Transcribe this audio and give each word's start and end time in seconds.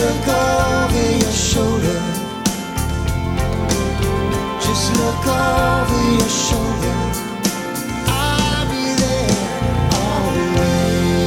look 0.00 0.28
over 0.28 1.06
your 1.24 1.32
shoulder. 1.32 2.00
Just 4.64 4.86
look 5.00 5.26
over 5.26 6.02
your 6.18 6.32
shoulder. 6.46 6.96
I'll 8.08 8.66
be 8.72 8.84
there 9.02 9.36
always. 10.04 11.20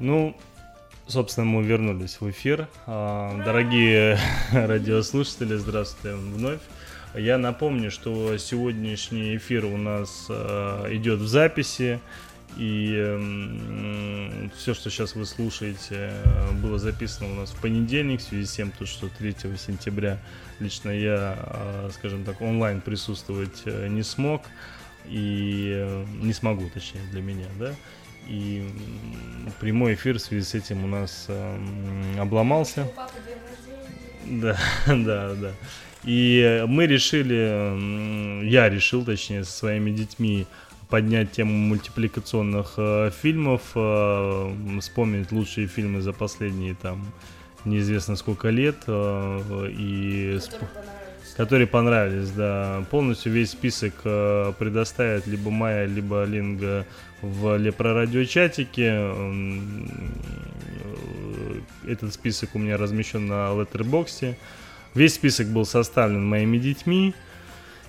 Ну, 0.00 0.36
собственно, 1.08 1.46
мы 1.46 1.62
вернулись 1.64 2.20
в 2.20 2.30
эфир. 2.30 2.68
А, 2.86 3.36
дорогие 3.44 4.18
радиослушатели, 4.52 5.56
здравствуйте 5.56 6.16
вновь. 6.16 6.60
Я 7.16 7.38
напомню, 7.38 7.90
что 7.90 8.36
сегодняшний 8.36 9.36
эфир 9.36 9.64
у 9.64 9.78
нас 9.78 10.26
э, 10.28 10.88
идет 10.90 11.20
в 11.20 11.26
записи. 11.26 11.98
И 12.58 12.92
все, 14.56 14.74
что 14.74 14.90
сейчас 14.90 15.14
вы 15.14 15.24
слушаете, 15.24 16.10
э, 16.12 16.52
было 16.62 16.78
записано 16.78 17.32
у 17.32 17.34
нас 17.36 17.50
в 17.50 17.60
понедельник 17.60 18.20
в 18.20 18.22
связи 18.22 18.44
с 18.44 18.52
тем, 18.52 18.70
что 18.84 19.08
3 19.08 19.34
сентября 19.56 20.18
лично 20.60 20.90
я, 20.90 21.38
э, 21.38 21.90
скажем 21.94 22.24
так, 22.24 22.42
онлайн 22.42 22.82
присутствовать 22.82 23.64
не 23.64 24.02
смог. 24.02 24.42
И 25.06 26.04
не 26.20 26.32
смогу, 26.32 26.68
точнее, 26.74 27.02
для 27.12 27.22
меня, 27.22 27.46
да. 27.58 27.72
И 28.26 28.68
прямой 29.60 29.94
эфир 29.94 30.18
в 30.18 30.20
связи 30.20 30.44
с 30.44 30.54
этим 30.54 30.84
у 30.84 30.88
нас 30.88 31.28
обломался. 32.18 32.88
Да, 34.28 34.58
да, 34.88 35.34
да. 35.34 35.52
И 36.06 36.64
мы 36.68 36.86
решили, 36.86 38.44
я 38.48 38.68
решил, 38.68 39.04
точнее, 39.04 39.44
со 39.44 39.52
своими 39.52 39.90
детьми 39.90 40.46
поднять 40.88 41.32
тему 41.32 41.52
мультипликационных 41.52 42.74
э, 42.76 43.10
фильмов, 43.10 43.72
э, 43.74 44.78
вспомнить 44.80 45.32
лучшие 45.32 45.66
фильмы 45.66 46.00
за 46.00 46.12
последние 46.12 46.76
там 46.76 47.04
неизвестно 47.66 48.16
сколько 48.16 48.48
лет 48.48 48.76
э, 48.86 49.68
и 49.70 50.38
которые 50.38 50.68
понравились. 50.68 51.34
которые 51.36 51.66
понравились, 51.66 52.30
да, 52.30 52.84
полностью 52.90 53.32
весь 53.32 53.50
список 53.50 53.94
э, 54.04 54.52
предоставят 54.58 55.26
либо 55.26 55.50
Майя, 55.50 55.86
либо 55.86 56.24
Линга 56.24 56.86
в 57.20 57.56
лепрорадиочатике. 57.56 58.90
Э, 58.92 59.52
этот 61.86 62.14
список 62.14 62.54
у 62.54 62.58
меня 62.58 62.76
размещен 62.76 63.26
на 63.26 63.50
Letterboxd. 63.50 64.34
Весь 64.96 65.14
список 65.14 65.48
был 65.48 65.66
составлен 65.66 66.26
моими 66.26 66.56
детьми, 66.56 67.14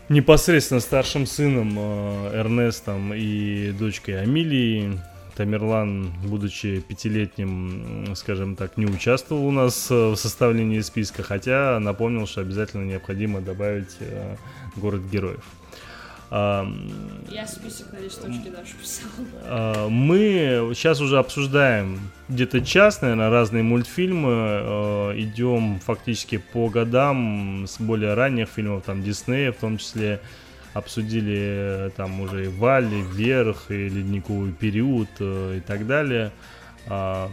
непосредственно 0.10 0.82
старшим 0.82 1.26
сыном 1.26 1.74
э, 1.80 2.42
Эрнестом 2.42 3.14
и 3.14 3.72
дочкой 3.72 4.22
Амилией. 4.22 5.00
Тамерлан, 5.38 6.12
будучи 6.26 6.82
пятилетним, 6.82 8.14
скажем 8.16 8.58
так, 8.58 8.76
не 8.76 8.88
участвовал 8.88 9.46
у 9.46 9.52
нас 9.52 9.88
э, 9.90 9.94
в 9.94 10.18
составлении 10.18 10.82
списка, 10.82 11.24
хотя 11.24 11.80
напомнил, 11.80 12.28
что 12.28 12.42
обязательно 12.42 12.84
необходимо 12.84 13.40
добавить 13.40 13.96
э, 14.02 14.36
город 14.76 15.04
героев. 15.10 15.46
А, 16.30 16.68
Я 17.32 17.48
список 17.48 17.94
на 17.94 18.00
листочке 18.00 18.50
даже 18.50 18.74
писал. 18.82 19.10
а, 19.46 19.88
Мы 19.90 20.72
сейчас 20.76 21.00
уже 21.00 21.20
обсуждаем 21.20 22.00
где-то 22.28 22.62
час, 22.62 23.02
наверное, 23.02 23.30
разные 23.30 23.64
мультфильмы. 23.64 24.30
э, 24.32 25.14
Идем 25.18 25.80
фактически 25.80 26.38
по 26.38 26.68
годам 26.70 27.66
с 27.68 27.80
более 27.80 28.14
ранних 28.14 28.50
фильмов, 28.50 28.84
там 28.86 29.04
Диснея 29.04 29.52
в 29.52 29.58
том 29.58 29.78
числе. 29.78 30.20
Обсудили 30.74 31.38
э, 31.40 31.90
там 31.96 32.20
уже 32.22 32.46
и 32.46 32.48
Валли, 32.50 33.02
Вверх, 33.14 33.72
и 33.72 33.90
Ледниковый 33.90 34.52
период 34.52 35.08
э, 35.20 35.56
и 35.58 35.60
так 35.62 35.88
далее. 35.88 36.32
А, 36.90 37.30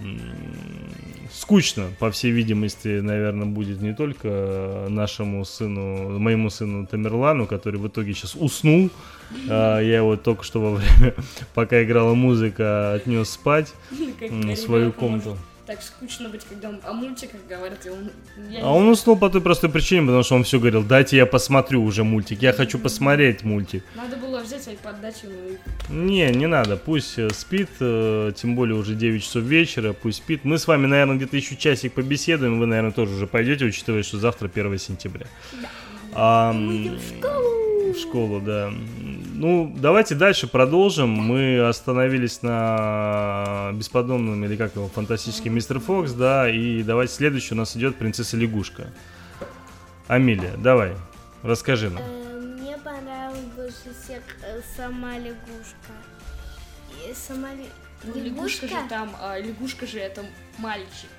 скучно, 1.33 1.91
по 1.99 2.11
всей 2.11 2.31
видимости, 2.33 3.01
наверное, 3.01 3.47
будет 3.47 3.81
не 3.81 3.95
только 3.95 4.87
нашему 4.89 5.45
сыну, 5.45 6.19
моему 6.19 6.51
сыну 6.51 6.87
Тамерлану, 6.87 7.47
который 7.47 7.79
в 7.79 7.89
итоге 7.89 8.15
сейчас 8.15 8.35
уснул. 8.35 8.91
А, 9.49 9.81
Я 9.81 9.99
его 9.99 10.17
только 10.17 10.45
что 10.45 10.61
во 10.61 10.75
время, 10.75 11.15
пока 11.55 11.83
играла 11.83 12.15
музыка, 12.15 12.95
отнес 12.95 13.31
спать 13.31 13.75
в 13.91 14.57
свою 14.57 14.87
может 14.87 14.97
комнату. 14.97 15.39
Так 15.67 15.81
скучно 15.81 16.29
быть, 16.29 16.43
когда 16.45 16.69
он 16.69 16.81
о 16.85 16.93
мультиках 16.93 17.41
говорит, 17.49 17.87
и 17.87 17.89
он... 17.89 18.11
я 18.51 18.59
А 18.59 18.63
не 18.63 18.69
он 18.69 18.89
уснул 18.89 19.17
по 19.17 19.31
той 19.31 19.41
простой 19.41 19.71
причине, 19.71 20.03
потому 20.03 20.23
что 20.23 20.35
он 20.35 20.45
все 20.45 20.59
говорил, 20.59 20.83
дайте 20.83 21.17
я 21.17 21.25
посмотрю 21.25 21.83
уже 21.83 22.05
мультик, 22.05 22.43
я 22.43 22.53
хочу 22.53 22.79
посмотреть 22.79 23.45
мультик. 23.45 23.83
Надо 23.95 24.17
было 24.17 24.41
взять 24.41 24.69
iPad, 24.69 25.01
дать 25.01 25.23
ему 25.23 25.33
и 25.33 25.93
Не, 25.93 26.29
не 26.33 26.47
надо, 26.47 26.77
пусть 26.77 27.19
э, 27.19 27.31
спит, 27.31 27.71
э, 27.81 28.33
тем 28.37 28.57
более 28.57 28.77
уже 28.77 28.95
9 28.95 29.23
часов 29.23 29.43
вечера, 29.45 29.95
пусть 29.95 30.19
спит. 30.19 30.45
Мы 30.45 30.59
с 30.59 30.67
вами, 30.67 30.85
наверное, 30.87 31.17
где-то 31.17 31.35
еще 31.35 31.57
часик 31.57 31.95
побеседуем, 31.95 32.59
вы, 32.59 32.67
наверное, 32.67 32.93
тоже 32.93 33.15
уже 33.15 33.27
пойдете, 33.27 33.65
учитывая, 33.65 34.03
что 34.03 34.19
завтра 34.19 34.51
1 34.55 34.79
сентября. 34.79 35.27
А, 36.13 36.53
м, 36.53 36.99
в 37.95 37.99
школу, 37.99 38.41
да. 38.41 38.71
Ну, 39.37 39.73
давайте 39.77 40.15
дальше 40.15 40.47
продолжим. 40.47 41.09
Мы 41.11 41.59
остановились 41.67 42.43
на 42.43 43.71
бесподобном, 43.75 44.45
или 44.45 44.55
как 44.55 44.77
его, 44.77 44.89
фантастический 44.89 45.51
мистер 45.51 45.81
Фокс, 45.81 46.13
да, 46.13 46.49
и 46.49 46.85
давайте 46.85 47.15
следующий 47.15 47.55
у 47.55 47.57
нас 47.57 47.77
идет 47.77 47.97
принцесса 47.97 48.37
лягушка. 48.37 48.93
Амилия, 50.07 50.57
давай, 50.57 50.93
расскажи 51.43 51.91
нам. 51.91 52.01
Э, 52.03 52.41
Мне 52.61 52.77
понравилась 52.79 53.41
больше 53.57 53.93
всех 54.05 54.23
э, 54.47 54.61
сама 54.77 55.19
лягушка. 55.19 55.93
И 57.09 57.13
сама 57.15 57.53
ли- 57.55 57.69
Ну, 58.05 58.23
лягушка 58.23 58.69
же 58.69 58.77
там, 58.89 59.11
а, 59.21 59.39
лягушка 59.41 59.85
же 59.87 59.99
это 59.99 60.23
мальчик. 60.59 61.11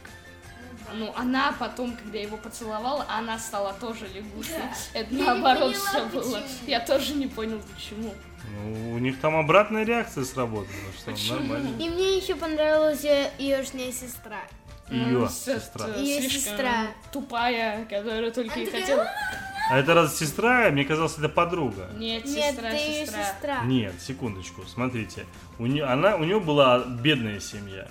Ну, 0.94 1.12
она 1.16 1.54
потом, 1.60 1.96
когда 1.96 2.18
его 2.20 2.38
поцеловала, 2.38 3.06
она 3.10 3.38
стала 3.40 3.74
тоже 3.74 4.08
лягушкой. 4.14 4.64
Это 4.94 5.14
Я 5.14 5.26
наоборот 5.26 5.74
поняла, 5.74 5.90
все 5.90 6.06
было. 6.06 6.22
почему. 6.42 6.68
Я 6.68 6.80
тоже 6.80 7.14
не 7.16 7.28
понял, 7.28 7.62
почему. 7.74 8.14
Ну, 8.64 8.92
у 8.94 8.98
них 9.00 9.20
там 9.20 9.36
обратная 9.36 9.84
реакция 9.84 10.24
сработала, 10.24 10.68
что 10.98 11.12
Почему? 11.12 11.40
нормально. 11.40 11.70
И 11.82 11.90
мне 11.90 12.18
еще 12.18 12.36
понравилась 12.36 13.04
ее 13.04 13.66
сестра. 13.92 14.42
Ее 14.90 15.06
Ну, 15.08 15.28
сестра. 15.28 15.88
слишком 15.96 16.30
сестра. 16.30 16.88
Тупая, 17.12 17.86
которая 17.86 18.30
только 18.32 18.60
и 18.60 18.66
хотела... 18.66 19.08
А 19.68 19.80
это 19.80 19.96
раз 19.96 20.16
сестра, 20.16 20.70
мне 20.70 20.86
казалось, 20.86 21.18
это 21.18 21.28
подруга. 21.28 21.90
Нет, 21.98 22.24
Нет, 22.26 22.52
сестра, 22.54 22.70
ее 22.70 23.06
сестра. 23.08 23.24
сестра. 23.26 23.62
Нет, 23.64 23.96
секундочку, 24.00 24.62
смотрите. 24.72 25.26
У 25.58 25.66
нее, 25.66 25.86
она, 25.86 26.18
у 26.18 26.24
нее 26.24 26.40
была 26.40 26.84
бедная 26.86 27.40
семья. 27.40 27.88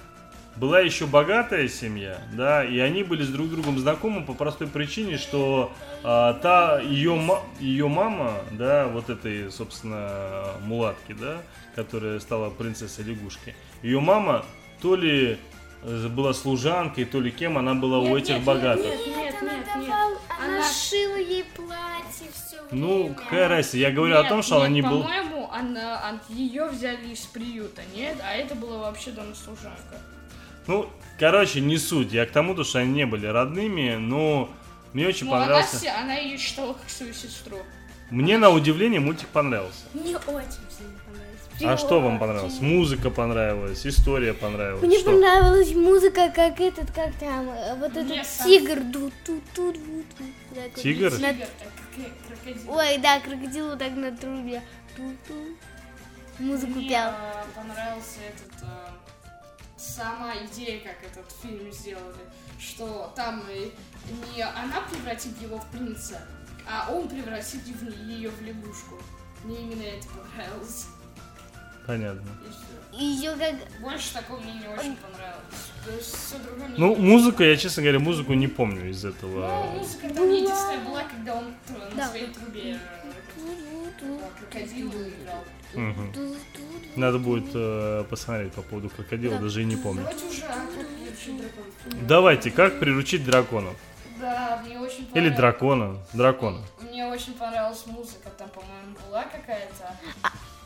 Была 0.56 0.78
еще 0.80 1.06
богатая 1.06 1.66
семья, 1.68 2.18
да, 2.32 2.64
и 2.64 2.78
они 2.78 3.02
были 3.02 3.24
с 3.24 3.28
друг 3.28 3.50
другом 3.50 3.78
знакомы 3.78 4.22
по 4.24 4.34
простой 4.34 4.68
причине, 4.68 5.18
что 5.18 5.72
а, 6.04 6.34
та 6.34 6.78
ее, 6.80 7.20
ее 7.58 7.88
мама, 7.88 8.34
да, 8.52 8.86
вот 8.86 9.10
этой, 9.10 9.50
собственно, 9.50 10.44
мулатки, 10.62 11.12
да, 11.12 11.38
которая 11.74 12.20
стала 12.20 12.50
принцессой 12.50 13.04
лягушки, 13.04 13.56
ее 13.82 13.98
мама 13.98 14.44
то 14.80 14.94
ли 14.94 15.38
э, 15.82 16.08
была 16.08 16.32
служанкой, 16.32 17.04
то 17.04 17.20
ли 17.20 17.32
кем 17.32 17.58
она 17.58 17.74
была 17.74 17.98
у 17.98 18.08
Нет, 18.08 18.24
этих 18.24 18.34
нет, 18.36 18.44
богатых. 18.44 18.84
Нет, 18.84 19.06
нет, 19.08 19.34
она 19.40 19.52
нет, 19.54 19.66
нет. 19.66 19.86
давала, 19.88 20.18
она, 20.38 20.56
Она- 20.58 20.70
шила 20.72 21.16
ей 21.16 21.44
платье 21.56 22.28
все 22.32 22.58
Ну, 22.70 23.12
какая 23.14 23.48
разница? 23.48 23.78
Я 23.78 23.90
говорю 23.90 24.16
о 24.16 24.20
Нет, 24.20 24.28
том, 24.28 24.42
что 24.42 24.56
она 24.58 24.68
нет, 24.68 24.84
не 24.84 24.88
была... 24.88 25.02
По-моему, 25.02 25.50
она, 25.52 26.20
ее 26.28 26.66
взяли 26.68 27.08
из 27.08 27.20
приюта, 27.20 27.82
нет? 27.92 28.18
А 28.22 28.34
это 28.34 28.54
была 28.54 28.78
вообще 28.78 29.10
служанка. 29.34 29.98
Ну, 30.66 30.88
короче, 31.18 31.60
не 31.60 31.76
суть. 31.78 32.12
Я 32.12 32.26
к 32.26 32.30
тому, 32.30 32.54
то, 32.54 32.64
что 32.64 32.78
они 32.80 32.92
не 32.92 33.06
были 33.06 33.26
родными, 33.26 33.96
но 33.96 34.50
мне 34.92 35.06
очень 35.08 35.26
Ну, 35.26 35.34
она, 35.34 35.42
понравился. 35.46 35.76
се- 35.78 35.88
она 35.90 36.14
ее 36.16 36.38
считала 36.38 36.72
как 36.74 36.88
свою 36.90 37.12
сестру. 37.12 37.58
Мне 38.10 38.38
на 38.38 38.50
удивление 38.50 39.00
мультик 39.00 39.28
понравился. 39.28 39.84
Мне 39.94 40.16
очень 40.16 40.66
сильно 40.76 40.98
понравилось. 41.06 41.30
А 41.62 41.76
что 41.76 42.00
вам 42.00 42.18
понравилось? 42.18 42.60
Музыка 42.60 43.10
понравилась, 43.10 43.86
история 43.86 44.34
понравилась. 44.34 44.82
Мне 44.82 44.98
что? 44.98 45.12
понравилась 45.12 45.72
музыка, 45.74 46.30
как 46.34 46.60
этот, 46.60 46.90
как 46.90 47.14
там, 47.14 47.48
э, 47.48 47.76
вот 47.76 47.92
Мне 47.94 48.16
этот 48.16 48.26
сам- 48.26 48.46
тигр. 48.48 48.80
ду 48.80 49.10
ту 49.24 49.40
ту 49.54 49.72
ту 49.72 49.78
ту. 50.18 50.80
Тигр? 50.82 51.10
На- 51.20 51.32
Тигр, 51.32 51.46
крокодил. 52.26 52.70
Ой, 52.72 52.98
да, 52.98 53.20
крокодил 53.20 53.68
вот 53.70 53.78
так 53.78 53.92
на 53.94 54.10
трубе. 54.16 54.62
Ту-ту. 54.96 55.34
Музыку 56.40 56.72
Мне 56.78 56.88
пел. 56.88 57.10
понравился 57.54 58.18
этот 58.28 58.52
а, 58.62 58.90
сама 59.84 60.34
идея, 60.44 60.80
как 60.80 60.96
этот 61.04 61.30
фильм 61.42 61.70
сделали, 61.72 62.24
что 62.58 63.12
там 63.14 63.44
не 64.34 64.42
она 64.42 64.80
превратит 64.90 65.40
его 65.40 65.58
в 65.58 65.66
принца, 65.68 66.20
а 66.66 66.90
он 66.92 67.08
превратит 67.08 67.62
в 67.62 68.08
ее 68.08 68.30
в 68.30 68.40
лягушку. 68.42 68.98
Мне 69.44 69.60
именно 69.60 69.82
это 69.82 70.06
понравилось. 70.08 70.86
Понятно. 71.86 72.26
И 72.46 72.50
всё. 72.50 72.98
И 72.98 73.04
еще 73.04 73.36
как... 73.36 73.54
Больше 73.82 74.14
такого 74.14 74.40
мне 74.40 74.54
не 74.54 74.66
очень 74.68 74.96
понравилось. 74.96 75.70
То 75.84 75.92
есть 75.92 76.14
все 76.14 76.38
другое 76.38 76.68
мне 76.68 76.78
Ну, 76.78 76.96
не 76.96 77.02
музыка, 77.02 77.44
я, 77.44 77.56
честно 77.58 77.82
говоря, 77.82 77.98
музыку 77.98 78.32
не 78.32 78.46
помню 78.48 78.88
из 78.88 79.02
Ну, 79.04 79.10
этого. 79.10 79.64
музыка 79.74 80.08
там 80.08 80.30
единственная 80.30 80.78
была, 80.78 81.02
когда 81.02 81.34
он 81.34 81.54
на 81.68 81.96
Да. 81.96 82.08
своей 82.08 82.28
трубе 82.28 82.72
э, 82.72 82.78
э, 84.00 84.18
крокодила 84.38 85.08
играл. 85.08 85.44
Ту-ту-ту. 85.74 87.00
Надо 87.00 87.18
будет 87.18 87.50
э, 87.54 88.04
посмотреть 88.08 88.52
по 88.52 88.62
поводу 88.62 88.88
крокодила, 88.88 89.34
Да. 89.36 89.42
даже 89.42 89.62
и 89.62 89.64
не 89.64 89.76
помню. 89.76 90.02
Давайте 90.04 90.26
уже 90.26 90.42
а, 90.44 90.48
как 90.48 90.86
приручить 90.86 91.36
дракона. 91.40 92.06
Давайте, 92.06 92.50
как 92.50 92.78
приручить 92.80 93.24
драконов? 93.24 93.74
Да, 94.20 94.62
мне 94.64 94.78
очень 94.78 95.10
Или 95.14 95.28
дракона? 95.28 95.96
Дракона. 96.12 96.62
Мне 96.80 97.04
очень 97.06 97.34
понравилась 97.34 97.84
музыка, 97.86 98.30
там, 98.38 98.48
по-моему, 98.50 98.96
была 99.08 99.24
какая-то, 99.24 99.96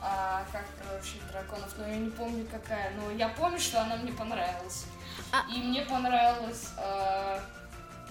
а, 0.03 0.45
как 0.53 0.67
приручить 0.67 1.23
драконов, 1.33 1.73
но 1.79 1.87
я 1.89 1.97
не 1.97 2.11
помню 2.11 2.47
какая, 2.51 2.93
но 2.97 3.11
я 3.17 3.29
помню, 3.31 3.59
что 3.59 3.81
она 3.81 3.97
мне 3.97 4.13
понравилась. 4.13 4.85
А- 5.33 5.45
И 5.51 5.59
мне 5.63 5.83
понравилась 5.83 6.69
а, 6.77 7.41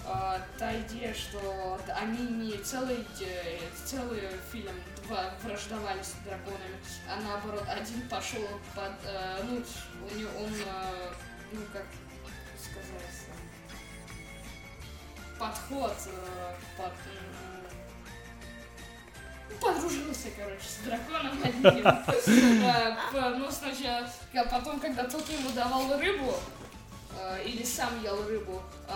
а, 0.06 0.40
та 0.58 0.72
идея, 0.80 1.14
что 1.14 1.78
они 1.96 2.18
не 2.26 2.56
целый, 2.58 2.98
э, 3.20 3.58
целый 3.84 4.22
фильм 4.50 4.72
враждовали 5.42 6.02
с 6.02 6.12
драконами, 6.24 6.78
а 7.08 7.20
наоборот, 7.20 7.64
один 7.68 8.08
пошел 8.08 8.46
под, 8.74 8.92
э, 9.04 9.42
ну, 9.44 9.62
у 10.10 10.14
него 10.18 10.30
он, 10.44 10.52
э, 10.54 11.10
ну, 11.52 11.60
как 11.72 11.86
сказать, 12.58 13.28
подход 15.38 15.94
э, 16.06 16.54
под, 16.76 16.92
подружился, 19.60 20.28
короче, 20.36 20.62
с 20.64 20.76
драконом 20.84 21.38
одним. 21.42 21.86
Э, 23.14 23.30
Ну, 23.38 23.50
сначала, 23.50 24.06
ка- 24.32 24.44
потом, 24.50 24.78
когда 24.80 25.04
тот 25.04 25.26
ему 25.30 25.50
давал 25.50 25.98
рыбу, 25.98 26.34
э, 27.18 27.42
или 27.44 27.62
сам 27.64 28.02
ел 28.02 28.22
рыбу 28.28 28.62
э, 28.88 28.92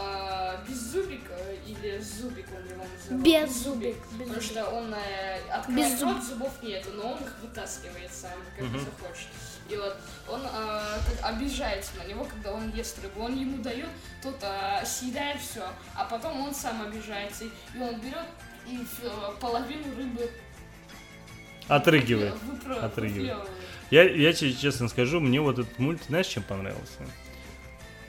без 0.68 0.76
зубика 0.78 1.34
или 1.66 1.98
зубик 1.98 2.46
он 2.56 2.64
его 2.70 2.84
называл. 2.84 3.22
Без 3.22 3.62
зубик. 3.62 3.96
без 3.96 4.18
Потому 4.28 4.28
зубик. 4.34 4.42
что 4.42 4.70
он 4.70 4.94
э, 4.94 5.40
открывает 5.50 5.92
Без 5.92 6.00
зуб- 6.00 6.14
рот, 6.14 6.22
зубов 6.24 6.62
нету, 6.62 6.88
но 6.94 7.12
он 7.12 7.18
их 7.22 7.32
вытаскивает 7.42 8.12
сам, 8.12 8.38
как 8.56 8.66
Мгм. 8.66 8.78
захочет. 8.80 9.28
И 9.68 9.76
вот 9.76 9.96
он 10.28 10.40
э, 10.42 10.46
как 10.50 11.32
обижается 11.34 11.92
на 11.98 12.04
него, 12.04 12.24
когда 12.24 12.52
он 12.52 12.70
ест 12.70 12.98
рыбу. 13.02 13.22
Он 13.22 13.38
ему 13.38 13.62
дает, 13.62 13.88
тот 14.22 14.36
э, 14.42 14.84
съедает 14.84 15.40
все, 15.40 15.64
а 15.94 16.04
потом 16.04 16.40
он 16.40 16.54
сам 16.54 16.82
обижается. 16.82 17.44
И 17.44 17.78
он 17.80 17.98
берет 18.00 18.26
и 18.66 18.76
ф- 18.82 19.38
половину 19.40 19.84
рыбы 19.96 20.30
Отрыгивает. 21.68 22.34
выпро- 22.34 22.80
Отрыгивает. 22.80 23.48
Я, 23.90 24.02
я 24.04 24.32
тебе 24.32 24.52
честно 24.54 24.88
скажу, 24.88 25.20
мне 25.20 25.40
вот 25.40 25.58
этот 25.58 25.78
мульт, 25.78 26.02
знаешь, 26.08 26.26
чем 26.26 26.42
понравился? 26.42 26.98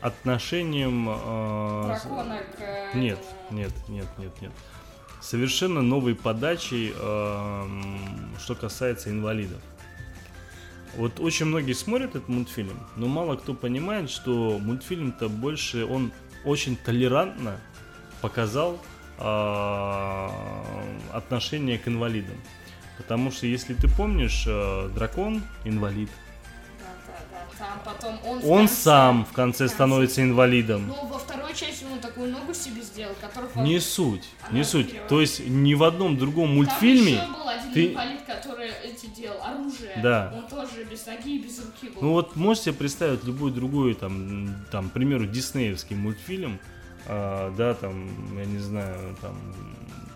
Отношением... 0.03 1.07
э, 1.09 1.83
Дракона 1.87 2.39
к 2.57 2.61
э, 2.61 2.91
Нет, 2.93 3.19
нет, 3.51 3.71
нет, 3.87 4.07
нет, 4.17 4.41
нет. 4.41 4.51
Совершенно 5.21 5.81
новой 5.81 6.13
подачей, 6.13 6.93
эм, 6.93 8.35
что 8.37 8.55
касается 8.55 9.09
инвалидов. 9.09 9.61
Вот 10.97 11.21
очень 11.21 11.45
многие 11.45 11.71
смотрят 11.73 12.11
этот 12.11 12.27
мультфильм, 12.27 12.77
но 12.97 13.07
мало 13.07 13.37
кто 13.37 13.53
понимает, 13.53 14.09
что 14.09 14.59
мультфильм-то 14.59 15.29
больше, 15.29 15.85
он 15.85 16.11
очень 16.43 16.75
толерантно 16.75 17.57
показал 18.21 18.79
э, 19.19 20.29
отношение 21.13 21.79
к 21.79 21.87
инвалидам. 21.87 22.35
Потому 22.97 23.31
что, 23.31 23.47
если 23.47 23.73
ты 23.73 23.87
помнишь, 23.87 24.43
э, 24.45 24.89
дракон 24.93 25.41
инвалид. 25.63 26.09
Там 27.63 27.79
потом 27.85 28.19
он... 28.25 28.37
Он 28.43 28.59
конце- 28.67 28.73
сам 28.75 29.25
в 29.25 29.31
конце 29.31 29.69
становится 29.69 30.21
инвалидом. 30.21 30.87
Ну, 30.87 31.07
во 31.07 31.17
второй 31.17 31.53
части 31.53 31.85
он 31.89 31.99
такую 31.99 32.29
ногу 32.29 32.53
себе 32.53 32.81
сделал, 32.81 33.15
который... 33.21 33.49
Не 33.63 33.79
суть, 33.79 34.25
не 34.51 34.65
суть. 34.65 35.07
То 35.07 35.21
есть 35.21 35.47
ни 35.47 35.73
в 35.73 35.83
одном 35.83 36.17
другом 36.17 36.47
Там 36.47 36.55
мультфильме 36.57 37.13
еще 37.13 37.27
был 37.27 37.47
один 37.47 37.73
ты- 37.73 37.91
инвалид, 37.93 38.21
который 38.23 38.69
эти 38.83 39.05
делал 39.05 39.37
оружие. 39.41 39.97
Да. 40.03 40.33
Он 40.35 40.45
тоже 40.49 40.83
без 40.83 41.05
ноги 41.05 41.37
и 41.37 41.39
без 41.39 41.59
руки 41.59 41.89
был. 41.93 42.01
Ну 42.01 42.11
вот 42.11 42.35
можете 42.35 42.73
представить 42.73 43.23
любой 43.23 43.51
другой, 43.51 43.93
там, 43.93 44.53
там, 44.69 44.89
к 44.89 44.91
примеру, 44.93 45.25
диснеевский 45.25 45.95
мультфильм, 45.95 46.59
а, 47.07 47.53
да, 47.55 47.75
там, 47.75 48.09
я 48.37 48.43
не 48.45 48.59
знаю, 48.59 49.15
там, 49.21 49.37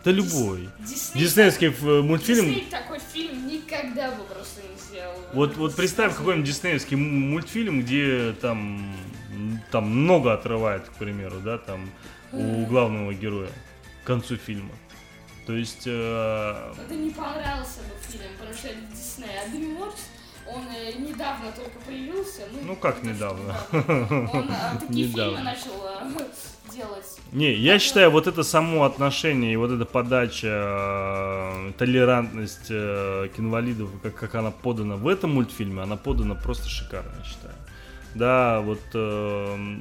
да 0.07 0.13
любой. 0.13 0.69
Дисней, 0.79 1.21
Диснеевский 1.23 1.67
э, 1.67 2.01
мультфильм, 2.01 2.45
Дисней 2.45 2.67
такой 2.71 2.99
фильм 3.13 3.45
никогда 3.47 4.11
бы 4.11 4.23
просто 4.23 4.61
не 4.61 4.77
сделал. 4.79 5.13
вот, 5.33 5.57
вот 5.57 5.75
представь 5.75 6.15
какой-нибудь 6.15 6.47
диснеевский 6.47 6.95
м- 6.95 7.31
мультфильм, 7.31 7.81
где 7.81 8.33
там, 8.39 8.95
там 9.71 9.89
много 9.89 10.33
отрывает, 10.33 10.87
к 10.87 10.93
примеру, 10.93 11.41
да, 11.43 11.57
там, 11.57 11.89
у 12.31 12.65
главного 12.67 13.13
героя 13.13 13.49
к 14.03 14.07
концу 14.07 14.37
фильма. 14.37 14.71
То 15.45 15.53
есть, 15.53 15.83
э, 15.85 16.73
Это 16.85 16.93
не 16.95 17.09
понравился 17.11 17.79
бы 17.79 17.95
фильм, 18.09 18.31
потому 18.39 18.57
что 18.57 18.67
это 18.69 18.77
Дисней. 18.91 19.27
А 19.43 19.49
DreamWorks, 19.49 19.99
он 20.49 20.63
э, 20.75 20.93
недавно 20.99 21.51
только 21.51 21.77
появился. 21.85 22.41
Ну, 22.51 22.59
Ну, 22.67 22.75
как 22.75 23.03
не 23.03 23.13
то, 23.13 23.15
что 23.15 23.35
недавно? 23.37 23.55
недавно. 23.71 24.29
Он 24.33 24.49
э, 24.49 24.79
такие 24.87 25.07
Недавно. 25.07 25.37
фильмы 25.37 25.43
начал 25.43 26.19
э, 26.21 26.25
делать. 26.75 27.19
Не, 27.31 27.53
я 27.53 27.79
считаю, 27.79 28.09
вот 28.11 28.27
это 28.27 28.43
само 28.43 28.83
отношение 28.85 29.53
и 29.53 29.55
вот 29.57 29.71
эта 29.71 29.85
подача, 29.85 30.47
э, 30.47 31.71
толерантность 31.77 32.67
э, 32.69 33.29
к 33.35 33.39
инвалиду, 33.39 33.89
как, 34.03 34.15
как 34.15 34.35
она 34.35 34.51
подана 34.51 34.95
в 34.95 35.07
этом 35.07 35.33
мультфильме, 35.33 35.81
она 35.83 35.97
подана 35.97 36.35
просто 36.35 36.69
шикарно, 36.69 37.11
я 37.17 37.23
считаю. 37.25 37.53
Да, 38.15 38.61
вот, 38.61 38.79
э, 38.93 39.77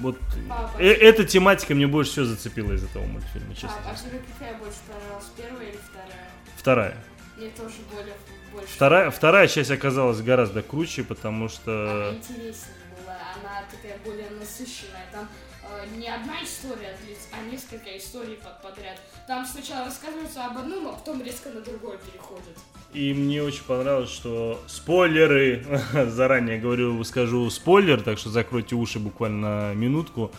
вот 0.00 0.16
Папа. 0.48 0.78
э- 0.78 0.92
эта 0.92 1.24
тематика 1.24 1.74
мне 1.74 1.86
больше 1.88 2.12
всего 2.12 2.26
зацепила 2.26 2.72
из 2.72 2.84
этого 2.84 3.04
мультфильма, 3.04 3.54
честно. 3.54 3.72
А, 3.84 3.90
а 3.90 3.94
тебе 3.94 4.20
какая 4.38 4.56
больше 4.58 4.78
понравилась, 4.86 5.30
первая 5.36 5.66
или 5.68 5.78
вторая? 5.78 6.30
Вторая. 6.56 6.96
Мне 7.36 7.48
тоже 7.50 7.74
более 7.92 8.14
больше. 8.52 8.68
Вторая, 8.68 9.10
вторая 9.10 9.48
часть 9.48 9.70
оказалась 9.70 10.20
гораздо 10.20 10.62
круче, 10.62 11.04
потому 11.04 11.44
Она 11.44 11.48
что... 11.48 12.14
интереснее 12.16 12.74
была, 13.04 13.16
она 13.40 13.64
такая 13.70 13.98
более 14.04 14.30
насыщенная. 14.30 15.06
Там 15.12 15.28
э, 15.64 15.96
не 15.96 16.08
одна 16.08 16.42
история 16.42 16.96
длится, 17.04 17.28
а 17.32 17.50
несколько 17.50 17.96
историй 17.96 18.36
под 18.36 18.60
подряд. 18.62 19.00
Там 19.26 19.44
сначала 19.46 19.86
рассказывается 19.86 20.44
об 20.46 20.58
одном, 20.58 20.88
а 20.88 20.92
потом 20.92 21.22
резко 21.22 21.48
на 21.50 21.60
другое 21.60 21.98
переходит. 21.98 22.56
И 22.94 23.12
мне 23.12 23.42
очень 23.42 23.64
понравилось, 23.64 24.10
что 24.10 24.62
спойлеры, 24.66 25.64
заранее 26.06 26.58
говорю, 26.58 27.02
скажу 27.04 27.48
спойлер, 27.50 28.00
так 28.02 28.18
что 28.18 28.30
закройте 28.30 28.74
уши 28.74 28.98
буквально 28.98 29.70
на 29.70 29.74
минутку. 29.74 30.30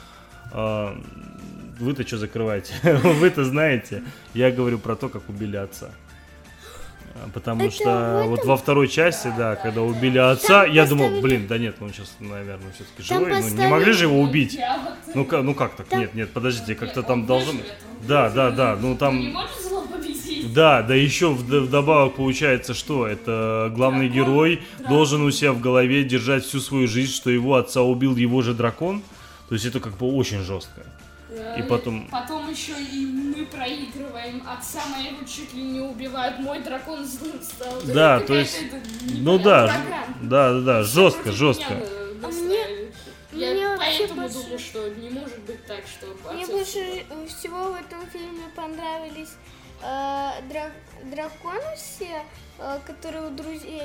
А, 0.51 0.99
Вы-то 1.79 2.05
что 2.07 2.17
закрываете? 2.17 2.73
Вы-то 2.83 3.43
знаете. 3.43 4.03
Я 4.33 4.51
говорю 4.51 4.79
про 4.79 4.95
то, 4.95 5.09
как 5.09 5.29
убили 5.29 5.57
отца. 5.57 5.91
Потому 7.33 7.65
Это 7.65 7.75
что 7.75 8.23
вот 8.27 8.45
во 8.45 8.57
второй 8.57 8.87
части, 8.87 9.31
да, 9.37 9.55
когда 9.55 9.81
убили 9.81 10.17
отца, 10.17 10.63
Там 10.65 10.71
я 10.73 10.85
думал, 10.85 11.05
поставили- 11.05 11.21
блин, 11.23 11.47
да 11.47 11.57
нет, 11.57 11.75
он 11.79 11.93
сейчас, 11.93 12.15
наверное, 12.19 12.71
все-таки 12.73 13.03
живой. 13.03 13.21
Ну, 13.29 13.35
не 13.35 13.41
поставили- 13.43 13.67
могли 13.71 13.91
же 13.93 14.03
его 14.05 14.19
убить? 14.21 14.59
Ну 15.15 15.25
как, 15.25 15.43
ну 15.43 15.53
как 15.55 15.75
так? 15.75 15.87
Там- 15.87 15.99
Нет, 15.99 16.13
нет, 16.15 16.31
подождите, 16.31 16.75
как-то 16.75 16.99
Нет, 16.99 17.07
там 17.07 17.25
должен... 17.25 17.57
Да, 18.07 18.29
да, 18.29 18.51
да, 18.51 18.77
ну 18.81 18.95
там... 18.95 19.19
не 19.19 19.27
может 19.29 19.61
зло 19.61 19.81
победить. 19.81 20.53
Да, 20.53 20.81
да 20.81 20.95
еще 20.95 21.27
вд- 21.27 21.59
вдобавок 21.61 22.15
получается, 22.15 22.73
что 22.73 23.05
это 23.05 23.71
главный 23.75 24.07
Дракон, 24.09 24.25
герой 24.33 24.61
дракон. 24.77 24.95
должен 24.95 25.21
у 25.23 25.31
себя 25.31 25.51
в 25.51 25.59
голове 25.59 26.03
держать 26.03 26.45
всю 26.45 26.59
свою 26.61 26.87
жизнь, 26.87 27.13
что 27.13 27.29
его 27.29 27.55
отца 27.55 27.81
убил 27.81 28.15
его 28.15 28.41
же 28.41 28.53
дракон. 28.53 29.01
То 29.49 29.55
есть 29.55 29.65
это 29.65 29.79
как 29.79 29.97
бы 29.97 30.07
очень 30.13 30.39
жестко. 30.43 30.81
И 31.57 31.61
Э, 31.61 31.63
потом- 31.63 32.07
Потом 32.11 32.49
еще 32.49 32.73
и 32.73 33.05
мы 33.05 33.45
проигрываем. 33.45 34.43
Отца 34.47 34.85
моего 34.87 35.23
чуть 35.25 35.53
ли 35.53 35.61
не 35.63 35.79
убивают. 35.79 36.39
Мой 36.39 36.59
дракон 36.59 37.05
злым 37.05 37.41
стал. 37.41 37.81
Да, 37.85 38.19
то 38.19 38.35
есть- 38.35 38.59
Ну 39.19 39.39
да, 39.39 39.67
да, 40.21 40.53
да, 40.53 40.59
да, 40.61 40.83
жестко, 40.83 41.31
жестко. 41.31 41.73
э, 41.73 42.13
А 42.21 42.27
настроили. 42.27 42.91
Я 43.31 43.51
мне 43.53 43.77
поэтому 43.77 44.21
больше- 44.21 44.37
думаю, 44.39 44.59
что 44.59 44.89
не 44.89 45.09
может 45.11 45.39
быть 45.41 45.65
так, 45.65 45.83
что 45.87 46.07
Мне 46.33 46.45
больше 46.47 47.05
всего 47.27 47.71
в 47.71 47.75
этом 47.75 48.05
фильме 48.11 48.43
понравились 48.55 49.29
э, 49.81 49.85
дра- 50.51 50.73
драконы 51.09 51.61
все, 51.77 52.21
э, 52.57 52.79
которые 52.85 53.27
у 53.27 53.29
друзей 53.29 53.81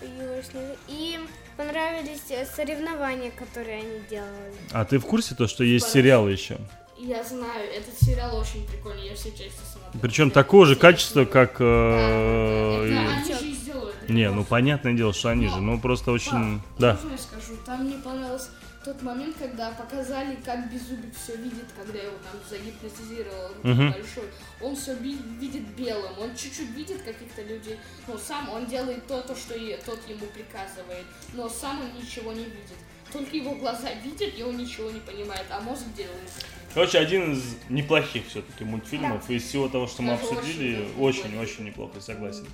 появились. 0.00 0.50
И 0.88 1.20
понравились 1.56 2.22
э, 2.30 2.44
соревнования, 2.46 3.30
которые 3.30 3.78
они 3.78 4.00
делали. 4.10 4.54
А 4.72 4.84
ты 4.84 4.98
в 4.98 5.06
курсе 5.06 5.36
то, 5.36 5.46
что 5.46 5.62
есть 5.62 5.84
Хорошо. 5.84 5.98
сериал 6.00 6.28
еще? 6.28 6.56
Я 6.98 7.22
знаю, 7.22 7.70
этот 7.70 7.94
сериал 8.00 8.38
очень 8.38 8.66
прикольный, 8.66 9.08
я 9.08 9.14
все 9.14 9.30
части 9.30 9.60
смотрю. 9.70 10.00
Причем 10.00 10.30
такого 10.30 10.64
же 10.66 10.76
качества, 10.76 11.24
как... 11.26 11.56
Э, 11.60 12.88
да, 12.88 13.12
они 13.18 13.34
же 13.34 13.48
и 13.48 13.52
сделают. 13.54 14.08
Не, 14.08 14.30
ну 14.30 14.44
понятное 14.44 14.94
дело, 14.94 15.12
что 15.12 15.28
они 15.28 15.48
же, 15.48 15.60
ну 15.60 15.78
просто 15.78 16.10
очень... 16.10 16.60
Да. 16.78 16.94
Можно 16.94 17.12
я 17.12 17.18
скажу? 17.18 17.58
Там 17.66 17.84
мне 17.84 17.98
понравился 17.98 18.48
тот 18.86 19.02
момент, 19.02 19.36
когда 19.36 19.72
показали, 19.72 20.36
как 20.44 20.72
Беззубик 20.72 21.12
все 21.16 21.34
видит, 21.36 21.64
когда 21.76 21.98
его 21.98 22.14
там 22.22 22.40
загипнотизировал 22.48 23.50
Мгм. 23.64 23.90
большой. 23.92 24.30
Он 24.60 24.76
все 24.76 24.94
видит 24.94 25.66
белым, 25.76 26.12
он 26.20 26.36
чуть-чуть 26.36 26.70
видит 26.70 27.02
каких-то 27.02 27.42
людей, 27.42 27.78
но 28.06 28.16
сам 28.16 28.48
он 28.48 28.66
делает 28.66 29.04
то, 29.08 29.20
то, 29.22 29.34
что 29.34 29.54
и 29.54 29.76
тот 29.84 29.98
ему 30.08 30.26
приказывает, 30.26 31.04
но 31.34 31.48
сам 31.48 31.80
он 31.80 32.00
ничего 32.00 32.32
не 32.32 32.44
видит. 32.44 32.78
Только 33.12 33.36
его 33.36 33.56
глаза 33.56 33.88
видят, 34.04 34.32
и 34.38 34.42
он 34.44 34.56
ничего 34.56 34.88
не 34.88 35.00
понимает, 35.00 35.46
а 35.50 35.60
мозг 35.60 35.82
делает. 35.96 36.30
Короче, 36.76 36.98
один 36.98 37.32
из 37.32 37.56
неплохих 37.70 38.26
все-таки 38.28 38.62
мультфильмов. 38.62 39.30
Из 39.30 39.44
всего 39.44 39.66
того, 39.66 39.86
что 39.86 40.02
мы 40.02 40.10
Даже 40.10 40.24
обсудили, 40.28 40.86
очень 40.98 41.20
очень-очень 41.22 41.64
неплохо, 41.64 42.02
согласен. 42.02 42.44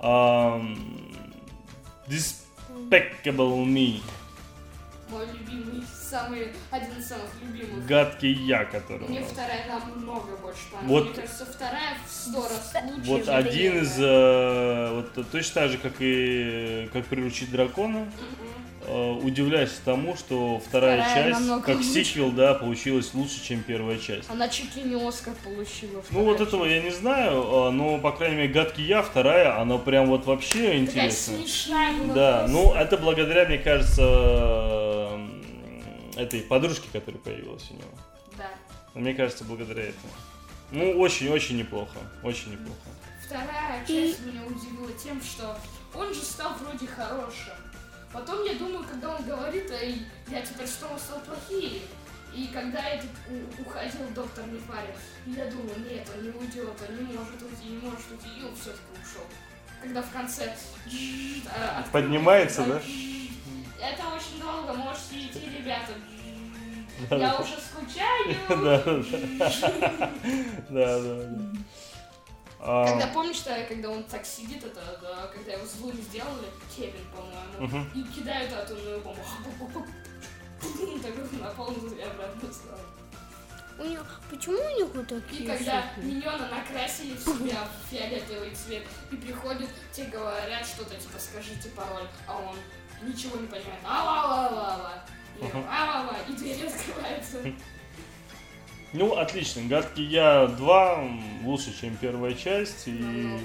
Ам, 0.00 0.76
Despicable 2.08 3.64
Me. 3.64 4.00
Мой 5.10 5.26
любимый, 5.32 5.80
самый, 6.10 6.48
один 6.72 6.98
из 6.98 7.06
самых 7.06 7.28
любимых. 7.40 7.86
Гадкий 7.86 8.32
я, 8.32 8.64
которого... 8.64 9.06
Мне 9.08 9.22
вторая 9.22 9.64
намного 9.68 10.36
больше 10.38 10.62
понравилась. 10.72 11.04
Вот- 11.04 11.16
Мне 11.16 11.22
кажется, 11.22 11.46
вторая 11.46 11.96
в 12.04 12.10
сто 12.10 12.42
раз 12.42 12.74
лучше. 12.90 13.10
Вот 13.10 13.28
один 13.28 13.78
из... 13.78 13.94
э, 13.96 14.90
вот 14.92 15.30
точно 15.30 15.54
так 15.54 15.70
же, 15.70 15.78
как 15.78 15.92
и 16.00 16.90
«Как 16.92 17.06
приручить 17.06 17.52
дракона», 17.52 17.98
э, 17.98 18.61
удивляюсь 18.88 19.70
тому, 19.84 20.16
что 20.16 20.58
вторая, 20.66 21.02
Вторая 21.02 21.32
часть, 21.34 21.48
как 21.64 21.76
лучше. 21.76 21.88
сиквел, 21.88 22.30
да, 22.32 22.54
получилась 22.54 23.14
лучше, 23.14 23.42
чем 23.44 23.62
первая 23.62 23.98
часть. 23.98 24.28
Она 24.30 24.48
чуть 24.48 24.74
ли 24.76 24.82
не 24.82 24.94
Оскар 25.08 25.34
получила. 25.44 26.02
Ну 26.10 26.24
вот 26.24 26.38
часть. 26.38 26.48
этого 26.48 26.64
я 26.64 26.82
не 26.82 26.90
знаю, 26.90 27.66
а, 27.66 27.70
но, 27.70 27.98
по 27.98 28.12
крайней 28.12 28.36
мере, 28.36 28.48
«Гадкий 28.52 28.84
я», 28.84 29.02
вторая, 29.02 29.60
она 29.60 29.78
прям 29.78 30.06
вот 30.06 30.26
вообще 30.26 30.78
интересная. 30.78 31.38
смешная. 31.38 31.94
Да, 32.14 32.46
ну 32.48 32.72
это 32.74 32.96
благодаря, 32.98 33.46
мне 33.46 33.58
кажется, 33.58 35.20
этой 36.16 36.40
подружке, 36.40 36.88
которая 36.92 37.20
появилась 37.20 37.70
у 37.70 37.74
него. 37.74 37.90
Да. 38.36 38.48
Мне 38.94 39.14
кажется, 39.14 39.44
благодаря 39.44 39.84
этому. 39.84 40.12
Ну, 40.70 40.98
очень-очень 40.98 41.56
неплохо. 41.58 41.98
Очень 42.22 42.52
неплохо. 42.52 42.78
Вторая 43.24 43.82
И- 43.84 43.86
часть 43.86 44.20
меня 44.20 44.40
удивила 44.46 44.90
тем, 44.92 45.20
что 45.22 45.56
он 45.94 46.12
же 46.14 46.20
стал 46.20 46.52
вроде 46.60 46.86
хорошим. 46.86 47.54
Потом 48.12 48.44
я 48.44 48.54
думаю, 48.54 48.84
когда 48.84 49.14
он 49.16 49.24
говорит, 49.24 49.70
«Эй, 49.70 50.06
я 50.28 50.42
теперь 50.42 50.66
снова 50.66 50.98
стал 50.98 51.20
плохим. 51.20 51.80
И 52.34 52.46
когда 52.46 52.80
этот 52.88 53.10
уходил 53.58 54.08
доктор 54.14 54.46
Нефарин, 54.46 54.94
я 55.26 55.50
думаю, 55.50 55.74
нет, 55.90 56.08
он 56.16 56.24
не 56.24 56.30
уйдет, 56.30 56.74
он 56.88 56.96
не 56.96 57.12
может 57.12 57.42
уйти, 57.42 57.68
не 57.68 57.76
может 57.78 58.10
уйти, 58.10 58.40
и 58.40 58.44
он 58.44 58.54
все-таки 58.56 58.92
ушел. 59.02 59.24
Когда 59.82 60.00
в 60.00 60.10
конце 60.10 60.44
открылось, 60.44 61.88
Поднимается, 61.90 62.64
да? 62.64 62.76
Это 62.76 64.08
очень 64.14 64.40
долго, 64.40 64.72
можете 64.72 65.26
идти, 65.26 65.40
ребята. 65.58 65.92
Я 67.10 67.36
уже 67.36 67.56
скучаю. 67.60 68.36
Да, 68.48 68.82
да, 70.70 71.00
да. 71.00 71.22
А, 71.34 71.52
Когда 72.62 73.08
помнишь, 73.08 73.36
что 73.36 73.54
когда 73.68 73.90
он 73.90 74.04
так 74.04 74.24
сидит, 74.24 74.64
это 74.64 74.80
да, 75.02 75.26
когда 75.34 75.52
его 75.54 75.66
злым 75.66 75.96
сделали, 75.96 76.46
Кевин, 76.74 77.04
по-моему, 77.10 77.66
Мгм. 77.66 77.90
и 77.94 78.04
кидают 78.12 78.52
атомную 78.52 79.00
бомбу. 79.00 79.20
Так 81.02 81.32
на 81.40 81.48
полную 81.50 81.98
и 81.98 82.02
обратно. 82.02 82.48
У 83.80 83.84
него... 83.84 84.04
Почему 84.30 84.58
у 84.58 84.78
него 84.78 85.02
такие 85.02 85.42
И 85.42 85.46
когда 85.46 85.86
миньона 85.96 86.48
накрасили 86.48 87.16
в 87.16 87.20
себя 87.20 87.66
в 87.66 87.90
фиолетовый 87.90 88.54
цвет, 88.54 88.84
и 89.10 89.16
приходят, 89.16 89.68
те 89.90 90.04
говорят 90.04 90.64
что-то, 90.64 90.94
типа, 90.94 91.18
скажите 91.18 91.68
пароль, 91.70 92.06
а 92.28 92.38
он 92.38 92.56
ничего 93.08 93.38
не 93.38 93.48
понимает. 93.48 93.80
Ала-ла-ла-ла. 93.84 95.02
Ала-ла, 95.68 96.16
и 96.28 96.32
дверь 96.32 96.64
открывается. 96.66 97.38
Ну, 98.92 99.14
отлично. 99.16 99.62
Гадкий 99.62 100.04
я 100.04 100.46
2 100.46 101.04
лучше, 101.44 101.72
чем 101.78 101.96
первая 101.96 102.34
часть. 102.34 102.86
И, 102.86 102.92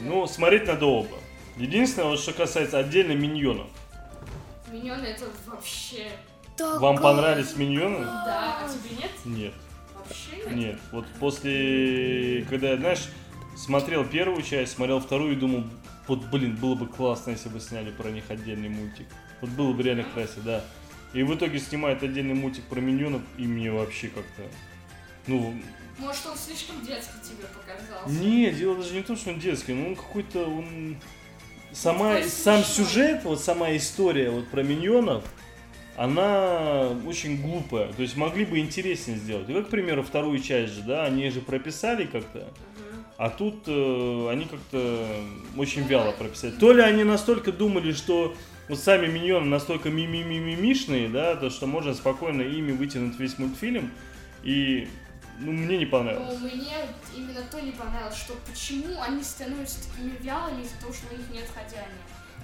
ну, 0.04 0.28
смотреть 0.28 0.68
надо 0.68 0.86
оба. 0.86 1.18
Единственное, 1.56 2.10
вот 2.10 2.20
что 2.20 2.34
касается 2.34 2.78
отдельно 2.80 3.14
миньонов. 3.14 3.68
Миньоны 4.72 5.06
это 5.06 5.26
вообще... 5.46 6.12
Вам 6.60 6.98
понравились 6.98 7.56
миньоны? 7.56 8.00
Да, 8.00 8.60
а 8.62 8.68
тебе 8.68 8.98
нет? 8.98 9.12
Нет. 9.26 9.54
Вообще 9.96 10.38
нет? 10.38 10.56
Нет. 10.56 10.80
Вот 10.92 11.06
после, 11.20 12.46
когда 12.50 12.72
я, 12.72 12.78
знаешь, 12.78 13.08
смотрел 13.56 14.06
первую 14.06 14.42
часть, 14.42 14.74
смотрел 14.74 15.00
вторую 15.00 15.34
и 15.34 15.36
думал, 15.36 15.64
вот, 16.08 16.26
блин, 16.26 16.56
было 16.56 16.76
бы 16.76 16.88
классно, 16.88 17.32
если 17.32 17.50
бы 17.50 17.60
сняли 17.60 17.92
про 17.92 18.10
них 18.10 18.26
отдельный 18.30 18.70
мультик. 18.70 19.08
Вот 19.42 19.52
было 19.52 19.72
бы 19.72 19.84
реально 19.84 20.04
классно, 20.04 20.42
да. 20.44 20.64
И 21.14 21.24
в 21.24 21.34
итоге 21.34 21.60
снимают 21.60 22.04
отдельный 22.04 22.34
мультик 22.34 22.64
про 22.66 22.80
миньонов, 22.82 23.22
и 23.38 23.44
мне 23.44 23.72
вообще 23.72 24.08
как-то... 24.08 24.44
Ну, 25.28 25.54
Может, 26.00 26.26
он 26.26 26.38
слишком 26.38 26.84
детский 26.86 27.20
тебе 27.24 27.46
показался? 27.48 28.20
не, 28.20 28.52
дело 28.52 28.78
даже 28.78 28.94
не 28.94 29.02
в 29.02 29.06
том, 29.06 29.18
что 29.18 29.32
он 29.32 29.40
детский, 29.40 29.74
но 29.74 29.90
он 29.90 29.96
какой-то, 29.96 30.46
он... 30.46 30.98
Сама, 31.74 32.16
Такой 32.16 32.30
сам 32.30 32.64
сюжет, 32.64 33.24
вот 33.26 33.42
сама 33.42 33.76
история 33.76 34.30
вот 34.30 34.48
про 34.48 34.64
миньонов, 34.64 35.24
она 35.98 36.90
очень 37.06 37.42
глупая. 37.42 37.92
То 37.92 38.04
есть 38.04 38.16
могли 38.16 38.46
бы 38.46 38.60
интереснее 38.60 39.18
сделать. 39.18 39.50
И 39.50 39.54
как, 39.54 39.68
к 39.68 39.70
примеру, 39.70 40.02
вторую 40.02 40.40
часть 40.40 40.74
же, 40.74 40.84
да, 40.84 41.04
они 41.06 41.30
же 41.30 41.42
прописали 41.42 42.06
как-то, 42.06 42.48
а 43.18 43.30
тут 43.30 43.64
э, 43.68 44.30
они 44.32 44.46
как-то 44.46 45.06
очень 45.58 45.84
вяло 45.84 46.12
прописали. 46.12 46.52
То 46.52 46.72
ли 46.72 46.82
они 46.82 47.04
настолько 47.04 47.52
думали, 47.52 47.92
что 47.92 48.36
вот 48.70 48.80
сами 48.80 49.08
миньоны 49.08 49.48
настолько 49.48 49.90
мимимимишные, 49.90 51.10
да, 51.10 51.36
то 51.36 51.50
что 51.50 51.66
можно 51.66 51.94
спокойно 51.96 52.44
ими 52.44 52.72
вытянуть 52.72 53.20
весь 53.20 53.40
мультфильм. 53.40 53.92
И 54.44 54.88
ну, 55.38 55.52
мне 55.52 55.78
не 55.78 55.86
Но 55.86 55.92
понравилось. 55.92 56.40
мне 56.40 56.74
именно 57.16 57.42
то 57.44 57.60
не 57.60 57.72
понравилось, 57.72 58.18
что 58.18 58.34
почему 58.48 59.02
они 59.02 59.24
становятся 59.24 59.80
такими 59.88 60.18
вялыми 60.20 60.64
из-за 60.64 60.80
того, 60.80 60.94
что 60.94 61.14
у 61.14 61.18
них 61.18 61.30
нет 61.32 61.46
хозяина. 61.54 61.94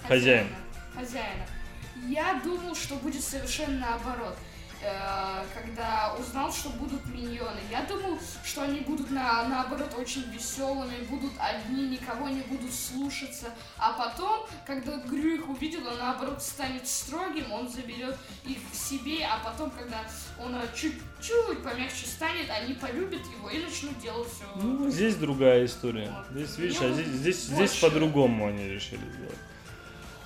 Хозяина. 0.08 0.50
Хозяина. 0.94 1.46
Я 2.08 2.42
думал, 2.44 2.76
что 2.76 2.96
будет 2.96 3.24
совершенно 3.24 3.80
наоборот. 3.80 4.38
Э, 4.84 5.44
Когда 5.54 6.14
узнал, 6.20 6.52
что 6.52 6.70
будут 6.70 7.06
миньоны, 7.06 7.60
я 7.72 7.84
думал, 7.84 8.20
что 8.44 8.64
они 8.64 8.82
будут 8.82 9.12
на, 9.12 9.48
наоборот 9.48 9.94
очень 9.98 10.24
веселыми, 10.32 11.04
будут 11.10 11.32
одни, 11.40 11.90
никого 11.90 12.28
не 12.28 12.42
будут 12.42 12.74
слушаться. 12.74 13.48
А 13.78 13.94
потом, 13.94 14.46
когда 14.66 14.98
Грю 14.98 15.36
их 15.36 15.50
увидел, 15.50 15.88
он 15.88 15.98
наоборот 15.98 16.42
станет 16.42 16.86
строгим, 16.88 17.52
он 17.52 17.70
заберет 17.70 18.18
их 18.46 18.58
к 18.72 18.76
себе, 18.76 19.26
а 19.26 19.40
потом, 19.44 19.72
когда 19.72 20.04
он 20.40 20.56
чуть-чуть 20.76 21.64
помягче 21.64 22.06
станет, 22.06 22.50
они 22.50 22.74
полюбят 22.74 23.22
его 23.38 23.50
и 23.50 23.64
начнут 23.64 23.98
делать 24.00 24.28
все. 24.28 24.46
Ну, 24.62 24.90
здесь 24.90 25.16
другая 25.16 25.66
история. 25.66 26.12
Вот. 26.12 26.26
Здесь, 26.32 26.58
видишь, 26.58 26.80
Мне 26.82 26.90
а 26.90 26.94
здесь, 26.94 27.08
здесь, 27.08 27.44
здесь 27.44 27.76
по-другому 27.76 28.48
они 28.48 28.68
решили 28.68 29.02
сделать. 29.12 29.40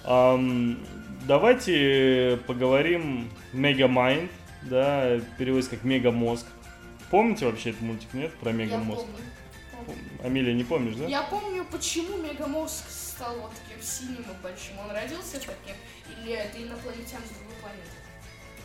Ам, 0.04 0.80
давайте 1.28 2.40
поговорим 2.48 3.30
Мегамайнд, 3.52 4.32
да, 4.64 5.20
переводится 5.38 5.72
как 5.72 5.84
Мегамозг. 5.84 6.46
Помните 7.10 7.46
вообще 7.46 7.70
этот 7.70 7.82
мультик, 7.82 8.14
нет, 8.14 8.34
про 8.36 8.52
Я 8.52 8.58
Мегамозг? 8.58 9.02
помню. 9.02 9.98
Амелия, 10.24 10.54
не 10.54 10.64
помнишь, 10.64 10.96
да? 10.96 11.06
Я 11.06 11.24
помню, 11.24 11.66
почему 11.72 12.18
Мегамозг 12.18 12.90
стал 12.90 13.40
вот 13.40 13.52
таким 13.52 13.82
синим 13.82 14.24
и 14.24 14.44
большим. 14.44 14.78
Он 14.80 14.92
родился 14.92 15.40
таким, 15.40 15.76
или 16.22 16.34
это 16.34 16.62
инопланетян 16.62 17.22
с 17.26 17.30
другой 17.38 17.56
планеты? 17.62 17.92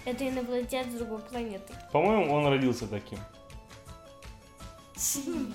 Это 0.04 0.28
инопланетян 0.28 0.90
с 0.90 0.94
другой 0.94 1.20
планеты. 1.20 1.72
По-моему, 1.92 2.32
он 2.32 2.46
родился 2.46 2.86
таким. 2.88 3.18
Синим. 4.96 5.54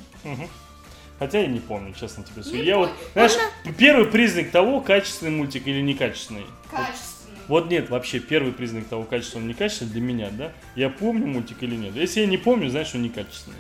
Хотя 1.20 1.40
я 1.40 1.48
не 1.48 1.60
помню, 1.60 1.94
честно 1.94 2.24
тебе 2.24 2.44
скажу. 2.44 2.58
Не 2.58 2.64
Я 2.64 2.78
вот, 2.78 2.92
знаешь, 3.14 3.34
первый 3.78 4.06
признак 4.06 4.52
того, 4.52 4.82
качественный 4.82 5.32
мультик 5.32 5.66
или 5.66 5.82
некачественный. 5.82 6.46
Качественный. 6.70 7.17
Вот 7.48 7.70
нет, 7.70 7.90
вообще 7.90 8.20
первый 8.20 8.52
признак 8.52 8.88
того, 8.88 9.04
качественный 9.04 9.44
он 9.44 9.50
некачественный 9.50 9.92
для 9.92 10.02
меня, 10.02 10.30
да? 10.32 10.52
Я 10.76 10.90
помню 10.90 11.28
мультик 11.28 11.64
или 11.64 11.76
нет. 11.76 11.96
Если 11.96 12.22
я 12.22 12.28
не 12.28 12.38
помню, 12.38 12.70
значит 12.70 12.96
он 12.96 13.04
некачественный. 13.04 13.58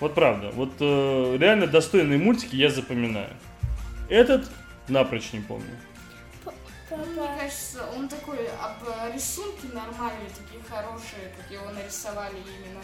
Вот 0.00 0.14
правда. 0.14 0.50
Вот 0.50 0.72
э, 0.80 1.36
реально 1.38 1.66
достойные 1.66 2.18
мультики 2.18 2.56
я 2.56 2.70
запоминаю. 2.70 3.30
Этот 4.08 4.50
напрочь 4.88 5.32
не 5.32 5.40
помню. 5.40 5.70
Ну, 6.90 6.96
Мне 6.96 7.28
кажется, 7.38 7.86
он 7.96 8.08
такой 8.08 8.46
об 8.62 8.86
э, 8.86 9.12
рисунки 9.14 9.66
нормальные, 9.72 10.28
такие 10.28 10.62
хорошие, 10.68 11.32
как 11.36 11.50
его 11.50 11.70
нарисовали 11.70 12.36
именно. 12.36 12.82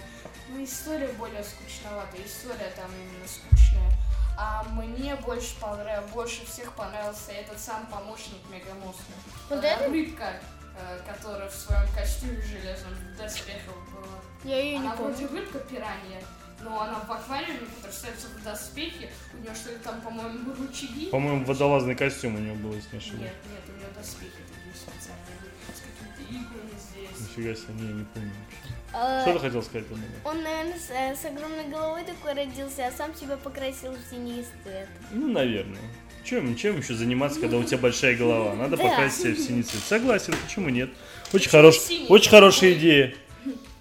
Ну, 0.48 0.64
история 0.64 1.08
более 1.18 1.44
скучноватая, 1.44 2.20
история 2.26 2.72
там 2.74 2.90
именно 2.90 3.28
скучная. 3.28 3.99
А 4.42 4.64
мне 4.72 5.16
больше 5.16 5.54
понравилось, 5.60 6.10
больше 6.12 6.46
всех 6.46 6.72
понравился 6.72 7.32
этот 7.32 7.60
сам 7.60 7.84
помощник 7.88 8.38
Мегамозга. 8.50 9.02
Вот 9.50 9.62
Э, 9.62 9.66
это? 9.66 9.90
Рыбка, 9.90 10.40
э, 10.78 11.00
которая 11.06 11.48
в 11.50 11.54
своем 11.54 11.86
костюме 11.94 12.40
железном 12.40 12.94
в 12.94 13.16
доспехах 13.18 13.74
была. 13.92 14.16
Я 14.44 14.58
ее 14.62 14.78
не 14.78 14.86
Она 14.86 14.94
вроде 14.96 15.26
помню. 15.26 15.42
рыбка 15.42 15.58
пиранья, 15.58 16.22
но 16.62 16.80
она 16.80 17.00
в 17.00 17.12
аквариуме, 17.12 17.66
которая 17.76 17.92
ставится 17.92 18.28
в 18.28 18.42
доспехи. 18.42 19.10
У 19.34 19.36
нее 19.42 19.54
что 19.54 19.72
ли 19.72 19.78
там, 19.80 20.00
по-моему, 20.00 20.54
рычаги? 20.54 21.10
По-моему, 21.10 21.44
водолазный 21.44 21.94
костюм 21.94 22.36
у 22.36 22.38
него 22.38 22.56
был, 22.56 22.72
если 22.74 22.96
не 22.96 22.96
Нет, 22.96 23.02
ошибаюсь. 23.04 23.32
нет, 23.50 23.62
у 23.68 23.72
нее 23.78 23.88
доспехи 23.94 24.40
такие 24.48 24.74
специальные, 24.74 25.36
с 25.68 25.80
какими-то 25.84 26.22
иглами 26.32 26.78
здесь. 26.80 27.20
Нифига 27.28 27.54
себе, 27.54 27.74
не, 27.74 27.92
не 27.92 28.04
помню. 28.04 28.32
А, 28.32 28.69
Что 28.90 29.32
ты 29.34 29.38
хотел 29.38 29.62
сказать, 29.62 29.86
Амелия? 29.90 30.08
Он, 30.24 30.42
наверное, 30.42 30.78
с, 30.78 30.90
э, 30.90 31.14
с 31.14 31.24
огромной 31.24 31.68
головой 31.70 32.02
такой 32.04 32.32
родился, 32.34 32.86
а 32.86 32.90
сам 32.90 33.14
себя 33.14 33.36
покрасил 33.36 33.92
в 33.92 34.10
синий 34.10 34.44
цвет. 34.62 34.88
Ну, 35.12 35.28
наверное. 35.28 35.78
Чем, 36.24 36.54
чем 36.56 36.78
еще 36.78 36.94
заниматься, 36.94 37.40
когда 37.40 37.56
у 37.56 37.62
тебя 37.62 37.78
большая 37.78 38.16
голова? 38.16 38.54
Надо 38.54 38.76
Да. 38.76 38.84
покрасить 38.84 39.20
себя 39.22 39.34
в 39.34 39.38
синий 39.38 39.62
цвет. 39.62 39.82
Согласен, 39.82 40.34
почему 40.44 40.68
нет? 40.68 40.90
Очень, 41.32 41.50
хорош, 41.50 41.78
синий? 41.78 42.06
очень 42.08 42.30
хорошая 42.30 42.72
идея. 42.72 43.14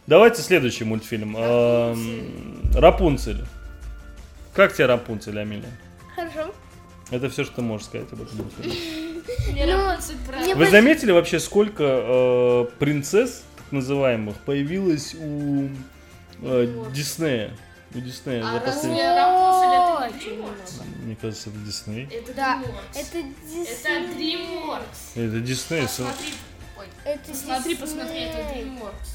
Давайте 0.07 0.41
следующий 0.41 0.83
мультфильм. 0.85 1.35
Эм, 1.37 2.71
Рапунцель. 2.75 3.43
Как 4.53 4.73
тебе 4.73 4.85
Рапунцель, 4.87 5.37
Амелия? 5.39 5.69
Хорошо. 6.15 6.53
Это 7.11 7.29
все, 7.29 7.43
что 7.43 7.55
ты 7.55 7.61
можешь 7.61 7.87
сказать 7.87 8.07
об 8.11 8.21
этом 8.21 8.37
мультфильме. 8.37 8.75
Ну, 9.51 9.65
Рапунцель 9.87 10.55
Вы 10.55 10.69
заметили 10.69 11.11
вообще, 11.11 11.39
сколько 11.39 11.83
э, 11.83 12.65
принцесс, 12.79 13.43
так 13.69 13.73
называемых, 13.73 14.35
появилось 14.45 15.13
у 15.13 15.69
э, 16.41 16.85
Диснея? 16.91 17.55
У 17.93 17.99
Диснея 17.99 18.41
А 18.43 18.53
за. 18.53 18.59
Рапунцель 18.65 18.91
это 18.97 20.09
DreamWorks? 20.17 21.03
Мне 21.03 21.15
кажется, 21.15 21.49
это 21.51 21.59
Дисней. 21.59 22.09
Это 22.11 22.33
Да, 22.33 22.61
DreamWorks. 22.63 22.95
Это 22.95 23.17
Это 23.19 23.27
Дисней. 23.47 24.35
DreamWorks. 24.35 24.81
Это 25.15 25.39
Дисней. 25.39 25.81
Посмотри, 25.83 26.33
ой, 26.79 26.85
Это 27.05 27.19
посмотри, 27.31 27.75
посмотри, 27.75 28.19
это. 28.21 28.37
DreamWorks. 28.39 29.09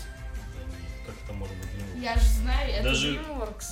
Как 1.07 1.15
это 1.25 1.33
может 1.33 1.57
быть 1.57 1.67
DreamWorks? 1.71 2.01
Я 2.03 2.15
же 2.15 2.29
знаю, 2.43 2.71
это 2.75 2.83
Даже- 2.85 3.15
DreamWorks. 3.17 3.65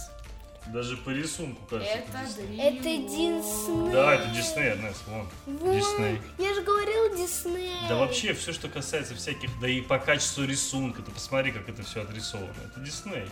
Даже 0.66 0.96
по 0.96 1.10
рисунку 1.10 1.60
кажется, 1.66 1.92
Это 1.92 2.24
Дисней. 2.24 2.60
Это. 2.60 2.82
Дисней. 2.84 3.92
Да, 3.92 4.14
это 4.14 4.28
Дисней, 4.28 4.68
Эрнест, 4.68 5.02
вон. 5.08 5.28
Вон, 5.46 5.76
Дисней. 5.76 6.20
Я 6.38 6.54
же 6.54 6.62
говорил 6.62 7.16
Дисней. 7.16 7.88
Да 7.88 7.96
вообще, 7.96 8.32
все, 8.32 8.52
что 8.52 8.68
касается 8.68 9.14
всяких, 9.14 9.50
да 9.60 9.68
и 9.68 9.80
по 9.80 9.98
качеству 9.98 10.44
рисунка, 10.44 11.02
ты 11.02 11.10
посмотри, 11.10 11.50
как 11.50 11.68
это 11.68 11.82
все 11.82 12.02
отрисовано. 12.02 12.54
Это 12.64 12.80
Дисней. 12.80 13.28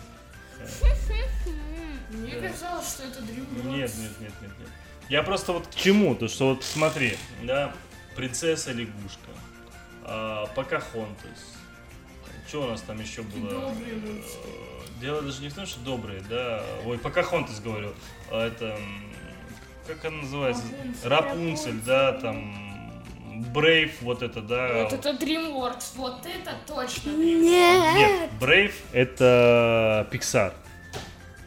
Мне 2.11 2.33
казалось, 2.35 2.89
что 2.89 3.03
это 3.03 3.19
DreamWorks. 3.21 3.67
Нет, 3.67 3.91
нет, 3.97 4.19
нет, 4.19 4.33
нет, 4.41 4.51
нет. 4.59 4.69
Я 5.09 5.23
просто 5.23 5.53
вот 5.53 5.67
к 5.67 5.75
чему? 5.75 6.15
То, 6.15 6.27
что 6.27 6.49
вот 6.49 6.63
смотри, 6.63 7.17
да, 7.43 7.73
принцесса 8.15 8.71
лягушка. 8.71 9.29
А, 10.03 10.45
Покахонтас. 10.47 11.55
Что 12.47 12.63
у 12.63 12.67
нас 12.67 12.81
там 12.81 12.99
еще 12.99 13.21
было? 13.21 13.49
Добрые 13.49 13.95
мультики. 13.95 14.37
Дело 15.01 15.21
даже 15.21 15.41
не 15.41 15.49
в 15.49 15.53
том, 15.53 15.65
что 15.65 15.79
добрые, 15.79 16.21
да. 16.29 16.63
Ой, 16.85 16.97
Покахонтас 16.99 17.59
говорю. 17.59 17.93
А 18.29 18.47
Это 18.47 18.77
как 19.87 20.05
она 20.05 20.21
называется? 20.21 20.63
Рапунцель. 21.03 21.09
Рапунцель, 21.09 21.81
да, 21.85 22.13
там 22.13 23.03
Брейв, 23.53 24.01
вот 24.01 24.21
это, 24.21 24.41
да. 24.41 24.83
Вот 24.83 24.93
это 24.93 25.09
DreamWorks, 25.09 25.95
вот 25.95 26.25
это 26.25 26.55
точно. 26.67 27.11
Нет. 27.11 27.95
Нет, 27.95 28.29
Brave 28.39 28.73
это 28.93 30.07
Pixar. 30.11 30.53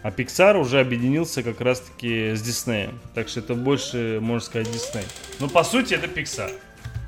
А 0.03 0.11
Pixar 0.11 0.59
уже 0.59 0.81
объединился 0.81 1.43
как 1.43 1.61
раз-таки 1.61 2.35
с 2.35 2.43
Disney. 2.43 2.93
Так 3.15 3.29
что 3.29 3.41
это 3.41 3.55
больше, 3.55 4.19
можно 4.21 4.45
сказать, 4.45 4.69
Disney. 4.69 5.05
Но 5.41 5.49
по 5.49 5.65
сути 5.65 5.95
это 5.95 6.07
Pixar. 6.07 6.53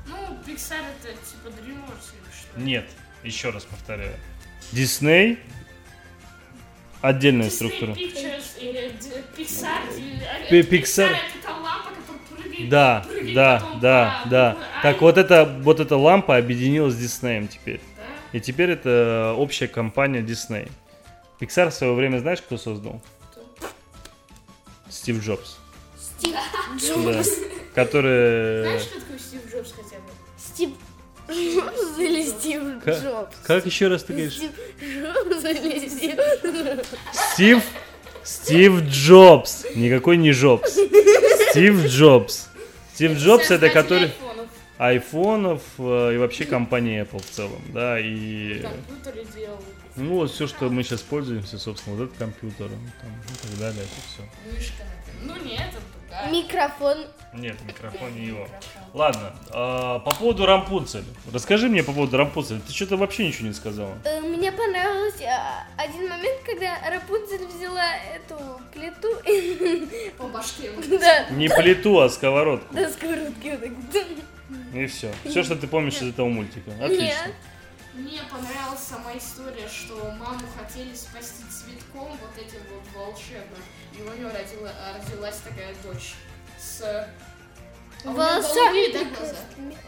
Ну, 0.07 0.15
Pixar 0.47 0.83
это 1.01 1.11
типа 1.11 1.49
DreamWorks 1.49 2.13
или 2.13 2.31
что? 2.33 2.59
Нет, 2.59 2.89
еще 3.23 3.49
раз 3.49 3.65
повторяю. 3.65 4.15
Disney 4.71 5.37
отдельная 7.01 7.49
структура. 7.49 7.91
Pixar. 7.91 9.81
э, 9.89 10.49
Пи- 10.49 10.61
Pixar. 10.61 11.09
это 11.11 11.19
та 11.43 11.51
лампа, 11.57 11.89
которая 11.91 12.43
прыгает. 12.43 12.69
Да, 12.69 13.05
да, 13.33 13.63
да, 13.81 14.21
да. 14.29 14.57
Так 14.81 15.01
вот 15.01 15.17
это, 15.17 15.45
вот 15.61 15.79
эта 15.79 15.95
лампа 15.97 16.37
объединилась 16.37 16.95
с 16.95 16.97
Disney 17.21 17.47
теперь. 17.47 17.81
И 18.33 18.39
теперь 18.39 18.71
это 18.71 19.33
общая 19.37 19.67
компания 19.67 20.21
Disney. 20.21 20.69
Pixar 21.39 21.69
в 21.69 21.73
свое 21.73 21.93
время 21.93 22.17
знаешь, 22.19 22.41
кто 22.41 22.57
создал? 22.57 23.01
Стив 24.89 25.23
Джобс. 25.23 25.57
Стив 25.99 26.33
Да. 26.33 26.77
Джобс. 27.15 27.29
Который... 27.75 28.63
Знаешь, 28.63 28.81
что 28.81 28.99
такое 29.01 29.19
Стив 29.19 29.41
Джобс 29.53 29.71
хотя 29.73 29.97
бы? 29.97 30.09
Стив 30.37 30.69
Стив 32.27 32.61
Как- 32.83 33.03
Джобс? 33.03 33.35
Как 33.45 33.65
еще 33.65 33.87
раз 33.87 34.03
ты 34.03 34.13
говоришь? 34.13 34.39
Или 34.81 35.87
Стив 35.89 36.19
Стив... 37.13 37.63
Стив 38.23 38.81
Джобс. 38.81 39.65
Никакой 39.75 40.17
не 40.17 40.31
Джобс. 40.31 40.77
Стив 41.51 41.85
Джобс. 41.85 42.47
Стив 42.93 43.17
Джобс 43.17 43.51
это 43.51 43.69
который... 43.69 44.11
айфонов. 44.77 45.61
Э, 45.77 46.13
и 46.13 46.17
вообще 46.17 46.45
компания 46.45 47.03
Apple 47.03 47.21
в 47.21 47.29
целом, 47.29 47.61
да, 47.73 47.99
и... 47.99 48.61
Компьютеры 48.61 49.25
делал. 49.35 49.59
Ну 49.95 50.15
вот 50.15 50.31
все, 50.31 50.45
что 50.47 50.69
мы 50.69 50.83
сейчас 50.83 51.01
пользуемся, 51.01 51.57
собственно, 51.57 51.95
вот 51.95 52.05
этот 52.05 52.17
компьютер 52.17 52.67
там, 52.69 53.11
и 53.11 53.47
так 53.47 53.59
далее, 53.59 53.81
это 53.83 54.01
все. 54.07 54.53
Мышка. 54.53 54.83
например. 55.23 55.37
Ну 55.37 55.45
не 55.45 55.55
это. 55.55 55.77
Микрофон. 56.31 56.97
Нет, 57.33 57.57
микрофон 57.65 58.13
не 58.15 58.27
его. 58.27 58.43
Микрофон. 58.43 58.61
Ладно, 58.93 59.33
а, 59.51 59.99
по 59.99 60.11
поводу 60.15 60.45
Рампунцель. 60.45 61.03
Расскажи 61.31 61.67
мне 61.67 61.83
по 61.83 61.91
поводу 61.91 62.17
Рампунцель. 62.17 62.59
Ты 62.61 62.73
что-то 62.73 62.97
вообще 62.97 63.27
ничего 63.27 63.47
не 63.47 63.53
сказала. 63.53 63.97
Э, 64.05 64.21
Мне 64.21 64.51
понравился 64.51 65.25
а, 65.25 65.65
один 65.77 66.07
момент, 66.09 66.39
когда 66.45 66.77
Рапунцель 66.89 67.45
взяла 67.45 67.83
эту 68.15 68.39
плиту 68.73 69.09
и 69.27 70.11
По 70.17 70.27
башке. 70.27 70.71
да, 70.99 71.29
Не 71.31 71.49
плиту, 71.49 71.99
а 71.99 72.09
сковородку. 72.09 72.73
до 72.73 72.89
сковородки 72.89 73.49
вот 73.49 73.61
так. 73.93 74.07
И 74.73 74.85
все. 74.87 75.13
Все, 75.25 75.43
что 75.43 75.55
ты 75.55 75.67
помнишь 75.67 75.95
из 76.01 76.09
этого 76.09 76.27
мультика. 76.29 76.71
Отлично. 76.81 77.03
Нет. 77.03 77.33
Мне 77.93 78.19
понравилась 78.31 78.81
сама 78.81 79.17
история, 79.17 79.67
что 79.67 79.95
маму 80.19 80.41
хотели 80.55 80.93
спасти 80.93 81.43
цветком 81.49 82.09
вот 82.09 82.37
этим 82.37 82.59
вот 82.71 82.83
волшебным. 82.95 83.59
И 83.97 84.01
у 84.01 84.13
нее 84.13 84.27
родила, 84.27 84.71
родилась 84.95 85.37
такая 85.37 85.73
дочь 85.83 86.13
с... 86.59 86.81
а 86.83 88.11
Волосами. 88.11 89.07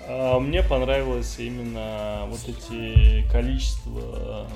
А, 0.08 0.40
мне 0.40 0.64
понравилось 0.64 1.36
именно 1.38 2.26
вот 2.28 2.40
эти 2.48 3.30
количество 3.32 4.48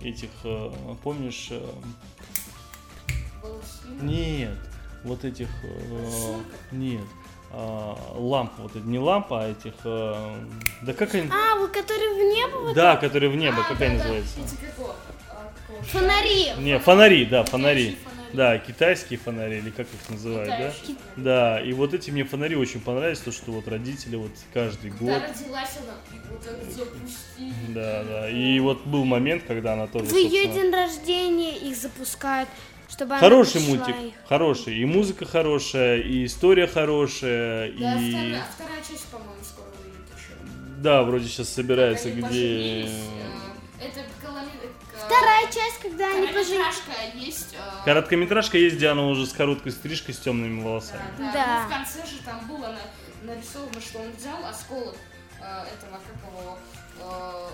э, 0.00 0.08
этих, 0.08 0.30
э, 0.44 0.72
помнишь? 1.02 1.48
э, 1.50 1.60
Волосы. 3.42 3.86
Нет, 4.00 4.56
вот 5.04 5.24
этих, 5.24 5.48
Сумка? 6.10 6.56
нет, 6.72 7.04
ламп, 7.52 8.52
вот 8.58 8.76
это 8.76 8.86
не 8.86 8.98
лампа, 8.98 9.44
а 9.44 9.48
этих, 9.50 9.72
э, 9.84 10.36
да 10.82 10.92
как 10.92 11.14
они? 11.14 11.30
А, 11.30 11.56
вот 11.56 11.70
который 11.70 12.08
в 12.14 12.34
небо 12.34 12.58
вот 12.58 12.74
Да, 12.74 12.96
которые 12.96 13.30
в 13.30 13.36
небо, 13.36 13.58
А, 13.60 13.68
как 13.68 13.78
да, 13.78 13.84
они 13.86 13.96
да, 13.96 14.02
называются? 14.02 14.40
Эти 14.40 14.54
какого? 14.66 14.94
А, 15.30 15.82
фонари. 15.84 16.52
Не, 16.58 16.78
фонари, 16.78 17.24
да, 17.24 17.44
фонари. 17.44 17.96
Фонари. 18.04 18.18
Да, 18.34 18.58
китайские 18.58 19.18
фонари, 19.18 19.56
или 19.58 19.70
как 19.70 19.86
их 19.86 20.10
называют, 20.10 20.50
да? 20.50 20.56
Летающие 20.58 20.84
фонари. 20.96 20.98
Да, 21.16 21.60
и 21.62 21.72
вот 21.72 21.94
эти 21.94 22.10
мне 22.10 22.24
фонари 22.24 22.56
очень 22.56 22.80
понравились, 22.82 23.20
то, 23.20 23.32
что 23.32 23.52
вот 23.52 23.66
родители 23.68 24.16
вот 24.16 24.32
каждый 24.52 24.90
год, 24.90 25.14
Когда 25.14 25.28
родилась 25.28 25.78
она, 25.82 25.94
и 26.12 26.20
вот 26.28 26.42
запустили. 26.70 27.52
да, 27.68 28.04
да, 28.04 28.28
и 28.30 28.60
вот 28.60 28.84
был 28.86 29.04
момент, 29.06 29.44
когда 29.48 29.72
она 29.72 29.86
тоже, 29.86 30.04
В 30.04 30.12
ее 30.14 30.46
день 30.48 30.70
рождения 30.70 31.56
их 31.56 31.74
запускают, 31.76 32.50
чтобы 32.88 33.12
она 33.14 33.20
Хороший 33.20 33.60
мультик, 33.62 33.94
их. 34.00 34.14
хороший, 34.28 34.76
и 34.78 34.84
музыка 34.84 35.24
хорошая, 35.26 35.98
и 36.00 36.24
история 36.26 36.66
хорошая, 36.66 37.70
Да, 37.72 37.94
и... 38.00 38.10
вторая, 38.10 38.44
вторая 38.54 38.78
часть, 38.88 39.06
по-моему, 39.06 39.42
скоро 39.44 39.66
выйдет 39.82 40.08
еще. 40.16 40.32
Да, 40.78 41.02
вроде 41.02 41.28
сейчас 41.28 41.48
собирается, 41.50 42.10
где... 42.10 42.84
э, 42.84 42.88
Это 43.80 44.00
коломи- 44.24 44.48
э, 44.62 44.68
Вторая 45.06 45.44
часть, 45.46 45.78
когда 45.80 46.08
они 46.10 46.26
поженились. 46.28 46.82
Есть. 47.14 47.54
э, 47.54 47.84
Короткометражка 47.84 48.58
есть, 48.58 48.76
где 48.76 48.88
она 48.88 49.06
уже 49.06 49.26
с 49.26 49.32
короткой 49.32 49.72
стрижкой, 49.72 50.14
с 50.14 50.18
темными 50.18 50.60
Да, 50.62 50.66
волосами. 50.68 51.02
да. 51.18 51.32
Да. 51.32 51.60
Ну, 51.62 51.66
в 51.68 51.72
конце 51.76 52.06
же 52.06 52.18
там 52.24 52.46
было 52.48 52.68
на- 52.68 53.34
нарисовано, 53.34 53.80
что 53.80 53.98
он 54.00 54.10
взял 54.12 54.44
осколок 54.44 54.96
э, 55.40 55.44
этого, 55.44 56.00
как 56.00 56.32
его... 56.32 56.58
э, 57.00 57.48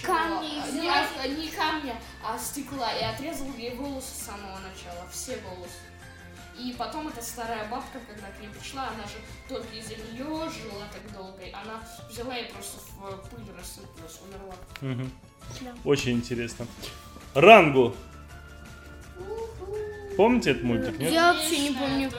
чего? 0.00 0.14
Камня 0.14 0.48
и 0.48 0.60
взял. 0.60 0.82
не, 0.82 0.88
а, 0.88 1.28
не 1.28 1.48
камня, 1.48 1.96
а 2.24 2.38
стекла. 2.38 2.92
И 2.92 3.02
отрезал 3.04 3.52
ей 3.56 3.74
волосы 3.74 4.14
с 4.14 4.26
самого 4.26 4.58
начала. 4.58 5.06
Все 5.12 5.36
волосы. 5.38 5.72
И 6.58 6.74
потом 6.76 7.08
эта 7.08 7.22
старая 7.22 7.66
бабка, 7.68 7.98
когда 8.06 8.28
к 8.28 8.40
ней 8.40 8.48
пришла, 8.48 8.88
она 8.88 9.04
же 9.04 9.16
только 9.48 9.74
из-за 9.76 9.94
нее 9.96 10.24
жила 10.24 10.84
так 10.92 11.12
долго. 11.16 11.42
и 11.42 11.50
Она 11.52 11.82
взяла 12.08 12.36
и 12.36 12.52
просто 12.52 12.78
в 12.78 13.28
пыль 13.30 13.44
рассыпалась, 13.56 14.20
умерла. 14.26 14.54
Мгм. 14.80 15.10
Да. 15.62 15.74
Очень 15.84 16.12
интересно. 16.12 16.66
Рангу. 17.34 17.94
Помните 20.16 20.50
этот 20.50 20.64
мультик, 20.64 20.98
нет? 20.98 21.12
Я 21.12 21.32
вообще 21.32 21.58
не 21.70 21.70
помню. 21.74 22.10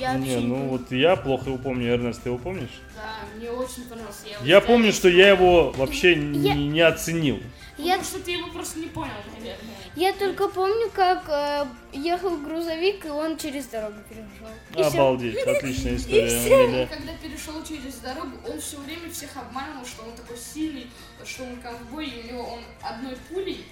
Я 0.00 0.14
вообще 0.14 0.40
Не, 0.40 0.46
ну 0.46 0.68
вот 0.68 0.90
я 0.92 1.14
плохо 1.14 1.50
его 1.50 1.58
помню, 1.58 1.92
Эрнест, 1.92 2.22
ты 2.22 2.30
его 2.30 2.38
помнишь? 2.38 2.80
Да, 2.96 3.16
мне 3.36 3.50
очень 3.50 3.84
понравился. 3.84 4.28
Я 4.28 4.36
ставил. 4.36 4.60
помню, 4.62 4.92
что 4.92 5.08
я 5.08 5.28
его 5.28 5.72
вообще 5.72 6.12
Я- 6.12 6.54
не, 6.54 6.68
не 6.68 6.80
оценил. 6.80 7.38
Я, 7.76 7.98
Потому 7.98 8.04
что 8.04 8.20
ты 8.20 8.30
его 8.32 8.48
просто 8.48 8.78
не 8.78 8.86
понял, 8.86 9.12
наверное. 9.32 9.74
я 9.96 10.12
только 10.14 10.48
помню, 10.48 10.90
как 10.94 11.24
э, 11.28 11.66
ехал 11.92 12.36
грузовик, 12.38 13.04
и 13.04 13.10
он 13.10 13.36
через 13.36 13.66
дорогу 13.66 13.96
перешел. 14.08 14.48
И. 14.76 14.82
Обалдеть, 14.82 15.36
отличная 15.46 15.96
история. 15.96 16.40
Амелия. 16.40 16.82
Он 16.84 16.88
когда 16.88 17.12
перешел 17.22 17.62
через 17.62 17.96
дорогу, 17.96 18.38
он 18.48 18.58
все 18.58 18.78
время 18.78 19.10
всех 19.10 19.36
обманывал, 19.36 19.84
что 19.84 20.02
он 20.04 20.12
такой 20.16 20.38
сильный, 20.38 20.86
что 21.24 21.42
он 21.44 21.56
ковбой, 21.56 22.06
и 22.06 22.22
у 22.22 22.32
него 22.32 22.42
он 22.54 22.60
одной 22.82 23.16
пулей 23.28 23.64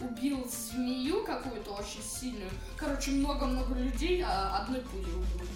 убил 0.00 0.48
змею 0.48 1.24
какую-то 1.24 1.72
очень 1.72 2.02
сильную. 2.02 2.50
Короче, 2.76 3.10
много-много 3.10 3.74
людей 3.74 4.22
а 4.24 4.58
одной 4.62 4.80
пулей 4.82 5.04
убил. 5.12 5.48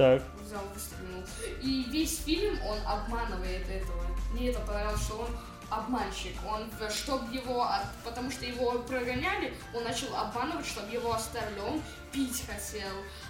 Так, 0.00 0.22
Взял, 0.42 0.62
выстрелил. 0.72 1.22
И 1.60 1.84
весь 1.90 2.20
фильм 2.20 2.58
он 2.64 2.78
обманывает 2.86 3.68
этого. 3.68 4.02
Мне 4.32 4.48
это 4.48 4.58
понравилось, 4.60 5.02
что 5.02 5.18
он 5.18 5.28
обманщик. 5.68 6.32
Он, 6.48 6.70
чтобы 6.90 7.30
его, 7.34 7.64
от- 7.64 7.94
потому 8.02 8.30
что 8.30 8.46
его 8.46 8.78
прогоняли, 8.78 9.52
он 9.74 9.84
начал 9.84 10.16
обманывать, 10.16 10.64
чтобы 10.64 10.90
его 10.90 11.12
оставили. 11.12 11.60
Он 11.60 11.82
пить 12.12 12.42
хотел. 12.46 12.88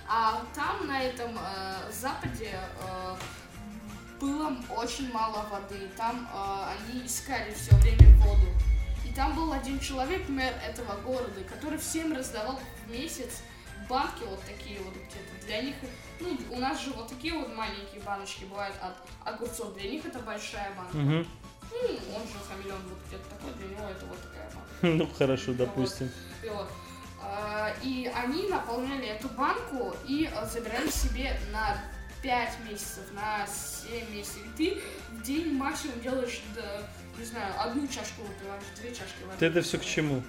А 0.09 0.45
там, 0.55 0.87
на 0.87 1.03
этом 1.03 1.37
э, 1.37 1.91
западе, 1.93 2.53
э, 2.53 3.17
было 4.21 4.57
очень 4.77 5.11
мало 5.11 5.45
воды. 5.51 5.91
Там 5.97 6.29
э, 6.33 6.67
они 6.87 7.05
искали 7.05 7.53
все 7.53 7.75
время 7.79 8.17
воду. 8.25 8.47
И 9.05 9.13
там 9.13 9.35
был 9.35 9.53
один 9.53 9.81
человек, 9.81 10.29
мэр 10.29 10.55
этого 10.65 10.95
города, 11.01 11.43
который 11.53 11.81
всем 11.81 12.13
раздавал 12.17 12.61
в 12.87 12.91
месяц 12.93 13.39
банки 13.89 14.23
вот 14.25 14.41
такие 14.45 14.79
вот 14.79 14.95
где-то. 14.95 15.47
Для 15.47 15.63
них, 15.63 15.75
ну, 16.21 16.39
у 16.51 16.59
нас 16.59 16.83
же 16.83 16.91
вот 16.91 17.09
такие 17.09 17.35
вот 17.35 17.55
маленькие 17.55 18.01
баночки 18.05 18.45
бывают 18.45 18.77
от 18.81 18.97
огурцов. 19.25 19.75
Для 19.75 19.91
них 19.91 20.05
это 20.05 20.19
большая 20.21 20.73
банка. 20.75 20.97
Мгм. 20.97 21.27
Ну, 21.73 21.89
он 22.17 22.23
же 22.23 22.35
хамелеон 22.49 22.83
вот 22.89 22.99
где-то 23.07 23.31
такой, 23.31 23.53
для 23.55 23.77
него 23.77 23.89
это 23.89 24.07
вот 24.07 24.19
такая 24.23 24.51
банка. 24.51 24.69
ну 24.83 25.07
хорошо, 25.17 25.53
допустим. 25.53 26.11
Вот. 26.49 26.69
А, 27.23 27.73
И 27.83 28.11
они 28.15 28.49
наполняли 28.49 29.07
эту 29.07 29.29
банку 29.29 29.95
и 30.07 30.29
а, 30.35 30.47
забирали 30.47 30.91
себе 30.91 31.39
на 31.53 31.77
5 32.23 32.51
месяцев, 32.69 33.05
на 33.13 33.47
7 33.47 34.11
месяцев. 34.15 34.39
И 34.45 34.57
ты 34.57 34.83
в 35.11 35.23
день 35.23 35.55
максимум 35.55 36.01
делаешь, 36.01 36.41
да, 36.55 36.83
не 37.19 37.25
знаю, 37.25 37.53
одну 37.59 37.87
чашку 37.87 38.23
выпиваешь, 38.23 38.63
две 38.77 38.91
чашки 38.91 39.23
воды. 39.25 39.39
Ты 39.39 39.47
это 39.47 39.63
все 39.63 39.79
к 39.79 39.85
чему? 39.85 40.23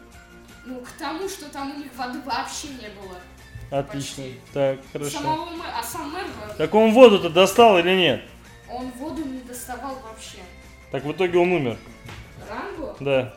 Ну, 0.65 0.81
к 0.81 0.91
тому, 0.99 1.27
что 1.27 1.49
там 1.49 1.71
у 1.71 1.77
них 1.79 1.93
воды 1.95 2.21
вообще 2.21 2.67
не 2.69 2.89
было. 2.89 3.17
Отлично. 3.71 4.23
Почти. 4.23 4.39
Так, 4.53 4.79
хорошо. 4.91 5.17
Самого 5.19 5.45
мэра, 5.51 5.73
а 5.79 5.83
сам 5.83 6.11
мэр, 6.11 6.25
Так 6.57 6.73
он 6.75 6.91
воду-то 6.93 7.29
достал 7.29 7.79
или 7.79 7.95
нет? 7.95 8.21
он 8.69 8.89
воду 8.91 9.23
не 9.25 9.39
доставал 9.41 9.95
вообще. 10.03 10.37
Так 10.91 11.03
в 11.03 11.11
итоге 11.11 11.37
он 11.39 11.51
умер. 11.51 11.77
Ранго? 12.49 12.95
Да. 12.99 13.33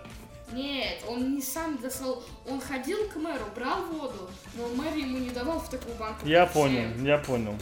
Нет, 0.53 1.03
он 1.09 1.35
не 1.35 1.43
сам 1.43 1.77
достал. 1.79 2.23
Он 2.49 2.61
ходил 2.61 3.09
к 3.09 3.17
мэру, 3.17 3.45
брал 3.57 3.83
воду, 3.87 4.31
но 4.57 4.69
мэр 4.69 4.95
ему 4.95 5.19
не 5.19 5.31
давал 5.31 5.59
в 5.61 5.69
такую 5.69 5.95
банку. 5.97 6.27
Я 6.27 6.47
понял, 6.47 6.93
всем. 6.95 7.05
я 7.05 7.19
понял. 7.19 7.55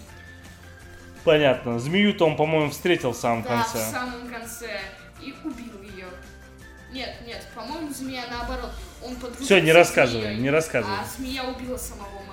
Понятно. 1.24 1.78
Змею-то 1.78 2.26
он, 2.26 2.36
по-моему, 2.36 2.70
встретил 2.70 3.12
в 3.12 3.16
самом 3.16 3.42
Да, 3.42 3.48
конце. 3.50 3.78
в 3.78 3.90
самом 3.90 4.28
конце. 4.28 4.80
И 5.20 5.32
убил 5.44 5.82
ее. 5.82 6.06
Нет, 6.92 7.14
нет, 7.26 7.46
по-моему, 7.54 7.90
змея 7.92 8.24
наоборот. 8.30 8.70
Он 9.02 9.16
Всё, 9.40 9.60
не 9.60 9.72
рассказывай, 9.72 10.24
змеей, 10.24 10.40
не 10.40 10.50
рассказывай. 10.50 10.96
А 11.00 11.04
змея 11.16 11.44
убила 11.44 11.76
самого 11.76 12.20
мэра. 12.28 12.31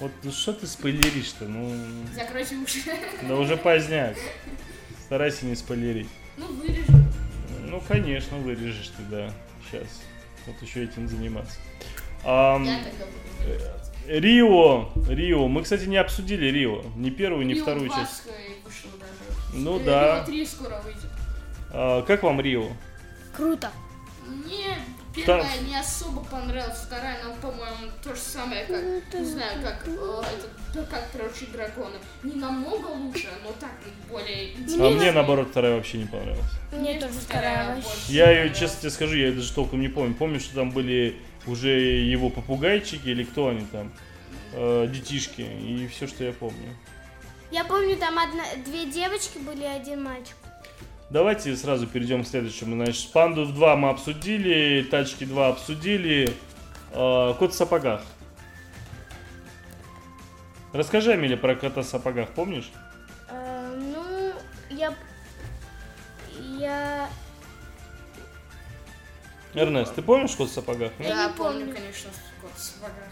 Вот 0.00 0.12
ну 0.22 0.30
что 0.30 0.52
ты 0.52 0.66
спойлеришь-то? 0.66 1.44
Ну, 1.46 1.74
Закройте 2.14 2.56
уши. 2.56 2.80
да 3.28 3.34
уже 3.36 3.56
поздняк. 3.56 4.16
Старайся 5.06 5.46
не 5.46 5.56
спойлерить. 5.56 6.08
Ну, 6.36 6.46
вырежу. 6.46 6.92
Ну, 7.66 7.82
конечно, 7.86 8.36
вырежешь 8.38 8.92
ты, 8.96 9.02
да. 9.10 9.32
Сейчас. 9.70 9.88
Вот 10.46 10.60
еще 10.62 10.84
этим 10.84 11.08
заниматься. 11.08 11.58
Ам, 12.24 12.64
Я 12.64 12.78
тогда 12.78 13.04
буду 13.06 13.48
вырежать. 13.48 13.92
Рио, 14.06 14.90
Рио. 15.08 15.48
Мы, 15.48 15.62
кстати, 15.62 15.84
не 15.86 15.96
обсудили 15.96 16.46
Рио. 16.46 16.82
Ни 16.96 17.10
первую, 17.10 17.44
ни 17.46 17.54
Рио 17.54 17.62
вторую 17.62 17.88
часть. 17.90 18.22
Вышло 18.64 18.90
даже. 18.98 19.54
Ну 19.64 19.80
Э, 19.80 19.84
да. 19.84 20.16
Рио 20.18 20.26
3 20.26 20.46
скоро 20.46 20.80
выйдет. 20.82 21.10
А, 21.70 22.02
как 22.02 22.22
вам 22.22 22.40
Рио? 22.40 22.68
Круто. 23.36 23.70
Мне 24.26 24.78
первая 25.14 25.42
Там- 25.56 25.66
не 25.66 25.76
особо 25.78 26.24
понравилась, 26.24 26.78
вторая, 26.78 27.18
ну, 27.24 27.34
по-моему, 27.40 27.90
то 28.02 28.14
же 28.14 28.20
самое, 28.20 28.64
как, 28.66 29.20
не 29.20 29.24
знаю, 29.24 29.62
как, 29.62 29.86
э, 29.86 29.90
это, 29.90 30.48
да, 30.74 30.82
как 30.84 31.10
приручить 31.10 31.52
дракона. 31.52 31.96
Не 32.22 32.32
намного 32.40 32.86
лучше, 32.88 33.28
но 33.44 33.52
так 33.60 33.70
более 34.10 34.36
А 34.36 34.60
интересно. 34.60 34.90
мне, 34.90 35.12
наоборот, 35.12 35.48
вторая 35.50 35.76
вообще 35.76 35.98
не 35.98 36.06
понравилась. 36.06 36.44
Мне 36.72 37.00
тоже 37.00 37.14
вторая 37.14 37.74
вообще. 37.74 37.82
больше 37.88 38.12
Я 38.12 38.30
ее, 38.30 38.54
честно 38.54 38.80
тебе 38.80 38.90
скажу, 38.90 39.16
я 39.16 39.26
ее 39.28 39.32
даже 39.32 39.52
толком 39.52 39.80
не 39.80 39.88
помню. 39.88 40.14
Помню, 40.14 40.40
что 40.40 40.54
там 40.54 40.70
были 40.70 41.16
уже 41.46 41.70
его 41.70 42.30
попугайчики 42.30 43.08
или 43.08 43.24
кто 43.24 43.48
они 43.48 43.64
там, 43.72 43.92
э, 44.52 44.86
детишки, 44.92 45.40
и 45.42 45.88
все, 45.88 46.06
что 46.06 46.24
я 46.24 46.32
помню. 46.32 46.76
Я 47.50 47.64
помню, 47.64 47.96
там 47.96 48.18
одна, 48.18 48.44
две 48.66 48.84
девочки 48.86 49.38
были 49.38 49.62
и 49.62 49.66
один 49.66 50.02
мальчик. 50.02 50.36
Давайте 51.10 51.56
сразу 51.56 51.86
перейдем 51.86 52.22
к 52.22 52.26
следующему. 52.28 52.74
Значит, 52.82 53.10
Панду 53.12 53.46
2 53.46 53.76
мы 53.76 53.88
обсудили, 53.90 54.82
Тачки 54.90 55.24
2 55.24 55.48
обсудили, 55.48 56.34
э, 56.92 57.34
Кот 57.38 57.52
в 57.52 57.54
сапогах. 57.56 58.02
Расскажи, 60.74 61.12
Амиля, 61.12 61.38
про 61.38 61.54
кота 61.54 61.80
в 61.80 61.86
сапогах, 61.86 62.28
помнишь? 62.30 62.70
Э, 63.30 63.74
ну, 63.74 64.32
я... 64.68 64.94
Я... 66.58 67.08
Эрнест, 69.54 69.94
ты 69.94 70.02
помнишь 70.02 70.32
Кот 70.36 70.50
в 70.50 70.52
сапогах? 70.52 70.92
нет? 70.98 71.08
Я 71.08 71.14
Да, 71.14 71.28
не 71.30 71.36
помню, 71.38 71.60
помню. 71.60 71.74
конечно, 71.74 72.10
кот 72.42 72.50
в 72.54 72.58
сапогах. 72.60 73.07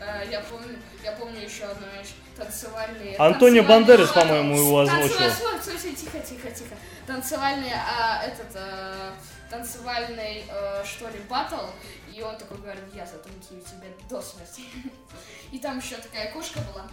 Э, 0.00 0.24
Я 0.30 0.40
помню, 0.40 0.78
я 1.04 1.12
помню 1.12 1.40
еще 1.40 1.64
одну 1.64 1.86
вещь. 1.98 2.10
Танцевальные... 2.36 3.16
Антонио 3.16 3.62
танцевальные 3.62 3.62
Бандерас, 3.62 4.08
по-моему, 4.12 4.56
его 4.56 4.84
Танцевальные- 4.84 5.26
озвучил. 5.26 5.62
стой, 5.78 5.94
тихо, 5.94 6.18
тихо, 6.20 6.50
тихо. 6.50 6.74
Танцевальный, 7.06 7.72
а, 7.74 8.22
этот, 8.24 8.46
э, 8.54 9.10
танцевальный, 9.50 10.44
э, 10.48 10.84
что 10.84 11.06
ли, 11.08 11.18
батл. 11.28 11.66
И 12.14 12.22
он 12.22 12.36
такой 12.36 12.58
говорит, 12.58 12.82
я 12.94 13.04
затанцую 13.04 13.60
тебя 13.60 13.88
до 14.08 14.22
смерти. 14.22 14.62
И 15.52 15.58
там 15.58 15.78
еще 15.78 15.96
такая 15.96 16.32
кошка 16.32 16.60
была. 16.72 16.86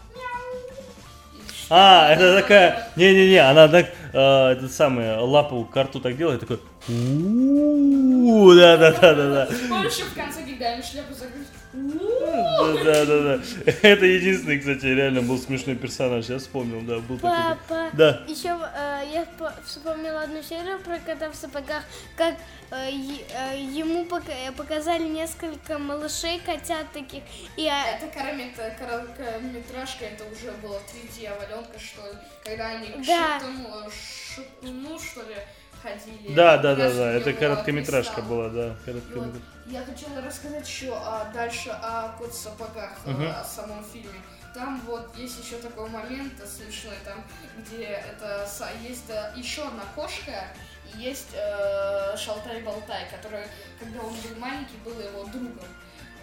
А, 1.69 2.09
это 2.13 2.41
такая... 2.41 2.89
Не-не-не, 2.95 3.37
она 3.39 3.67
так, 3.67 3.87
э, 4.13 4.47
этот 4.51 4.71
самый, 4.73 5.17
лапу 5.17 5.65
к 5.65 5.81
рту 5.81 5.99
так 5.99 6.17
делает, 6.17 6.39
такой... 6.41 6.59
«У-у-у», 6.89 8.53
Да-да-да-да-да. 8.55 9.47
Помнишь, 9.69 9.97
в 9.99 10.13
конце, 10.15 10.43
когда 10.43 10.75
им 10.75 10.83
шляпу 10.83 11.13
закрыть? 11.13 11.47
Да-да-да. 12.83 13.39
Это 13.81 14.05
единственный, 14.05 14.59
кстати, 14.59 14.85
реально 14.85 15.21
был 15.21 15.37
смешной 15.37 15.75
персонаж. 15.75 16.25
Я 16.25 16.39
вспомнил, 16.39 16.81
да, 16.81 16.99
был 16.99 17.17
такой. 17.17 17.37
Папа. 17.67 17.89
Да. 17.93 18.23
Еще 18.27 18.49
э, 18.49 19.03
я 19.13 19.25
по- 19.37 19.53
вспомнила 19.65 20.21
одну 20.21 20.41
серию 20.41 20.79
про 20.79 20.97
кота 20.99 21.29
в 21.29 21.35
сапогах, 21.35 21.83
как 22.15 22.35
э, 22.71 22.89
э, 22.89 23.59
ему 23.59 24.05
пока- 24.05 24.31
э, 24.33 24.51
показали 24.53 25.07
несколько 25.07 25.77
малышей, 25.77 26.39
котят 26.45 26.91
таких, 26.93 27.23
и 27.57 27.67
а, 27.67 27.83
Это 27.95 28.07
короткая- 28.07 28.75
короткометражка, 28.77 30.05
это 30.05 30.23
уже 30.25 30.51
было 30.61 30.79
три 30.91 31.01
дьяволенка, 31.19 31.77
что 31.79 32.01
ли, 32.11 32.17
когда 32.43 32.69
они 32.69 32.87
Да. 33.05 33.39
шептуну, 33.39 33.89
шепуну, 34.35 34.99
что 34.99 35.21
ли, 35.21 35.35
ходили. 35.81 36.33
Да, 36.33 36.57
да, 36.57 36.75
да, 36.75 36.93
да. 36.93 37.11
Это 37.13 37.33
короткометражка 37.33 38.21
была, 38.21 38.49
да. 38.49 38.67
И 38.67 38.69
вот 38.69 38.77
короткометражка. 38.85 39.41
я 39.67 39.83
хотела 39.83 40.21
рассказать 40.21 40.67
еще 40.67 40.93
а, 40.95 41.31
дальше 41.33 41.69
о 41.69 42.09
кот 42.17 42.31
в 42.31 42.35
сапогах, 42.37 42.91
Мгм. 43.05 43.27
о 43.27 43.43
самом 43.43 43.83
фильме. 43.83 44.19
Там 44.53 44.81
вот 44.87 45.15
есть 45.15 45.43
еще 45.43 45.57
такой 45.57 45.89
момент 45.89 46.33
смешной, 46.47 46.95
там, 47.05 47.23
где 47.59 47.83
это 47.83 48.47
есть 48.81 49.09
э, 49.09 49.31
еще 49.35 49.67
одна 49.67 49.83
кошка, 49.93 50.47
и 50.95 50.99
есть 50.99 51.27
э, 51.33 52.15
Шалтай-Болтай, 52.17 53.07
который, 53.11 53.45
когда 53.79 53.99
он 53.99 54.13
был 54.13 54.39
маленький, 54.39 54.77
был 54.83 54.99
его 54.99 55.25
другом. 55.25 55.67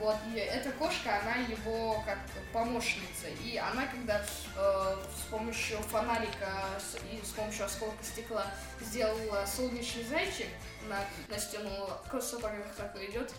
Вот, 0.00 0.16
и 0.34 0.38
эта 0.38 0.70
кошка, 0.72 1.20
она 1.20 1.36
его 1.36 2.02
как 2.04 2.18
помощница. 2.52 3.28
И 3.44 3.56
она, 3.56 3.86
когда 3.86 4.20
э, 4.56 4.96
с 5.16 5.30
помощью 5.30 5.78
фонарика 5.78 6.50
с- 6.78 6.96
и 7.12 7.24
с 7.24 7.30
помощью 7.30 7.64
осколка 7.66 8.02
стекла 8.02 8.46
сделала 8.80 9.46
солнечный 9.46 10.04
зайчик 10.04 10.48
на, 10.88 10.98
на 11.28 11.38
стену, 11.38 11.88
сапогах 12.20 12.74
такой 12.76 13.10
идет. 13.10 13.32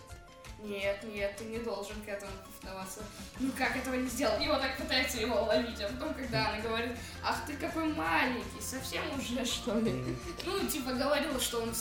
Нет, 0.64 1.04
нет, 1.04 1.36
ты 1.38 1.44
не 1.44 1.60
должен 1.60 2.02
к 2.04 2.08
этому 2.08 2.32
повиноваться. 2.62 3.02
Ну 3.40 3.52
как 3.58 3.76
этого 3.76 3.96
не 3.96 4.08
сделал? 4.08 4.40
И 4.42 4.48
вот 4.48 4.62
так 4.62 4.78
пытается 4.78 5.18
его 5.20 5.44
ловить. 5.44 5.80
А 5.82 5.90
потом, 5.90 6.14
когда 6.14 6.50
она 6.50 6.60
говорит, 6.62 6.98
ах 7.22 7.46
ты 7.46 7.58
какой 7.58 7.84
маленький, 7.94 8.62
совсем 8.62 9.04
уже 9.20 9.46
что 9.46 9.78
ли? 9.80 10.18
Ну, 10.46 10.60
типа 10.66 10.94
говорила, 10.94 11.40
что 11.40 11.62
он 11.62 11.74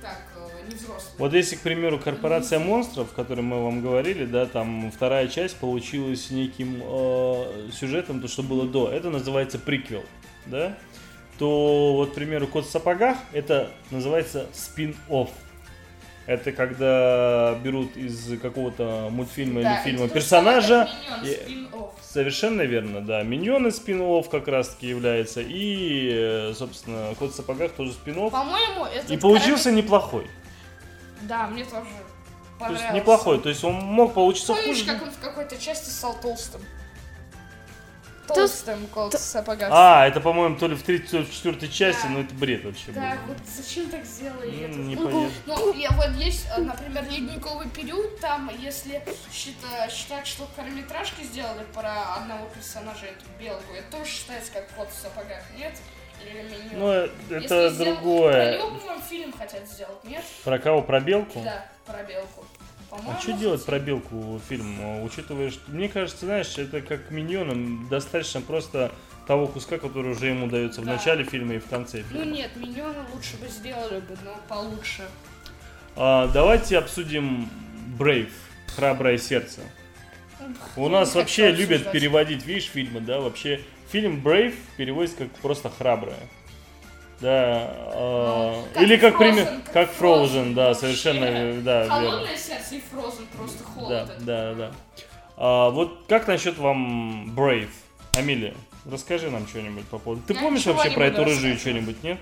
так, 0.00 0.22
э, 0.36 0.68
не 0.68 0.74
взрослый. 0.74 1.12
Вот 1.18 1.32
если, 1.32 1.56
к 1.56 1.60
примеру, 1.60 1.98
корпорация 1.98 2.58
монстров, 2.58 3.12
о 3.12 3.14
которой 3.14 3.42
мы 3.42 3.62
вам 3.62 3.82
говорили, 3.82 4.24
да, 4.24 4.46
там 4.46 4.90
вторая 4.90 5.28
часть 5.28 5.56
получилась 5.56 6.30
неким 6.30 6.80
э, 6.82 7.68
сюжетом, 7.72 8.20
то, 8.20 8.28
что 8.28 8.42
было 8.42 8.66
до. 8.66 8.90
Это 8.90 9.10
называется 9.10 9.58
приквел, 9.58 10.04
да? 10.46 10.76
То 11.38 11.94
вот, 11.94 12.10
к 12.10 12.14
примеру, 12.14 12.46
Кот 12.46 12.66
в 12.66 12.70
сапогах, 12.70 13.16
это 13.32 13.70
называется 13.90 14.46
спин-офф. 14.52 15.30
Это 16.26 16.52
когда 16.52 17.58
берут 17.62 17.96
из 17.96 18.38
какого-то 18.40 19.08
мультфильма 19.10 19.62
Да, 19.62 19.76
или 19.76 19.82
фильма 19.82 20.08
персонажа. 20.08 20.88
и- 21.24 21.28
spin-off. 21.28 21.90
Совершенно 22.02 22.62
верно, 22.62 23.00
да. 23.00 23.22
Миньоны 23.22 23.70
спин 23.70 24.00
как 24.24 24.48
раз 24.48 24.70
таки 24.70 24.88
является. 24.88 25.40
И, 25.44 26.52
собственно, 26.56 27.14
Кот 27.18 27.32
в 27.32 27.36
сапогах 27.36 27.72
тоже 27.72 27.92
спин 27.92 28.30
По-моему, 28.30 28.84
это... 28.84 29.12
И 29.12 29.16
получился 29.16 29.70
неплохой. 29.70 30.26
Да, 31.22 31.46
мне 31.46 31.64
тоже 31.64 31.86
То 32.58 32.72
есть 32.72 32.92
неплохой. 32.92 33.40
То 33.40 33.48
есть 33.48 33.62
он 33.64 33.74
мог 33.74 34.14
получиться 34.14 34.54
Помнишь, 34.54 34.80
хуже. 34.80 34.84
как 34.86 35.02
он 35.02 35.10
в 35.10 35.18
какой-то 35.18 35.56
части 35.56 35.90
стал 35.90 36.16
толстым? 36.20 36.60
Толст- 38.34 38.64
Толстым 38.64 38.86
кот 38.88 39.14
в 39.14 39.18
сапогах. 39.18 39.68
А, 39.72 40.06
это, 40.06 40.20
по-моему, 40.20 40.56
то 40.56 40.66
ли 40.66 40.74
в 40.74 40.82
третьей, 40.82 41.08
то 41.08 41.18
ли 41.18 41.24
в 41.24 41.32
четвертой 41.32 41.68
части, 41.68 42.02
Да. 42.04 42.08
но 42.10 42.20
это 42.20 42.34
бред 42.34 42.64
вообще 42.64 42.92
Да, 42.92 43.16
был. 43.26 43.34
вот 43.34 43.38
зачем 43.46 43.88
так 43.90 44.04
сделали 44.04 44.64
это? 44.64 44.76
Ну, 44.76 44.82
Ну, 44.84 44.90
непонятно. 44.90 45.30
Ну, 45.46 45.72
я, 45.74 45.90
вот 45.90 46.10
есть, 46.16 46.46
э, 46.56 46.60
например, 46.60 47.04
ледниковый 47.10 47.68
период, 47.68 48.18
там, 48.20 48.50
если 48.58 49.02
счита- 49.32 49.90
считать, 49.90 50.26
что 50.26 50.46
короткометражки 50.56 51.22
сделали 51.24 51.64
про 51.74 52.14
одного 52.16 52.46
персонажа, 52.54 53.06
эту 53.06 53.24
белку, 53.38 53.72
это 53.74 53.98
тоже 53.98 54.10
считается 54.10 54.52
как 54.52 54.68
кот 54.70 54.88
в 54.90 55.00
сапогах, 55.00 55.42
нет? 55.56 55.72
Ну, 56.72 56.88
э, 56.92 57.08
Если 57.30 57.44
это 57.46 57.70
сделать- 57.70 57.76
Про 57.76 57.84
другое. 58.02 58.58
него, 58.58 58.68
по-моему, 58.68 59.00
фильм 59.08 59.32
хотят 59.32 59.66
сделать, 59.66 60.04
нет? 60.04 60.22
Про 60.44 60.58
кого? 60.58 60.82
Про 60.82 61.00
белку? 61.00 61.40
Да, 61.40 61.64
про 61.86 62.02
белку. 62.02 62.44
По-моему, 62.90 63.12
А 63.16 63.20
что 63.20 63.32
делать 63.32 63.60
хотят. 63.60 63.66
про 63.66 63.78
белку 63.78 64.40
фильм, 64.48 64.80
э, 64.80 65.02
учитывая, 65.04 65.50
что, 65.50 65.70
мне 65.70 65.88
кажется, 65.88 66.26
знаешь, 66.26 66.58
это 66.58 66.80
как 66.80 67.10
миньонам 67.10 67.88
достаточно 67.88 68.40
просто 68.40 68.90
того 69.26 69.46
куска, 69.46 69.78
который 69.78 70.10
уже 70.12 70.26
ему 70.26 70.48
дается 70.48 70.80
в 70.80 70.84
Да. 70.84 70.94
начале 70.94 71.24
фильма 71.24 71.54
и 71.54 71.58
в 71.60 71.66
конце 71.66 71.98
Ну 72.10 72.18
фильма. 72.18 72.24
нет, 72.34 72.50
миньоны 72.56 72.98
лучше 73.14 73.36
бы 73.36 73.46
сделали 73.46 74.00
бы, 74.00 74.16
но 74.24 74.34
получше. 74.48 75.04
А, 75.96 76.26
давайте 76.28 76.78
обсудим 76.78 77.48
Брейв, 77.98 78.32
храброе 78.74 79.18
сердце. 79.18 79.60
У 80.76 80.88
нас 80.88 81.14
вообще 81.14 81.52
любят 81.52 81.92
переводить, 81.92 82.44
видишь, 82.46 82.64
фильмы, 82.66 83.00
да, 83.00 83.20
вообще. 83.20 83.60
Фильм 83.92 84.20
Brave 84.24 84.54
переводится 84.76 85.18
как 85.18 85.30
просто 85.42 85.68
храброе. 85.68 86.16
Да, 87.20 87.70
а, 87.94 88.54
Ну, 88.56 88.68
как 88.72 88.82
или 88.82 88.96
как 88.96 89.14
Frozen, 89.14 89.18
пример, 89.18 89.48
как 89.72 89.90
Frozen, 89.90 90.00
Frozen 90.00 90.54
да, 90.54 90.66
вообще. 90.68 90.80
совершенно, 90.80 91.24
э, 91.24 91.60
да, 91.60 91.82
верно. 91.84 91.94
Холодное 92.10 92.36
сердце 92.36 92.74
и 92.76 92.78
Frozen 92.78 93.26
просто 93.36 93.58
Да, 93.58 93.70
холод. 93.74 94.10
да, 94.20 94.54
да. 94.54 94.70
А, 95.36 95.70
вот 95.70 96.00
как 96.08 96.26
насчет 96.28 96.56
вам 96.58 97.30
Brave, 97.36 97.68
Амилия? 98.16 98.54
Расскажи 98.90 99.30
нам 99.30 99.46
что-нибудь 99.46 99.84
по 99.88 99.98
поводу. 99.98 100.22
Ты 100.26 100.32
Я 100.34 100.40
помнишь 100.40 100.64
вообще 100.64 100.90
про 100.90 101.06
эту 101.06 101.24
рыжую 101.24 101.58
что-нибудь, 101.58 102.02
нет? 102.02 102.18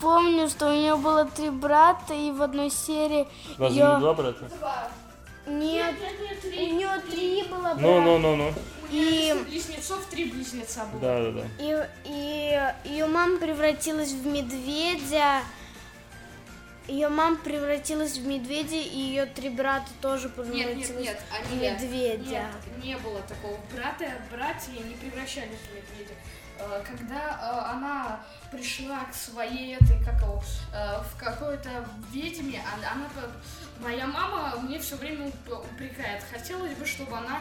помню, 0.00 0.48
что 0.48 0.68
у 0.68 0.72
нее 0.72 0.96
было 0.96 1.24
три 1.24 1.50
брата, 1.50 2.14
и 2.14 2.30
в 2.30 2.42
одной 2.42 2.70
серии 2.70 3.26
Разве 3.58 3.80
её- 3.82 3.94
не 3.94 4.00
два 4.00 4.14
брата? 4.14 4.44
Два. 4.58 4.88
Нет, 5.46 5.94
нет, 6.00 6.20
нет, 6.20 6.44
у 6.44 6.74
нее 6.74 7.00
три 7.10 7.42
было 7.44 7.74
Ну, 7.78 8.00
ну, 8.00 8.18
ну, 8.18 8.36
ну. 8.36 8.54
И- 8.90 9.34
близнецов 9.48 10.06
три 10.06 10.26
близнеца 10.30 10.84
было. 10.86 11.00
Да, 11.00 11.22
да, 11.22 11.30
да. 11.32 11.46
И, 11.58 11.88
и 12.04 12.88
ее 12.90 13.06
мама 13.06 13.38
превратилась 13.38 14.12
в 14.12 14.26
медведя. 14.26 15.40
Ее 16.86 17.08
мама 17.08 17.36
превратилась 17.36 18.18
в 18.18 18.26
медведя, 18.26 18.76
и 18.76 18.98
ее 18.98 19.24
три 19.26 19.48
брата 19.48 19.88
тоже 20.02 20.28
Нет, 20.28 20.34
превратились 20.36 20.88
нет, 20.90 20.98
нет, 21.00 21.22
в 21.30 21.34
они 21.52 21.56
медведя. 21.62 22.30
Нет, 22.30 22.84
не 22.84 22.96
было 22.98 23.20
такого. 23.22 23.58
Брата, 23.74 24.04
братья 24.30 24.70
не 24.72 24.94
превращались 24.94 25.58
в 25.58 25.74
медведя. 25.74 26.14
Э, 26.58 26.82
Когда 26.86 27.64
э, 27.66 27.70
она 27.72 28.20
пришла 28.52 29.00
к 29.10 29.14
своей 29.14 29.76
этой, 29.76 29.98
как 30.04 30.20
его, 30.20 30.42
э, 30.74 31.00
в 31.02 31.18
какой-то 31.18 31.70
ведьме, 32.12 32.62
она, 32.76 32.92
она 32.92 33.08
по- 33.14 33.32
моя 33.80 34.06
мама 34.06 34.56
мне 34.62 34.78
все 34.78 34.96
время 34.96 35.26
уп- 35.26 35.64
упрекает. 35.72 36.22
Хотелось 36.32 36.72
бы, 36.74 36.86
чтобы 36.86 37.16
она 37.16 37.40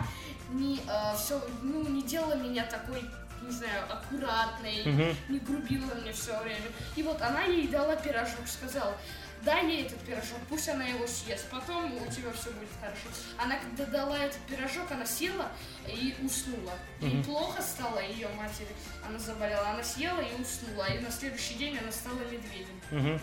не 0.49 0.79
все, 1.17 1.41
ну, 1.61 1.87
не 1.87 2.03
делала 2.03 2.35
меня 2.35 2.63
такой 2.65 3.03
не 3.41 3.51
знаю, 3.51 3.83
аккуратной, 3.91 4.83
Мгм. 4.85 5.17
не 5.27 5.39
грубила 5.39 5.93
мне 5.95 6.13
все 6.13 6.39
время. 6.43 6.61
И 6.95 7.03
вот 7.03 7.21
она 7.21 7.43
ей 7.43 7.67
дала 7.67 7.97
пирожок, 7.97 8.47
сказала, 8.47 8.95
дай 9.41 9.67
ей 9.67 9.85
этот 9.85 9.99
пирожок, 9.99 10.37
пусть 10.47 10.69
она 10.69 10.85
его 10.85 11.05
съест, 11.05 11.49
потом 11.49 11.91
у 11.93 12.09
тебя 12.09 12.31
все 12.31 12.51
будет 12.51 12.69
хорошо. 12.79 13.09
Она 13.37 13.57
когда 13.57 13.85
дала 13.87 14.17
этот 14.17 14.39
пирожок, 14.47 14.89
она 14.91 15.05
села 15.05 15.51
и 15.87 16.15
уснула. 16.23 16.71
Ей 17.01 17.15
Мгм. 17.15 17.23
плохо 17.25 17.61
стало 17.61 17.99
ее 18.01 18.29
матери, 18.29 18.69
она 19.05 19.19
заболела, 19.19 19.71
она 19.71 19.83
съела 19.83 20.21
и 20.21 20.41
уснула, 20.41 20.85
и 20.85 20.99
на 20.99 21.11
следующий 21.11 21.55
день 21.55 21.77
она 21.77 21.91
стала 21.91 22.19
медведем. 22.19 22.79
Мгм. 22.91 23.19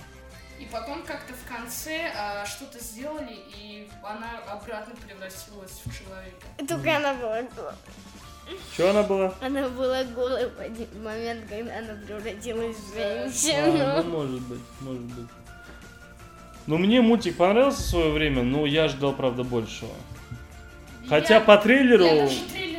И 0.60 0.66
потом 0.70 1.02
как-то 1.04 1.32
в 1.32 1.48
конце 1.52 2.12
а, 2.14 2.44
что-то 2.44 2.78
сделали, 2.78 3.34
и 3.56 3.88
она 4.04 4.28
обратно 4.46 4.94
превратилась 4.94 5.80
в 5.84 5.98
человека. 5.98 6.46
Только 6.68 6.96
она 6.98 7.14
была 7.14 7.42
голая. 7.56 7.74
Что 8.74 8.90
она 8.90 9.02
была? 9.04 9.32
Она 9.40 9.68
была 9.70 10.04
голой 10.04 10.50
в 10.50 10.60
один 10.60 10.86
момент, 11.02 11.48
когда 11.48 11.78
она 11.78 11.94
превратилась 12.06 12.76
в 12.76 12.92
А, 12.96 13.28
женщину. 13.30 14.02
ну, 14.02 14.10
может 14.10 14.40
быть, 14.42 14.60
может 14.80 15.02
быть. 15.02 15.28
Ну, 16.66 16.76
мне 16.76 17.00
мультик 17.00 17.36
понравился 17.38 17.80
в 17.80 17.86
свое 17.86 18.12
время, 18.12 18.42
но 18.42 18.66
я 18.66 18.88
ждал, 18.88 19.14
правда, 19.14 19.44
большего. 19.44 19.92
Хотя 21.08 21.34
Я- 21.36 21.40
по 21.40 21.56
трейлеру... 21.56 22.04
Я 22.04 22.26
даже 22.26 22.40
трейлер. 22.52 22.69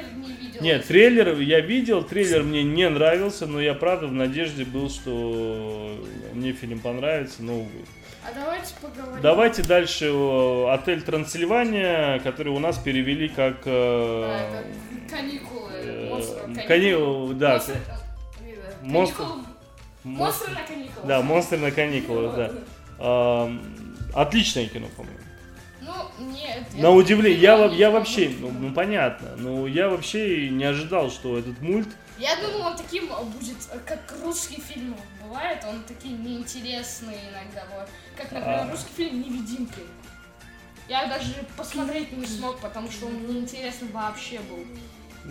Нет, 0.62 0.86
трейлер 0.86 1.40
я 1.40 1.60
видел, 1.60 2.04
трейлер 2.04 2.44
мне 2.44 2.64
не 2.64 2.88
нравился, 2.90 3.48
но 3.48 3.60
я 3.62 3.74
правда 3.74 4.08
в 4.08 4.14
надежде 4.14 4.64
был, 4.64 4.90
что 4.90 5.98
мне 6.34 6.54
фильм 6.54 6.80
понравится, 6.80 7.42
но 7.44 7.60
увы. 7.60 7.70
А 8.24 8.32
давайте 8.34 8.74
поговорим. 8.80 9.22
Давайте 9.22 9.64
дальше 9.64 10.12
о, 10.12 10.70
отель 10.72 11.02
Трансильвания, 11.02 12.20
который 12.20 12.50
у 12.54 12.60
нас 12.60 12.78
перевели 12.78 13.28
как... 13.28 13.62
А, 13.66 14.62
э, 14.62 14.64
это 15.08 15.16
каникулы. 15.16 15.72
э, 15.74 16.10
Монстры. 16.10 16.64
кани- 16.68 17.34
да, 17.34 17.52
Монстры, 17.54 17.74
к- 17.76 17.78
э, 18.44 18.88
монстры- 18.88 19.16
каникулы- 19.16 19.44
мон- 20.04 20.18
Монстры 20.18 20.52
на 20.54 20.62
каникулах. 20.68 21.06
Да, 21.08 21.22
монстры 21.24 21.58
на 21.58 21.72
каникулах, 21.72 22.36
да. 22.36 22.52
Отличное 24.14 24.68
кино, 24.68 24.88
по-моему. 24.96 25.18
Ну, 25.92 26.26
нет. 26.32 26.64
На 26.74 26.92
удивление, 26.92 27.40
я, 27.40 27.56
я 27.66 27.70
не 27.70 27.90
вообще, 27.90 28.32
ну, 28.40 28.52
ну, 28.52 28.74
понятно, 28.74 29.36
но 29.38 29.68
я 29.68 29.90
вообще 29.90 30.50
не 30.50 30.64
ожидал, 30.64 31.10
что 31.10 31.38
этот 31.38 31.60
мульт 31.62 31.90
Я 32.18 32.36
думал, 32.38 32.68
он 32.68 32.78
таким 32.78 33.08
будет, 33.08 33.58
как 33.86 34.14
русский 34.24 34.62
фильм 34.62 34.96
бывает, 35.24 35.64
он 35.68 35.84
такие 35.84 36.16
неинтересные 36.16 37.20
иногда 37.32 37.66
бывает. 37.70 37.90
Как, 38.16 38.32
например, 38.32 38.68
А. 38.68 38.72
русский 38.72 38.94
фильм 38.96 39.22
«Невидимки». 39.22 39.82
Я 40.88 41.08
даже 41.08 41.34
посмотреть 41.56 42.12
не 42.12 42.26
смог, 42.26 42.60
потому 42.60 42.92
что 42.92 43.06
он 43.06 43.26
неинтересный 43.26 43.88
вообще 43.90 44.40
был. 44.40 44.66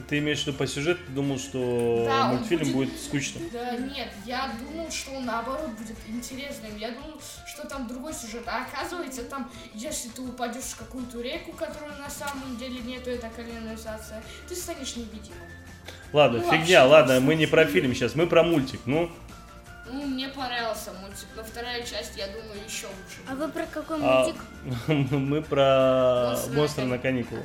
Ты 0.08 0.18
имеешь 0.18 0.44
в 0.44 0.46
виду 0.46 0.56
по 0.56 0.66
сюжету, 0.66 1.00
ты 1.06 1.12
думал, 1.12 1.38
что 1.38 2.04
Да, 2.06 2.28
мультфильм 2.28 2.60
будет- 2.72 2.90
будет 2.90 3.00
скучным. 3.02 3.42
Да 3.52 3.76
нет, 3.76 4.08
я 4.24 4.52
думал, 4.60 4.90
что 4.90 5.10
он 5.12 5.24
наоборот 5.26 5.70
будет 5.70 5.96
интересным. 6.08 6.76
Я 6.76 6.92
думал, 6.92 7.20
что 7.46 7.66
там 7.66 7.88
другой 7.88 8.14
сюжет. 8.14 8.44
А 8.46 8.62
оказывается, 8.64 9.24
там, 9.24 9.50
если 9.74 10.08
ты 10.10 10.22
упадешь 10.22 10.62
в 10.64 10.76
какую-то 10.78 11.20
реку, 11.20 11.52
которая 11.52 11.96
на 11.98 12.08
самом 12.08 12.56
деле 12.56 12.80
нету, 12.80 13.10
это 13.10 13.28
канализация, 13.34 14.22
ты 14.48 14.54
станешь 14.54 14.94
невидимым. 14.96 15.48
Ладно, 16.12 16.38
Ну, 16.38 16.44
фигня, 16.44 16.58
вообще, 16.58 16.80
ладно, 16.82 17.20
мы 17.20 17.34
не 17.34 17.46
про 17.46 17.64
фильм 17.66 17.94
сейчас, 17.94 18.14
мы 18.14 18.26
про 18.26 18.42
мультик. 18.42 18.80
Ну, 18.86 19.10
Ну, 19.92 20.06
мне 20.06 20.28
понравился 20.28 20.92
мультик, 20.92 21.26
но 21.36 21.42
вторая 21.42 21.82
часть, 21.84 22.16
я 22.16 22.26
думаю, 22.28 22.60
еще 22.64 22.86
лучше. 22.86 23.20
А 23.28 23.34
вы 23.34 23.48
про 23.48 23.66
какой 23.66 23.98
а, 24.02 24.22
мультик? 24.24 24.40
мы 25.12 25.42
про 25.42 26.30
Монстры 26.30 26.56
монстр 26.56 26.80
на 26.82 26.86
на 26.88 26.98
кани- 26.98 27.22
каникулах. 27.24 27.44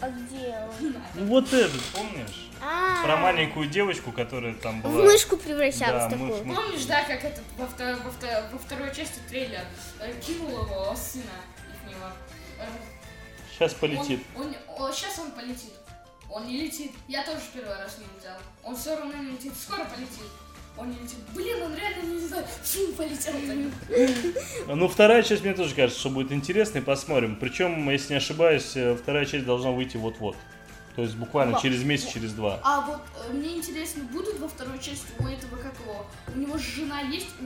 А 0.00 0.08
где 0.10 0.54
он? 0.58 0.96
Вот 1.28 1.52
этот, 1.54 1.82
помнишь? 1.94 2.50
А, 2.62 3.02
Про 3.04 3.16
маленькую 3.18 3.68
девочку, 3.68 4.12
которая 4.12 4.54
там 4.54 4.80
В 4.82 4.84
была. 4.84 5.04
мышку 5.04 5.36
превращалась 5.36 6.04
Да, 6.04 6.10
такую. 6.10 6.44
мышь. 6.44 6.56
Помнишь, 6.56 6.84
да, 6.84 7.02
как 7.04 7.24
этот 7.24 7.44
во, 7.56 7.64
вто- 7.66 8.02
во 8.02 8.10
вто- 8.10 8.48
во 8.52 8.58
второй 8.58 8.94
части 8.94 9.18
трейлер 9.28 9.64
э, 10.00 10.12
кинул 10.20 10.50
его 10.50 10.94
сына 10.96 11.32
ихнего. 11.84 12.12
Э, 12.58 12.66
Сейчас 13.52 13.72
полетит. 13.74 14.22
Он, 14.36 14.54
сейчас 14.92 15.18
он 15.18 15.30
полетит. 15.32 15.72
Он 16.30 16.46
не 16.46 16.62
летит. 16.62 16.92
Я 17.08 17.24
тоже 17.24 17.40
первый 17.54 17.76
раз 17.78 17.96
не 17.98 18.04
летел. 18.04 18.36
Он 18.64 18.76
все 18.76 18.96
равно 18.96 19.14
не 19.14 19.30
летит. 19.32 19.52
Скоро 19.56 19.84
полетит. 19.84 20.30
Он 20.78 20.90
летит. 20.90 21.18
Блин, 21.34 21.62
он 21.62 21.74
реально 21.74 22.02
не 22.02 22.20
летает. 22.20 22.46
Фу, 22.46 22.92
полетел. 22.92 23.32
Ну, 24.68 24.88
вторая 24.88 25.22
часть, 25.22 25.42
мне 25.42 25.54
тоже 25.54 25.74
кажется, 25.74 25.98
что 26.00 26.10
будет 26.10 26.32
интересной, 26.32 26.82
посмотрим. 26.82 27.36
Причем, 27.36 27.88
если 27.90 28.12
не 28.14 28.18
ошибаюсь, 28.18 28.76
э, 28.76 28.94
вторая 28.94 29.24
часть 29.24 29.46
должна 29.46 29.70
выйти 29.70 29.96
вот-вот. 29.96 30.36
То 30.96 31.02
есть 31.02 31.14
буквально 31.14 31.52
Ба- 31.52 31.60
через 31.60 31.82
месяц, 31.84 32.08
через 32.08 32.32
два. 32.32 32.58
А 32.62 32.80
вот 32.80 33.00
э, 33.28 33.32
мне 33.34 33.56
интересно, 33.58 34.02
будут 34.04 34.38
во 34.38 34.48
второй 34.48 34.78
части 34.78 35.06
у 35.18 35.26
этого 35.26 35.56
как 35.56 35.74
его? 35.84 36.06
У 36.34 36.38
него 36.38 36.56
же 36.56 36.70
жена 36.70 37.00
есть 37.02 37.28
у 37.40 37.44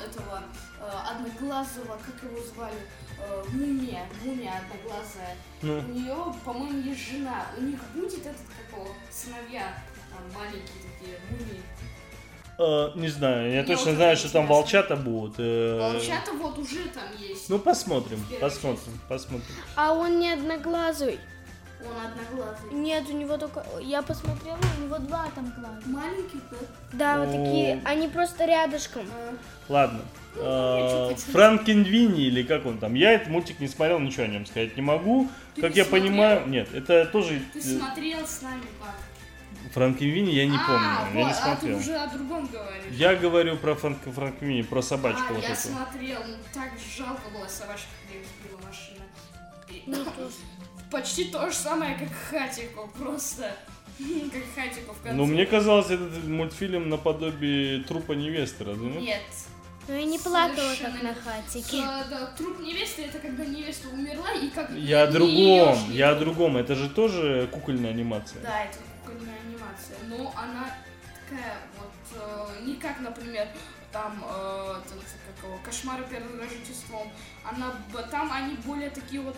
этого 0.00 0.42
э, 0.80 0.88
одноглазого, 1.10 1.98
как 2.06 2.30
его 2.30 2.40
звали? 2.54 2.76
Э, 3.18 3.42
мумия, 3.52 4.06
мумия 4.24 4.52
одноглазая. 4.62 5.36
Ну, 5.62 5.78
У 5.78 5.98
нее, 5.98 6.16
по-моему, 6.44 6.78
есть 6.80 7.10
жена. 7.10 7.46
У 7.58 7.62
них 7.62 7.80
будет 7.92 8.20
этот 8.24 8.36
как 8.36 8.78
его 8.78 8.88
сыновья, 9.10 9.82
там 10.10 10.22
маленькие 10.32 10.62
такие 10.82 11.18
мумии. 11.28 11.62
Э, 12.58 12.90
не 12.94 13.08
знаю, 13.08 13.52
я 13.52 13.62
Мне 13.62 13.74
точно 13.76 13.94
знаю, 13.94 14.16
что 14.16 14.32
там 14.32 14.46
волчата 14.46 14.96
будут. 14.96 15.34
э, 15.38 15.78
Волчата 15.80 16.32
вот 16.32 16.58
уже 16.58 16.88
там 16.94 17.04
есть. 17.20 17.48
Ну, 17.48 17.58
посмотрим, 17.58 18.24
посмотрим, 18.40 19.00
посмотрим. 19.08 19.46
А 19.76 19.92
он 19.92 20.18
не 20.18 20.32
одноглазый. 20.32 21.18
Он 21.82 21.92
одноглазый. 22.06 22.72
Нет, 22.72 23.04
у 23.10 23.12
него 23.12 23.36
только... 23.36 23.64
Я 23.82 24.02
посмотрела, 24.02 24.58
у 24.78 24.84
него 24.84 24.98
два 24.98 25.26
там 25.34 25.52
глаза. 25.58 25.78
Маленький, 25.86 26.40
да? 26.50 26.56
Да, 26.92 27.18
вот 27.24 27.30
такие, 27.30 27.80
они 27.84 28.08
просто 28.08 28.44
рядышком. 28.46 29.02
Ладно. 29.68 30.00
Ну, 30.34 30.42
Э, 30.42 31.08
я. 31.10 31.16
Франкенвини 31.16 32.24
или 32.24 32.42
как 32.42 32.66
он 32.66 32.76
там. 32.78 32.92
Я 32.94 33.12
этот 33.12 33.28
мультик 33.28 33.58
не 33.58 33.68
смотрел, 33.68 33.98
ничего 34.00 34.24
о 34.24 34.26
нем 34.26 34.44
сказать 34.44 34.76
не 34.76 34.82
могу. 34.82 35.28
Ты 35.54 35.62
Как 35.62 35.70
не 35.70 35.78
я 35.78 35.84
смотрел? 35.84 36.08
понимаю, 36.10 36.46
нет, 36.48 36.68
это 36.74 37.06
тоже 37.06 37.40
Ты 37.54 37.62
смотрел 37.62 38.26
с 38.26 38.42
нами, 38.42 38.60
пап? 38.78 38.94
Франкенвини 39.76 40.30
я 40.30 40.46
не 40.46 40.56
а, 40.56 40.66
помню, 40.66 40.88
я 40.88 41.04
вот, 41.04 41.14
не 41.14 41.22
а 41.22 41.34
ты 41.34 41.42
смотрел. 41.42 41.78
уже 41.78 41.96
о 41.96 42.06
другом 42.06 42.46
говоришь. 42.46 42.92
Я 42.92 43.14
говорю 43.14 43.58
про 43.58 43.74
Франк, 43.74 43.98
Франкенвини, 44.04 44.62
про 44.62 44.80
собачку 44.80 45.26
а, 45.28 45.32
вот 45.34 45.42
я 45.42 45.50
эту. 45.50 45.68
смотрел, 45.68 46.20
ну 46.26 46.36
так 46.54 46.70
жалко 46.96 47.28
было 47.28 47.46
собачка, 47.46 47.88
когда 48.00 48.18
их 48.18 48.26
сбила 48.26 48.58
машина. 48.66 49.04
И- 49.68 49.82
Ну, 49.84 49.96
тоже. 49.96 50.34
Почти 50.90 51.26
то 51.26 51.50
же 51.50 51.54
самое, 51.54 51.94
как 51.98 52.08
Хатико, 52.30 52.86
просто. 52.98 53.54
Как 54.32 54.42
Хатико 54.54 54.94
в 54.94 55.02
конце. 55.02 55.12
Ну, 55.12 55.26
мне 55.26 55.44
казалось, 55.44 55.90
этот 55.90 56.24
мультфильм 56.24 56.88
наподобие 56.88 57.82
трупа 57.84 58.12
невесты, 58.12 58.64
разве 58.64 58.86
нет? 58.86 59.02
Нет. 59.02 59.22
Но 59.88 59.94
я 59.94 60.04
не 60.04 60.18
плакала, 60.18 60.56
Совершенно 60.56 60.92
как 60.94 61.02
на 61.02 61.14
хатике. 61.14 61.82
А, 61.84 62.04
да, 62.10 62.26
труп 62.36 62.60
невесты 62.60 63.02
это 63.02 63.18
когда 63.18 63.44
невеста 63.44 63.88
умерла 63.88 64.32
и 64.32 64.48
как 64.48 64.70
Я 64.72 65.02
о 65.02 65.06
не 65.06 65.12
другом, 65.12 65.90
я 65.90 66.10
о 66.10 66.14
другом. 66.14 66.56
Это 66.56 66.74
же 66.74 66.88
тоже 66.88 67.48
кукольная 67.52 67.90
анимация. 67.90 68.42
Да, 68.42 68.64
это 68.64 68.78
анимация, 69.76 69.96
но 70.08 70.32
она 70.36 70.70
такая 71.28 71.56
вот 71.78 72.20
э, 72.60 72.64
не 72.64 72.76
как, 72.76 73.00
например, 73.00 73.48
там 73.92 74.24
э, 74.28 74.80
этот, 74.84 75.04
как 75.26 75.44
его, 75.44 75.58
кошмары 75.64 76.04
перед 76.04 76.24
Рождеством. 76.38 77.10
Она 77.44 77.74
там 78.10 78.30
они 78.32 78.54
более 78.64 78.90
такие 78.90 79.20
вот 79.20 79.36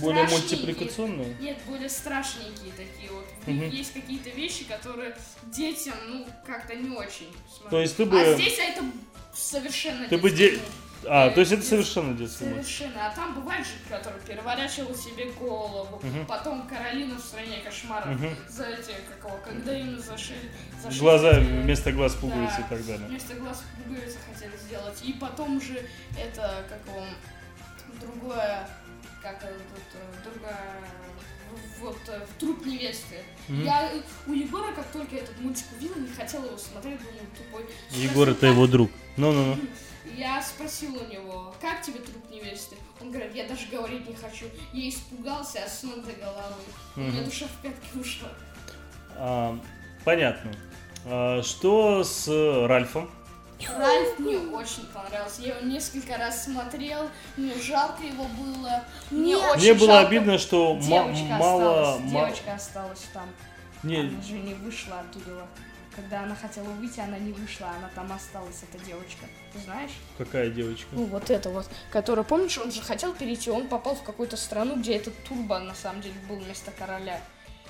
Более 0.00 0.26
страшненькие. 0.26 0.58
мультипликационная. 0.66 1.34
Нет, 1.40 1.58
более 1.66 1.88
страшненькие 1.88 2.72
такие 2.72 3.10
вот. 3.10 3.26
Мгм. 3.46 3.68
есть 3.68 3.92
какие-то 3.92 4.30
вещи, 4.30 4.64
которые 4.64 5.16
детям, 5.44 5.94
ну, 6.08 6.26
как-то 6.46 6.74
не 6.74 6.96
очень. 6.96 7.34
То 7.70 7.80
есть 7.80 7.96
ты 7.96 8.04
А 8.04 8.06
бы, 8.06 8.34
здесь 8.34 8.58
это 8.58 8.82
совершенно 9.34 10.08
ты 10.08 10.16
бы, 10.18 10.30
де-. 10.30 10.58
А, 11.08 11.30
то 11.30 11.40
есть 11.40 11.52
это 11.52 11.62
совершенно 11.62 12.14
детский 12.14 12.44
мультик. 12.44 12.64
Совершенно. 12.64 13.06
А 13.06 13.14
там 13.14 13.34
бывает 13.34 13.66
же, 13.66 13.72
который 13.88 14.20
переворачивал 14.26 14.94
себе 14.94 15.26
голову. 15.32 16.00
Потом 16.28 16.66
Каролина 16.66 17.16
в 17.16 17.20
стране 17.20 17.58
кошмаров. 17.64 18.08
Мгм. 18.08 18.36
За 18.48 18.64
эти, 18.66 18.92
как 19.08 19.30
его, 19.30 19.38
когда 19.44 19.76
им 19.78 19.98
зашили... 19.98 20.50
зашили 20.82 21.00
Глаза 21.00 21.32
вместо 21.40 21.92
глаз 21.92 22.14
пуговицы 22.14 22.56
Да. 22.58 22.66
и 22.66 22.68
так 22.70 22.86
далее. 22.86 23.08
Вместо 23.08 23.34
глаз 23.34 23.62
пуговицы 23.82 24.16
хотели 24.32 24.56
сделать. 24.56 24.98
И 25.02 25.12
потом 25.14 25.60
же 25.60 25.74
это, 26.18 26.64
как 26.68 26.80
его, 26.86 27.04
другое, 28.00 28.68
как 29.22 29.36
это, 29.42 29.54
тут, 29.54 29.84
э, 29.94 30.28
другая, 30.30 30.80
вот, 31.80 31.98
э, 32.08 32.20
труп 32.38 32.66
невесты. 32.66 33.16
Я 33.48 33.90
у 34.26 34.32
Егора, 34.32 34.72
как 34.72 34.86
только 34.86 35.16
этот 35.16 35.38
мультик 35.40 35.66
увидел, 35.76 35.96
не 35.96 36.08
хотела 36.08 36.46
его 36.46 36.56
смотреть, 36.58 36.98
думаю, 36.98 37.26
тупой. 37.36 37.66
Егор 37.90 38.28
это 38.28 38.46
его 38.46 38.66
друг. 38.66 38.90
Ну-ну-ну. 39.16 39.58
Я 40.16 40.42
спросила 40.42 40.98
у 41.02 41.06
него, 41.12 41.54
как 41.60 41.82
тебе 41.82 41.98
труп 42.00 42.22
невесты? 42.30 42.76
Он 43.00 43.10
говорит, 43.10 43.34
я 43.34 43.46
даже 43.46 43.66
говорить 43.68 44.08
не 44.08 44.14
хочу. 44.14 44.46
Я 44.72 44.88
испугался 44.88 45.60
от 45.64 45.82
ног 45.82 46.04
до 46.04 46.12
головы. 46.12 46.62
У 46.96 47.00
меня 47.00 47.22
душа 47.22 47.46
в 47.46 47.62
пятки 47.62 47.98
ушла. 47.98 48.28
А, 49.16 49.58
понятно. 50.04 50.52
А, 51.06 51.42
что 51.42 52.02
с 52.04 52.28
Ральфом? 52.66 53.10
Ральф 53.78 54.18
мне 54.18 54.36
очень 54.36 54.84
понравился. 54.92 55.40
Я 55.42 55.56
его 55.56 55.66
несколько 55.66 56.18
раз 56.18 56.44
смотрел. 56.44 57.08
Мне 57.36 57.54
жалко 57.54 58.02
его 58.02 58.24
было. 58.24 58.82
Мне, 59.10 59.36
Мне- 59.36 59.36
очень 59.36 59.60
Мне 59.62 59.74
было 59.74 59.86
жалко. 59.92 60.08
обидно, 60.08 60.38
что 60.38 60.78
Девочка 60.82 61.24
мало... 61.38 61.82
осталась. 61.92 62.00
ма- 62.02 62.10
Девочка 62.20 62.54
осталась 62.54 63.02
там. 63.14 63.28
Не, 63.82 64.00
Она 64.00 64.22
же 64.22 64.32
не 64.34 64.54
вышла 64.54 65.00
оттуда. 65.00 65.46
Когда 65.94 66.22
она 66.22 66.34
хотела 66.34 66.68
выйти, 66.70 67.00
она 67.00 67.18
не 67.18 67.32
вышла, 67.32 67.68
она 67.68 67.88
там 67.94 68.12
осталась, 68.12 68.62
эта 68.68 68.84
девочка. 68.84 69.26
Ты 69.52 69.60
знаешь? 69.60 69.92
какая 70.18 70.50
девочка? 70.50 70.88
Ну, 70.92 71.04
вот 71.04 71.30
это 71.30 71.50
вот, 71.50 71.68
которая, 71.90 72.24
помнишь, 72.24 72.58
он 72.58 72.72
же 72.72 72.80
хотел 72.82 73.14
перейти, 73.14 73.50
он 73.50 73.68
попал 73.68 73.94
в 73.94 74.02
какую-то 74.02 74.36
страну, 74.36 74.76
где 74.76 74.96
этот 74.96 75.14
Турбо, 75.24 75.58
на 75.60 75.74
самом 75.74 76.02
деле, 76.02 76.14
был 76.28 76.36
вместо 76.36 76.72
короля. 76.72 77.20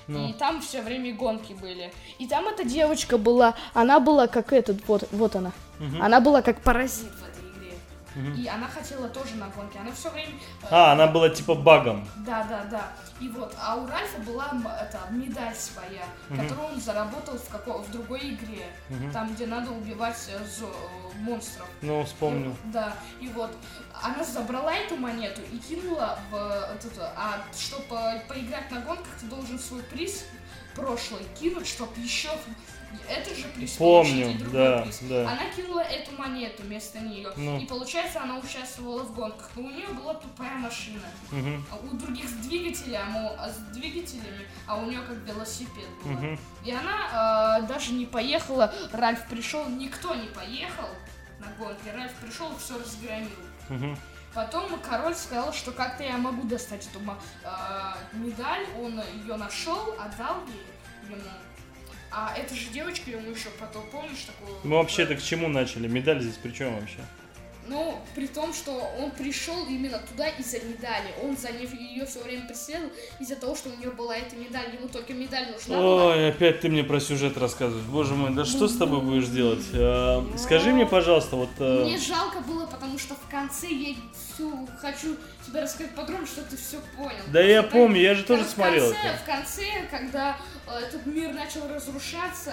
Ну. 0.06 0.28
И 0.28 0.32
там 0.34 0.60
все 0.60 0.82
время 0.82 1.14
гонки 1.14 1.52
были. 1.52 1.92
И 2.18 2.26
там 2.26 2.46
эта 2.48 2.64
девочка 2.64 3.18
была, 3.18 3.54
она 3.72 4.00
была 4.00 4.26
как 4.26 4.52
этот, 4.52 4.86
вот, 4.86 5.08
вот 5.12 5.36
она. 5.36 5.52
Мгм. 5.78 6.02
Она 6.02 6.20
была 6.20 6.42
как 6.42 6.60
паразит 6.60 7.10
И 8.36 8.46
она 8.46 8.68
хотела 8.68 9.08
тоже 9.08 9.34
на 9.36 9.48
гонке. 9.48 9.78
Она 9.80 9.90
все 9.92 10.10
время... 10.10 10.32
э, 10.62 10.66
А, 10.70 10.92
она 10.92 11.06
была 11.08 11.28
типа 11.28 11.54
багом. 11.54 12.06
Да, 12.18 12.44
да, 12.44 12.64
да. 12.70 12.92
И 13.20 13.28
вот, 13.28 13.54
а 13.60 13.76
у 13.76 13.86
Ральфа 13.86 14.20
была 14.20 14.46
это, 14.80 15.00
медаль 15.10 15.54
своя, 15.54 16.04
которую 16.28 16.68
он 16.74 16.80
заработал 16.80 17.36
в, 17.36 17.48
како- 17.48 17.78
в 17.78 17.90
другой 17.90 18.20
игре. 18.34 18.66
Там, 19.12 19.34
где 19.34 19.46
надо 19.46 19.70
убивать 19.72 20.16
э, 20.28 20.38
зо- 20.44 20.66
э, 21.14 21.18
монстров. 21.18 21.66
Ну, 21.82 22.04
вспомнил. 22.04 22.52
И- 22.52 22.72
да, 22.72 22.94
и 23.20 23.28
вот 23.28 23.50
она 24.02 24.22
забрала 24.22 24.72
эту 24.74 24.96
монету 24.96 25.40
и 25.52 25.58
кинула 25.58 26.18
в 26.30 26.34
э, 26.36 26.74
эту, 26.76 26.88
а 27.16 27.40
чтобы 27.56 27.98
поиграть 28.28 28.70
на 28.70 28.80
гонках, 28.80 29.08
ты 29.20 29.26
должен 29.26 29.58
свой 29.58 29.82
приз 29.82 30.24
прошлый 30.74 31.22
кинуть, 31.40 31.68
чтобы 31.68 31.92
еще 32.00 32.30
это 33.08 33.34
же 33.34 33.44
Помню, 33.78 34.34
да, 34.52 34.82
приз. 34.82 35.00
да. 35.02 35.22
Она 35.30 35.50
кинула 35.54 35.80
эту 35.80 36.16
монету 36.16 36.62
вместо 36.62 37.00
нее. 37.00 37.30
Ну. 37.36 37.58
И 37.58 37.66
получается, 37.66 38.22
она 38.22 38.38
участвовала 38.38 39.02
в 39.02 39.14
гонках. 39.14 39.50
Но 39.56 39.62
у 39.62 39.70
нее 39.70 39.88
была 39.88 40.14
тупая 40.14 40.56
машина. 40.56 41.02
А 41.70 41.76
у 41.76 41.96
других 41.96 42.28
с 42.28 42.32
двигателем, 42.32 43.00
а 43.16 43.44
а 43.44 43.50
с 43.50 43.56
двигателями, 43.74 44.46
а 44.66 44.76
у 44.76 44.86
нее 44.86 45.00
как 45.00 45.16
велосипед 45.18 45.88
был. 46.02 46.12
Мгм. 46.12 46.38
И 46.64 46.72
она 46.72 47.60
э, 47.60 47.66
даже 47.66 47.92
не 47.92 48.06
поехала. 48.06 48.72
Ральф 48.92 49.26
пришел, 49.28 49.68
никто 49.68 50.14
не 50.14 50.28
поехал 50.28 50.88
на 51.40 51.46
гонки. 51.58 51.88
Ральф 51.94 52.12
пришел 52.14 52.52
и 52.52 52.58
все 52.58 52.78
разгромил. 52.78 53.30
Мгм. 53.68 53.98
Потом 54.34 54.80
король 54.80 55.14
сказал, 55.14 55.52
что 55.52 55.70
как-то 55.70 56.02
я 56.02 56.16
могу 56.16 56.42
достать 56.46 56.86
эту 56.86 56.98
э, 57.44 57.92
медаль. 58.14 58.66
Он 58.80 59.00
ее 59.22 59.36
нашел, 59.36 59.94
отдал 60.00 60.42
ей 60.48 61.14
ему. 61.16 61.30
А 62.16 62.32
эта 62.36 62.54
же 62.54 62.68
девочка 62.72 63.10
ему 63.10 63.30
еще 63.30 63.48
потом, 63.58 63.82
помнишь, 63.90 64.24
такую... 64.26 64.56
Мы 64.62 64.76
вообще-то 64.76 65.16
к 65.16 65.22
чему 65.22 65.48
начали? 65.48 65.88
Медаль 65.88 66.22
здесь 66.22 66.36
при 66.36 66.52
чем 66.52 66.78
вообще? 66.78 67.00
Ну, 67.66 67.98
при 68.14 68.26
том, 68.26 68.52
что 68.52 68.72
он 69.00 69.10
пришел 69.10 69.66
именно 69.66 69.98
туда 69.98 70.28
из-за 70.28 70.58
медали. 70.60 71.14
Он 71.22 71.34
за 71.36 71.48
ее 71.48 72.04
все 72.04 72.22
время 72.22 72.46
преследовал 72.46 72.90
из-за 73.20 73.36
того, 73.36 73.56
что 73.56 73.70
у 73.70 73.76
нее 73.76 73.90
была 73.90 74.16
эта 74.16 74.36
медаль. 74.36 74.74
Ему 74.74 74.88
только 74.88 75.14
медаль 75.14 75.50
нужна 75.50 75.78
была. 75.78 76.06
Ой, 76.08 76.28
опять 76.28 76.60
ты 76.60 76.68
мне 76.68 76.84
про 76.84 77.00
сюжет 77.00 77.38
рассказываешь. 77.38 77.86
Боже 77.86 78.14
мой, 78.14 78.34
да 78.34 78.44
что 78.44 78.68
с 78.68 78.76
тобой 78.76 79.00
будешь 79.00 79.28
делать? 79.28 79.64
А, 79.72 80.22
Скажи 80.36 80.72
мне, 80.72 80.84
пожалуйста, 80.84 81.36
вот... 81.36 81.48
э, 81.58 81.84
Мне 81.84 81.96
жалко 81.98 82.40
было, 82.40 82.66
потому 82.66 82.98
что 82.98 83.14
в 83.14 83.30
конце 83.30 83.68
я 83.68 83.94
всю 84.34 84.68
хочу 84.78 85.16
тебе 85.46 85.62
рассказать 85.62 85.94
подробно, 85.94 86.26
что 86.26 86.42
ты 86.42 86.56
все 86.58 86.76
понял. 86.96 87.22
Да 87.28 87.40
я 87.40 87.62
помню, 87.62 87.98
я 87.98 88.14
же 88.14 88.24
тоже 88.24 88.44
смотрел 88.44 88.90
В 88.90 88.94
конце, 88.94 89.16
в 89.22 89.24
конце, 89.24 89.64
когда 89.90 90.30
э, 90.30 90.53
этот 90.72 91.06
мир 91.06 91.32
начал 91.32 91.68
разрушаться, 91.68 92.52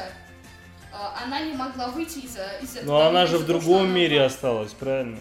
э, 0.91 0.95
она 1.23 1.41
не 1.41 1.53
могла 1.53 1.87
выйти 1.87 2.19
из-за 2.19 2.45
из 2.61 2.75
этого. 2.75 2.85
Но 3.01 3.07
она 3.07 3.25
же 3.25 3.37
в 3.37 3.45
другом 3.45 3.89
мире 3.93 4.17
была- 4.17 4.25
осталась, 4.27 4.73
правильно? 4.73 5.17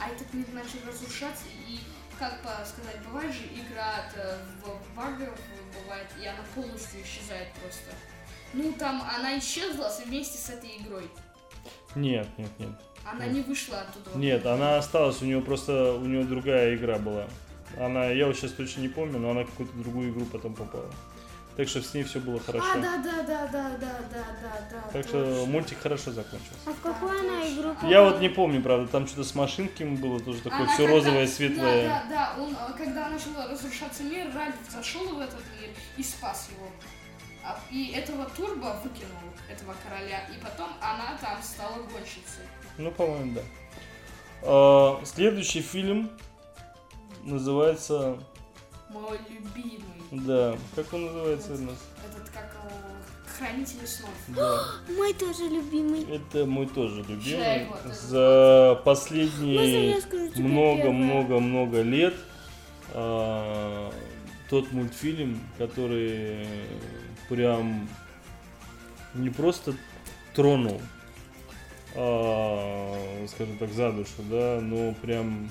А 0.00 0.08
этот 0.08 0.32
мир 0.34 0.46
начал 0.52 0.78
разрушаться, 0.86 1.44
и, 1.68 1.78
как 2.18 2.34
сказать, 2.66 2.98
бывает 3.06 3.32
же 3.32 3.42
игра 3.46 3.96
от, 4.06 4.16
э, 4.16 4.36
в 4.64 4.96
багов, 4.96 5.38
бывает, 5.82 6.06
и 6.20 6.26
она 6.26 6.40
полностью 6.54 7.00
исчезает 7.02 7.48
просто. 7.54 7.90
Ну, 8.52 8.72
там 8.72 9.02
она 9.16 9.38
исчезла 9.38 9.90
вместе 10.04 10.38
с 10.38 10.50
этой 10.50 10.76
игрой. 10.78 11.08
Нет, 11.94 12.26
нет, 12.36 12.50
нет. 12.58 12.70
Она 13.04 13.26
не 13.26 13.40
вышла 13.40 13.80
оттуда. 13.80 14.16
Нет, 14.18 14.44
она 14.46 14.78
осталась, 14.78 15.20
у 15.22 15.24
нее 15.24 15.40
просто, 15.40 15.94
у 15.94 16.04
нее 16.04 16.24
другая 16.24 16.74
игра 16.76 16.98
была. 16.98 17.26
Она, 17.78 18.06
я 18.06 18.26
вот 18.26 18.36
сейчас 18.36 18.52
точно 18.52 18.80
не 18.82 18.88
помню, 18.88 19.18
но 19.18 19.30
она 19.30 19.44
какую-то 19.44 19.74
другую 19.76 20.10
игру 20.12 20.24
потом 20.26 20.54
попала. 20.54 20.90
Так 21.56 21.68
что 21.68 21.82
с 21.82 21.92
ней 21.92 22.02
все 22.04 22.18
было 22.18 22.40
хорошо. 22.40 22.64
А, 22.66 22.78
да, 22.78 22.96
да, 22.96 23.22
да, 23.24 23.46
да, 23.52 23.70
да, 23.78 23.98
да, 24.10 24.24
да, 24.40 24.54
да. 24.70 24.80
Так 24.92 25.06
что 25.06 25.22
точно. 25.24 25.46
мультик 25.52 25.78
хорошо 25.82 26.10
закончился. 26.12 26.54
А 26.66 26.70
в 26.70 26.80
какую 26.80 27.10
она 27.10 27.46
игру 27.46 27.74
Я 27.90 28.02
вот 28.02 28.20
не 28.20 28.30
помню, 28.30 28.62
правда, 28.62 28.88
там 28.88 29.06
что-то 29.06 29.24
с 29.24 29.34
машинками 29.34 29.94
было 29.96 30.18
тоже 30.18 30.40
такое, 30.40 30.60
Она 30.60 30.68
все 30.68 30.84
когда- 30.86 30.92
розовое, 30.94 31.26
светлое. 31.26 31.88
Да, 31.88 32.04
да, 32.08 32.34
да. 32.36 32.42
Он, 32.42 32.52
э, 32.54 32.72
когда 32.78 33.10
начал 33.10 33.30
разрушаться 33.50 34.02
мир, 34.02 34.34
Ральф 34.34 34.54
зашел 34.70 35.06
в 35.14 35.20
этот 35.20 35.42
мир 35.60 35.68
и 35.98 36.02
спас 36.02 36.48
его. 36.56 36.66
А- 37.44 37.60
И 37.70 37.90
этого 37.92 38.24
турбо 38.34 38.80
выкинул, 38.82 39.32
этого 39.50 39.74
короля, 39.86 40.26
и 40.34 40.40
потом 40.42 40.68
она 40.80 41.18
там 41.20 41.42
стала 41.42 41.76
гонщицей. 41.92 42.44
Ну, 42.78 42.90
по-моему, 42.92 43.34
да. 43.34 43.40
А, 44.42 45.00
следующий 45.04 45.60
фильм 45.60 46.08
называется, 47.24 48.16
Мой 48.92 49.18
любимый. 49.28 50.26
да, 50.26 50.56
как 50.76 50.92
он 50.92 51.06
называется 51.06 51.54
у 51.54 51.58
нас? 51.58 51.78
Этот 52.10 52.28
как 52.30 52.54
его, 52.54 52.70
хранитель 53.38 53.86
снов. 53.86 54.10
Да, 54.28 54.60
Мой 54.96 55.12
тоже 55.14 55.48
любимый. 55.48 56.06
это 56.14 56.44
мой 56.46 56.66
тоже 56.66 57.02
любимый. 57.02 57.66
За 57.92 58.80
последние 58.84 59.96
много-много-много 60.36 61.82
лет 61.82 62.14
а, 62.94 63.90
тот 64.50 64.70
мультфильм, 64.72 65.40
который 65.58 66.46
прям 67.28 67.88
не 69.14 69.30
просто 69.30 69.74
тронул, 70.34 70.80
а, 71.94 73.26
скажем 73.28 73.56
так, 73.58 73.70
за 73.72 73.92
душу, 73.92 74.22
да, 74.30 74.58
но 74.60 74.92
прям 75.00 75.50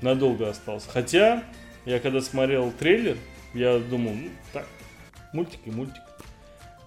надолго 0.00 0.48
остался. 0.48 0.88
Хотя 0.90 1.44
я 1.84 2.00
когда 2.00 2.20
смотрел 2.20 2.70
трейлер, 2.72 3.16
я 3.54 3.78
думал, 3.78 4.14
ну 4.14 4.30
так, 4.52 4.66
мультик 5.32 5.60
и 5.64 5.70
мультик. 5.70 6.02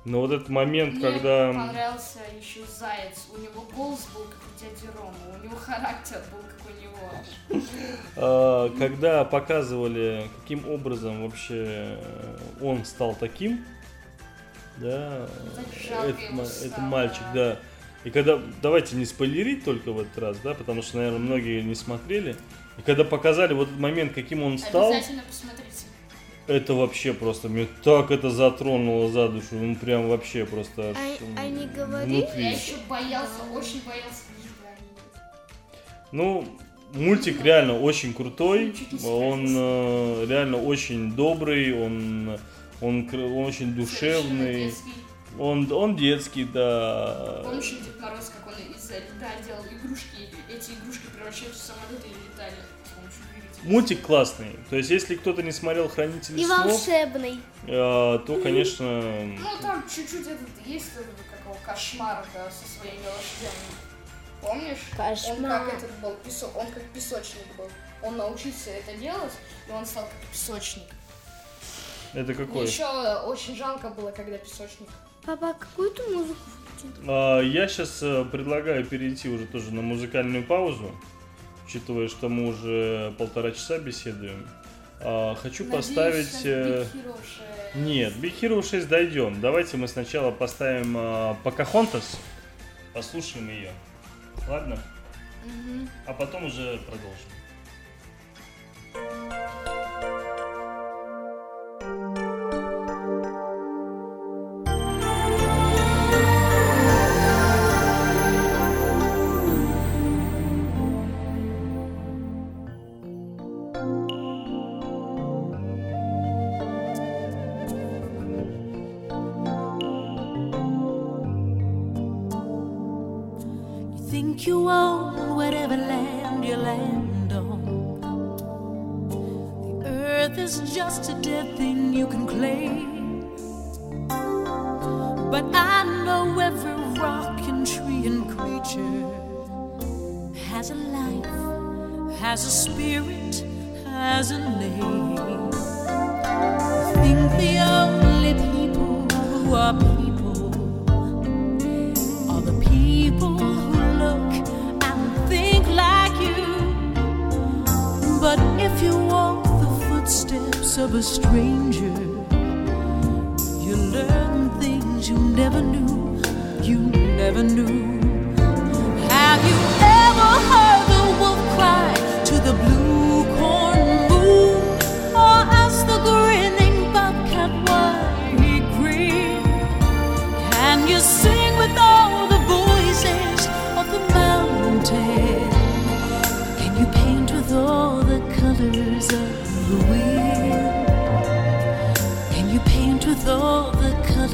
Но 0.06 0.20
вот 0.20 0.32
этот 0.32 0.50
момент, 0.50 0.96
Мне 0.96 1.02
когда... 1.02 1.54
понравился 1.54 2.20
еще 2.38 2.60
Заяц. 2.68 3.28
У 3.34 3.38
него 3.38 3.66
голос 3.74 4.06
был 4.14 4.24
как 4.24 4.42
у 4.42 4.60
дяди 4.60 4.92
Рома, 4.98 5.40
у 5.40 5.44
него 5.46 5.56
характер 5.56 6.22
был 6.30 6.42
как 6.42 6.60
у 6.70 6.82
него. 6.82 7.64
А, 8.18 8.70
когда 8.78 9.24
показывали, 9.24 10.28
каким 10.42 10.68
образом 10.68 11.24
вообще 11.24 11.64
э, 11.98 12.38
он 12.62 12.84
стал 12.84 13.16
таким, 13.16 13.64
да, 14.78 15.28
это 16.64 16.82
мальчик, 16.82 17.24
да. 17.34 17.60
И 18.04 18.10
когда, 18.10 18.42
давайте 18.62 18.98
не 18.98 19.06
спойлерить 19.06 19.64
только 19.64 19.94
в 19.94 20.02
этот 20.02 20.18
раз, 20.18 20.38
да, 20.44 20.54
потому 20.54 20.82
что, 20.82 20.98
наверное, 20.98 21.20
многие 21.20 21.62
не 21.62 21.76
смотрели. 21.76 22.36
И 22.78 22.82
когда 22.82 23.04
показали 23.04 23.54
вот 23.54 23.68
этот 23.68 23.80
момент, 23.80 24.14
каким 24.14 24.44
он 24.44 24.58
стал... 24.58 24.92
Обязательно 24.92 25.24
посмотрите. 25.28 25.64
Это 26.46 26.74
вообще 26.74 27.14
просто, 27.14 27.48
мне 27.48 27.68
так 27.84 28.12
это 28.12 28.30
затронуло 28.30 29.10
за 29.10 29.30
душу, 29.30 29.56
ну 29.56 29.76
прям 29.76 30.10
вообще 30.10 30.46
просто... 30.46 30.90
Аж, 30.90 30.98
а, 31.38 31.42
а 31.42 31.48
не 31.48 32.20
я 32.20 32.52
еще 32.52 32.76
боялся, 32.90 33.44
очень 33.54 33.82
боялся. 33.86 34.24
Ну, 36.12 36.46
мультик 36.94 37.42
реально 37.44 37.80
очень 37.80 38.14
крутой, 38.14 38.76
он 39.06 39.46
э, 39.48 40.26
реально 40.28 40.58
очень 40.58 41.14
добрый, 41.14 41.74
он, 41.74 42.38
он, 42.82 43.10
он 43.14 43.46
очень 43.46 43.74
душевный. 43.74 44.74
Он, 45.40 45.72
он 45.72 45.96
детский, 45.96 46.44
да. 46.44 47.42
Помнишь, 47.44 47.72
Дед 47.72 48.00
Мороз, 48.00 48.30
как 48.30 48.54
он 48.54 48.54
из 48.54 48.90
льда 48.92 49.30
делал 49.44 49.64
игрушки, 49.66 50.30
эти 50.48 50.72
игрушки 50.78 51.08
превращаются 51.16 51.60
в 51.60 51.76
самолеты 51.76 52.08
или 52.08 52.33
Мультик 53.64 54.02
классный. 54.02 54.56
То 54.70 54.76
есть, 54.76 54.90
если 54.90 55.16
кто-то 55.16 55.42
не 55.42 55.52
смотрел 55.52 55.88
Хранители 55.88 56.42
и 56.42 56.46
снов... 56.46 56.66
Волшебный. 56.66 57.40
Э, 57.66 58.20
то, 58.26 58.40
конечно... 58.44 59.02
Ну, 59.24 59.48
там 59.62 59.84
чуть-чуть 59.88 60.28
этот 60.28 60.50
есть 60.66 60.92
этот, 60.96 61.16
какого 61.32 61.58
кошмара 61.66 62.26
да, 62.34 62.50
со 62.52 62.68
своими 62.68 63.06
лошадями. 63.06 63.94
Помнишь? 64.42 64.80
Кошмар. 64.98 65.62
Он 65.62 65.68
как 65.68 65.74
этот 65.76 65.92
был, 66.02 66.16
песо... 66.26 66.48
он 66.56 66.68
как 66.68 66.84
песочник 66.94 67.46
был. 67.58 67.70
Он 68.02 68.18
научился 68.18 68.72
это 68.72 68.98
делать, 68.98 69.32
и 69.70 69.72
он 69.72 69.86
стал 69.86 70.04
как 70.04 70.30
песочник. 70.30 70.84
Это 72.14 72.34
какой? 72.34 72.68
Еще 72.68 72.86
очень 73.26 73.56
жалко 73.56 73.90
было, 73.90 74.12
когда 74.12 74.38
песочник. 74.38 74.90
Папа, 75.26 75.52
а 75.52 75.54
какую 75.54 75.90
ты 75.92 76.04
музыку 76.10 76.42
включил? 76.68 76.92
А, 77.08 77.40
я 77.40 77.68
сейчас 77.70 78.04
э, 78.04 78.26
предлагаю 78.30 78.86
перейти 78.86 79.30
уже 79.30 79.46
тоже 79.46 79.74
на 79.74 79.82
музыкальную 79.82 80.44
паузу 80.44 80.92
учитывая, 81.74 82.08
что 82.08 82.30
мы 82.30 82.48
уже 82.48 83.14
полтора 83.18 83.52
часа 83.52 83.80
беседуем. 83.80 84.48
А, 85.00 85.36
хочу 85.36 85.66
Надеюсь, 85.66 85.86
поставить... 85.86 86.46
Big 86.46 86.94
Hero 86.94 87.18
6. 87.74 87.76
Нет, 87.76 88.14
Big 88.18 88.40
Hero 88.40 88.64
6 88.70 88.88
дойдем. 88.88 89.42
Давайте 89.42 89.78
мы 89.78 89.88
сначала 89.88 90.32
поставим 90.32 90.96
а, 90.96 91.36
Покахонтас, 91.44 92.20
послушаем 92.94 93.50
ее. 93.50 93.72
Ладно? 94.48 94.78
Угу. 95.46 95.88
А 96.06 96.14
потом 96.14 96.46
уже 96.46 96.80
продолжим. 96.86 97.30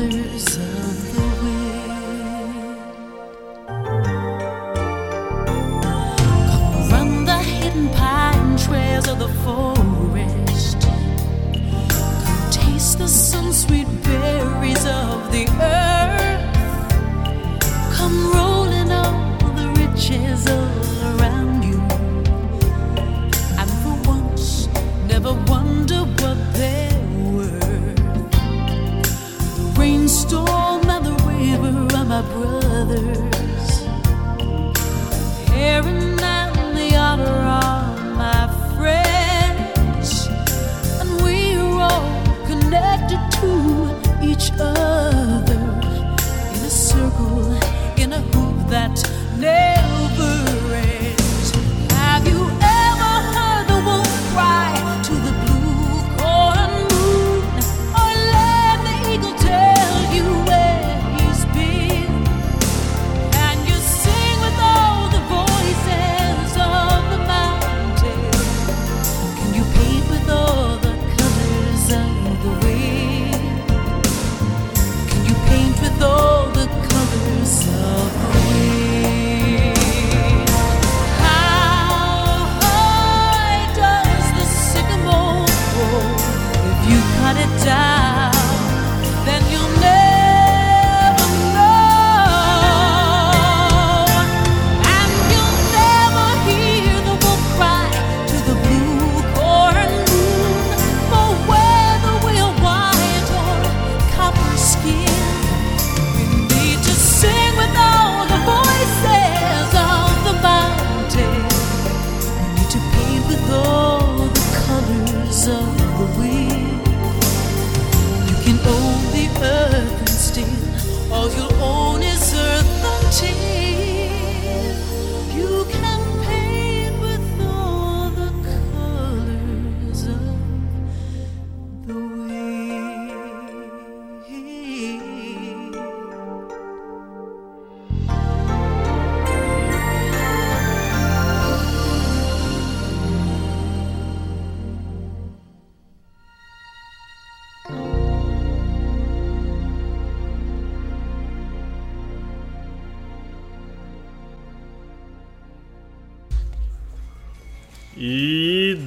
others. 0.01 1.08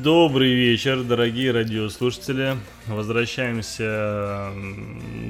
Добрый 0.03 0.53
вечер, 0.53 1.05
дорогие 1.05 1.53
радиослушатели. 1.53 2.57
Возвращаемся 2.88 4.50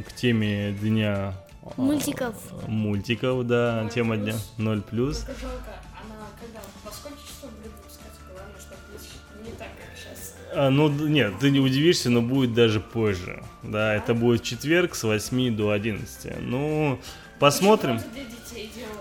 к 0.09 0.15
теме 0.15 0.73
дня 0.81 1.35
а, 1.63 1.73
Мультиков. 1.77 2.35
Мультиков, 2.69 3.47
да, 3.47 3.87
тема 3.95 4.17
дня 4.17 4.33
0 4.57 4.81
плюс. 4.81 5.19
Только 5.19 5.41
жалко, 5.43 5.73
она 5.93 6.15
когда, 6.41 6.61
во 6.87 6.91
сколько 6.91 7.19
часов 7.19 7.51
будет 7.59 7.73
выпускаться? 7.77 8.21
Главное, 8.33 8.59
чтобы 8.59 9.45
не 9.45 9.51
так, 9.51 9.69
как 9.77 9.95
сейчас. 9.95 10.37
А, 10.55 10.71
ну, 10.71 10.89
нет, 10.89 11.35
ты 11.39 11.51
не 11.51 11.61
удивишься, 11.61 12.09
но 12.09 12.23
будет 12.23 12.55
даже 12.55 12.81
позже. 12.81 13.43
Да, 13.63 13.95
это 13.95 14.15
будет 14.15 14.41
в 14.41 14.45
четверг 14.45 14.95
с 14.95 15.03
8 15.03 15.55
до 15.55 15.73
11. 15.73 16.41
Ну, 16.41 16.99
посмотрим. 17.43 18.01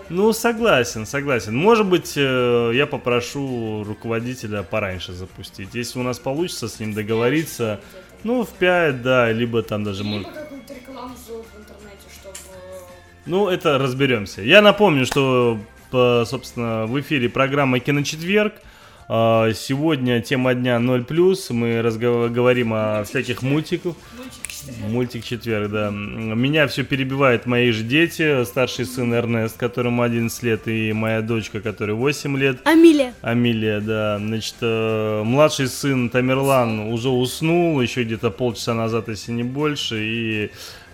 Ну, 0.08 0.32
согласен, 0.32 1.06
согласен. 1.06 1.56
Может 1.56 1.86
быть, 1.86 2.14
э, 2.16 2.72
я 2.74 2.86
попрошу 2.86 3.84
руководителя 3.84 4.62
пораньше 4.62 5.12
запустить. 5.12 5.74
Если 5.74 5.98
у 6.00 6.02
нас 6.02 6.18
получится 6.18 6.66
с 6.68 6.80
ним 6.80 6.92
договориться, 6.92 7.80
ну, 8.24 8.42
в 8.44 8.48
5, 8.50 9.00
да, 9.02 9.32
либо 9.32 9.62
там 9.62 9.84
даже... 9.84 10.02
может- 10.04 10.26
Либо 10.26 10.40
интернете, 11.56 12.06
чтобы... 12.20 12.36
Ну, 13.26 13.48
это 13.48 13.78
разберемся. 13.78 14.42
Я 14.42 14.60
напомню, 14.60 15.06
что, 15.06 15.58
по- 15.90 16.24
собственно, 16.26 16.86
в 16.86 17.00
эфире 17.00 17.28
программа 17.28 17.78
«Киночетверг». 17.78 18.54
А, 19.08 19.52
Сегодня 19.54 20.20
тема 20.20 20.54
дня 20.54 20.76
0+, 20.76 21.52
мы 21.52 21.80
разгов- 21.80 22.28
говорим 22.30 22.72
о 22.74 23.04
всяких 23.04 23.42
мультиках. 23.42 23.94
Мультик 24.88 25.24
четверг, 25.24 25.70
да. 25.70 25.90
Меня 25.90 26.66
все 26.66 26.84
перебивают 26.84 27.46
мои 27.46 27.70
же 27.70 27.82
дети. 27.82 28.44
Старший 28.44 28.84
сын 28.84 29.12
Эрнест, 29.12 29.56
которому 29.56 30.02
11 30.02 30.42
лет, 30.42 30.68
и 30.68 30.92
моя 30.92 31.22
дочка, 31.22 31.60
которой 31.60 31.92
8 31.92 32.36
лет. 32.38 32.60
Амилия. 32.66 33.14
Амилия, 33.22 33.80
да. 33.80 34.18
Значит, 34.18 34.56
э, 34.60 35.22
младший 35.24 35.68
сын 35.68 36.10
Тамерлан 36.10 36.80
уже 36.92 37.08
уснул, 37.08 37.80
еще 37.80 38.04
где-то 38.04 38.30
полчаса 38.30 38.74
назад, 38.74 39.08
если 39.08 39.32
не 39.32 39.44
больше, 39.44 39.98
и 40.00 40.50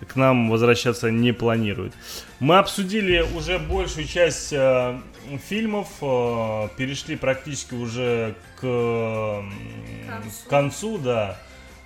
к 0.06 0.16
нам 0.16 0.50
возвращаться 0.50 1.10
не 1.10 1.32
планирует. 1.32 1.92
Мы 2.40 2.58
обсудили 2.58 3.24
уже 3.34 3.58
большую 3.58 4.06
часть 4.06 4.52
э, 4.52 4.98
фильмов, 5.48 5.88
э, 6.00 6.68
перешли 6.76 7.16
практически 7.16 7.74
уже 7.74 8.34
к 8.60 8.64
э, 8.64 9.42
Концу. 10.08 10.30
к 10.46 10.48
концу, 10.48 10.98
да. 10.98 11.36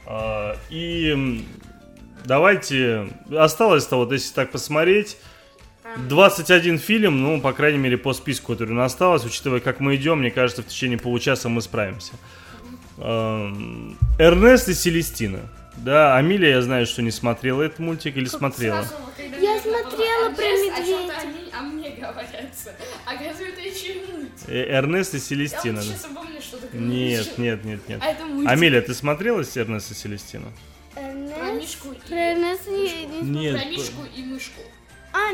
Э, 0.07 0.55
и 0.71 1.45
давайте, 2.25 3.09
осталось-то 3.31 3.97
вот, 3.97 4.13
если 4.13 4.33
так 4.35 4.51
посмотреть, 4.51 5.17
21 6.09 6.79
фильм, 6.79 7.21
ну, 7.23 7.41
по 7.41 7.53
крайней 7.53 7.79
мере, 7.79 7.99
по 7.99 8.13
списку, 8.13 8.53
который 8.53 8.71
у 8.71 8.75
нас 8.75 8.93
осталось, 8.93 9.25
учитывая, 9.25 9.61
как 9.61 9.81
мы 9.81 9.97
идем, 9.97 10.21
мне 10.21 10.31
кажется, 10.31 10.63
в 10.63 10.67
течение 10.67 10.99
получаса 10.99 11.49
мы 11.49 11.61
справимся. 11.61 12.13
Эм, 12.99 13.97
Эрнест 14.19 14.69
и 14.69 14.75
Селестина. 14.75 15.41
Да, 15.77 16.17
Амилия, 16.17 16.51
я 16.51 16.63
знаю, 16.63 16.87
что 16.87 17.03
не 17.03 17.11
смотрела 17.11 17.63
этот 17.63 17.79
мультик 17.79 18.17
или 18.17 18.27
смотрела. 18.27 18.83
Сразу, 18.83 18.95
вот 19.05 19.15
когда 19.17 19.37
Я 19.39 19.59
смотрела 19.59 20.31
говорят, 20.31 20.37
про 20.37 20.45
«Андрес, 20.47 20.79
медведя». 20.79 21.13
А 21.55 21.59
о 21.59 21.63
мне 21.63 21.91
говорятся. 21.91 22.73
Оказывается, 23.07 23.61
еще 23.61 23.93
и 23.95 24.13
мультик. 24.13 24.49
Э, 24.49 24.79
Эрнест 24.79 25.15
и 25.15 25.17
Я 25.17 25.23
Селестина. 25.23 25.81
вот 25.81 25.81
да. 25.81 25.83
сейчас 25.83 26.05
вспомню, 26.05 26.41
что 26.41 26.57
такое 26.59 26.81
Нет, 26.81 27.39
нет, 27.39 27.65
нет, 27.65 27.89
нет. 27.89 28.01
А 28.03 28.07
это 28.11 28.25
мультик. 28.25 28.51
Амилия, 28.51 28.83
ты 28.83 28.95
смотрела 28.95 29.43
Эрнест 29.57 29.91
и 29.91 29.95
Селестину? 29.95 30.53
Про 30.95 31.03
Эрнест. 31.03 31.32
Мишку 31.53 31.93
и... 31.93 31.95
Про 31.97 32.17
Эрнеста 32.17 32.71
не, 32.71 33.05
не- 33.07 33.21
Нет. 33.41 33.57
Про 33.61 33.65
Мишку 33.71 34.05
и 34.17 34.23
Мышку. 34.23 34.61
А, 35.13 35.33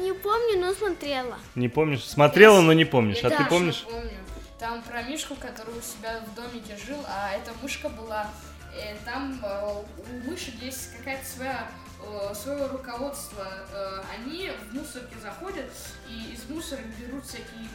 не 0.00 0.12
помню, 0.12 0.60
но 0.60 0.72
смотрела. 0.74 1.38
Не 1.54 1.68
помнишь? 1.68 2.04
Смотрела, 2.04 2.60
но 2.60 2.72
не 2.72 2.84
помнишь. 2.84 3.18
Я 3.18 3.28
А 3.28 3.30
ты 3.30 3.44
помнишь? 3.48 3.84
помню. 3.88 4.10
Там 4.58 4.82
про 4.82 5.02
Мишку, 5.02 5.34
который 5.34 5.74
у 5.78 5.82
себя 5.82 6.20
в 6.26 6.34
домике 6.34 6.76
жил, 6.86 6.98
а 7.06 7.32
эта 7.34 7.52
мышка 7.62 7.88
была... 7.88 8.30
э, 8.74 8.96
там 9.04 9.38
э, 9.44 9.82
у 9.98 10.30
мышек 10.30 10.54
есть 10.62 10.96
какая-то 10.96 11.24
своя 11.26 11.68
э, 12.02 12.34
свое 12.34 12.66
руководство. 12.68 13.46
Э, 13.72 14.00
они 14.16 14.50
в 14.70 14.74
мусорки 14.74 15.14
заходят 15.22 15.70
и 16.08 16.32
из 16.34 16.48
мусора 16.48 16.80
берут 16.98 17.24
всякие 17.26 17.68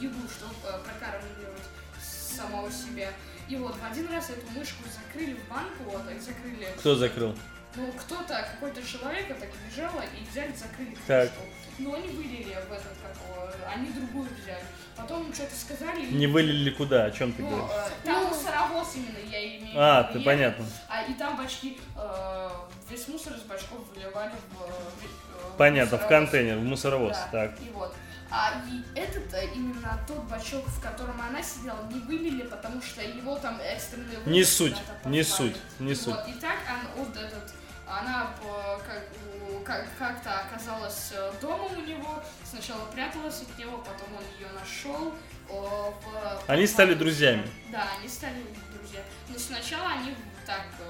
еду, 0.00 0.18
чтобы 0.34 0.54
э, 0.64 0.78
прокармливать 0.84 1.62
самого 2.00 2.70
себя. 2.70 3.08
И 3.50 3.56
вот 3.56 3.74
в 3.76 3.84
один 3.84 4.08
раз 4.12 4.30
эту 4.30 4.46
мышку 4.56 4.84
закрыли 4.88 5.34
в 5.34 5.48
банку, 5.52 5.82
вот, 5.86 6.02
и 6.08 6.20
закрыли... 6.20 6.68
Кто 6.78 6.94
закрыл? 6.94 7.34
Ну, 7.74 7.92
кто-то, 7.92 8.46
какой-то 8.52 8.80
человек 8.86 9.26
так 9.28 9.48
бежала 9.68 10.02
и 10.02 10.24
взяли, 10.30 10.52
закрыли 10.52 10.96
Так. 11.06 11.28
крышку. 11.30 11.44
Но 11.78 11.94
они 11.94 12.08
вылили 12.08 12.44
в 12.68 12.72
этот, 12.72 12.96
как 13.02 13.74
они 13.74 13.90
другую 13.90 14.28
взяли. 14.40 14.62
Потом 14.96 15.32
что-то 15.34 15.54
сказали. 15.56 16.02
и- 16.02 16.14
Не 16.14 16.26
вылили 16.28 16.70
куда? 16.70 17.06
О 17.06 17.10
чем 17.10 17.32
ты 17.32 17.42
Ну, 17.42 17.48
говоришь? 17.48 17.70
э, 17.74 17.90
там 18.06 18.24
мусоровоз 18.26 18.94
именно, 18.94 19.18
я 19.30 19.58
имею 19.58 19.72
А, 19.80 20.02
в 20.02 20.10
виду, 20.10 20.12
ты 20.12 20.18
ехал, 20.18 20.24
понятно. 20.30 20.66
А, 20.88 21.02
и 21.04 21.14
там 21.14 21.36
бачки, 21.36 21.80
э, 21.96 22.48
весь 22.88 23.08
мусор 23.08 23.32
из 23.34 23.42
бачков 23.42 23.78
выливали 23.94 24.30
в... 24.50 24.62
э, 24.62 24.66
в- 25.52 25.56
Понятно, 25.56 25.96
в 25.98 26.02
мусоровоз. 26.02 26.08
контейнер, 26.30 26.56
в 26.58 26.62
мусоровоз. 26.64 27.16
Да, 27.32 27.46
Так. 27.48 27.58
и 27.62 27.70
вот. 27.70 27.94
А 28.30 28.62
и 28.68 28.98
этот, 28.98 29.32
э, 29.34 29.46
именно 29.54 29.98
тот 30.06 30.22
бачок, 30.24 30.64
в 30.66 30.80
котором 30.80 31.20
она 31.20 31.42
сидела, 31.42 31.82
не 31.92 31.98
вылили, 32.00 32.42
потому 32.44 32.80
что 32.80 33.02
его 33.02 33.36
там 33.38 33.60
экстренные 33.60 34.18
Не 34.26 34.44
суть, 34.44 34.76
не 35.04 35.22
суть, 35.24 35.56
не 35.80 35.94
суть. 35.94 36.14
Вот, 36.14 36.28
и 36.28 36.32
так 36.34 36.56
он, 36.96 37.04
вот 37.04 37.16
этот, 37.16 37.52
она 37.88 38.30
по- 38.40 38.80
как, 38.86 39.04
как, 39.64 39.86
как-то 39.98 40.40
оказалась 40.40 41.10
э, 41.12 41.32
дома 41.40 41.64
у 41.64 41.80
него, 41.80 42.22
сначала 42.48 42.84
пряталась 42.92 43.42
от 43.42 43.58
него, 43.58 43.78
потом 43.78 44.14
он 44.16 44.22
ее 44.38 44.46
нашел. 44.52 45.12
в- 45.48 46.44
Они 46.46 46.64
стали 46.68 46.94
друзьями. 46.94 47.44
Да, 47.72 47.84
они 47.98 48.08
стали 48.08 48.44
друзья. 48.78 49.00
Но 49.28 49.36
сначала 49.36 49.88
они 49.94 50.14
так, 50.46 50.62
э, 50.78 50.84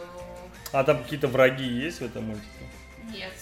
А 0.72 0.84
там 0.84 1.02
какие-то 1.02 1.28
враги 1.28 1.64
есть 1.64 2.00
в 2.00 2.04
этом 2.04 2.24
мультике? 2.24 2.46
нет. 3.10 3.32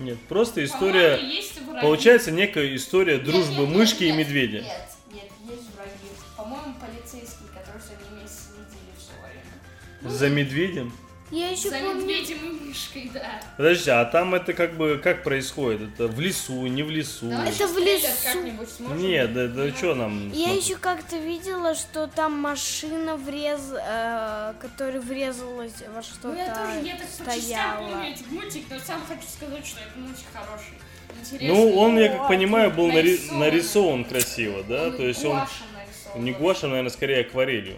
Нет, 0.00 0.18
просто 0.28 0.64
история... 0.64 1.16
враги. 1.16 1.80
Получается 1.80 2.30
некая 2.30 2.74
история 2.74 3.14
Нет, 3.14 3.24
дружбы 3.24 3.60
нет, 3.60 3.68
нет, 3.68 3.76
мышки 3.76 4.04
и 4.04 4.12
нет, 4.12 4.18
медведя. 4.18 4.60
Нет, 4.62 4.88
нет, 5.12 5.30
есть 5.48 5.74
враги. 5.74 5.90
По-моему, 6.36 6.74
полицейские, 6.80 7.48
которые 7.54 7.82
за 7.82 7.92
ними 7.92 8.26
следили 8.26 8.92
все 8.98 9.12
время. 9.22 10.16
За 10.16 10.28
медведем? 10.28 10.92
Я 11.34 11.50
еще 11.50 11.68
За 11.70 11.78
помню. 11.78 11.94
медведем 12.06 12.38
и 12.38 12.64
мышкой, 12.68 13.10
да. 13.12 13.40
Подожди, 13.56 13.90
а 13.90 14.04
там 14.04 14.34
это 14.34 14.52
как 14.52 14.76
бы 14.76 15.00
как 15.02 15.22
происходит? 15.24 15.80
Это 15.94 16.06
в 16.06 16.20
лесу, 16.20 16.66
не 16.66 16.82
в 16.82 16.90
лесу? 16.90 17.28
Давай 17.28 17.48
Это 17.50 17.66
в 17.66 17.78
лесу. 17.78 18.94
Нет, 18.94 19.32
да, 19.34 19.48
да 19.48 19.74
что 19.74 19.94
нам? 19.94 20.30
Я 20.30 20.44
смотреть? 20.46 20.64
еще 20.64 20.76
как-то 20.76 21.16
видела, 21.16 21.74
что 21.74 22.06
там 22.06 22.32
машина 22.38 23.16
врез, 23.16 23.60
э, 23.72 24.54
которая 24.60 25.00
врезалась 25.00 25.72
во 25.94 26.02
что-то 26.02 26.28
Ну, 26.28 26.36
я 26.36 26.54
тоже, 26.54 26.86
я 26.86 26.96
так 26.96 27.06
по 27.08 27.32
частям 27.34 27.40
стояла. 27.40 27.88
помню 27.90 28.10
этот 28.12 28.30
мультик, 28.30 28.62
но 28.70 28.78
сам 28.78 29.02
хочу 29.08 29.28
сказать, 29.28 29.66
что 29.66 29.80
это 29.80 29.98
мультик 29.98 30.24
хороший. 30.32 30.74
Интересный. 31.20 31.48
Ну, 31.48 31.78
он, 31.78 31.98
я 31.98 32.08
как 32.10 32.28
понимаю, 32.28 32.70
был 32.70 32.88
нари- 32.88 33.18
нарисован. 33.18 33.38
нарисован 33.40 34.04
красиво, 34.04 34.62
да? 34.68 34.84
Он 34.84 34.96
То 34.96 35.02
есть 35.06 35.24
он 35.24 35.36
нарисован. 35.36 36.24
не 36.24 36.32
гуашем, 36.32 36.70
наверное, 36.70 36.90
скорее 36.90 37.20
акварелью. 37.20 37.76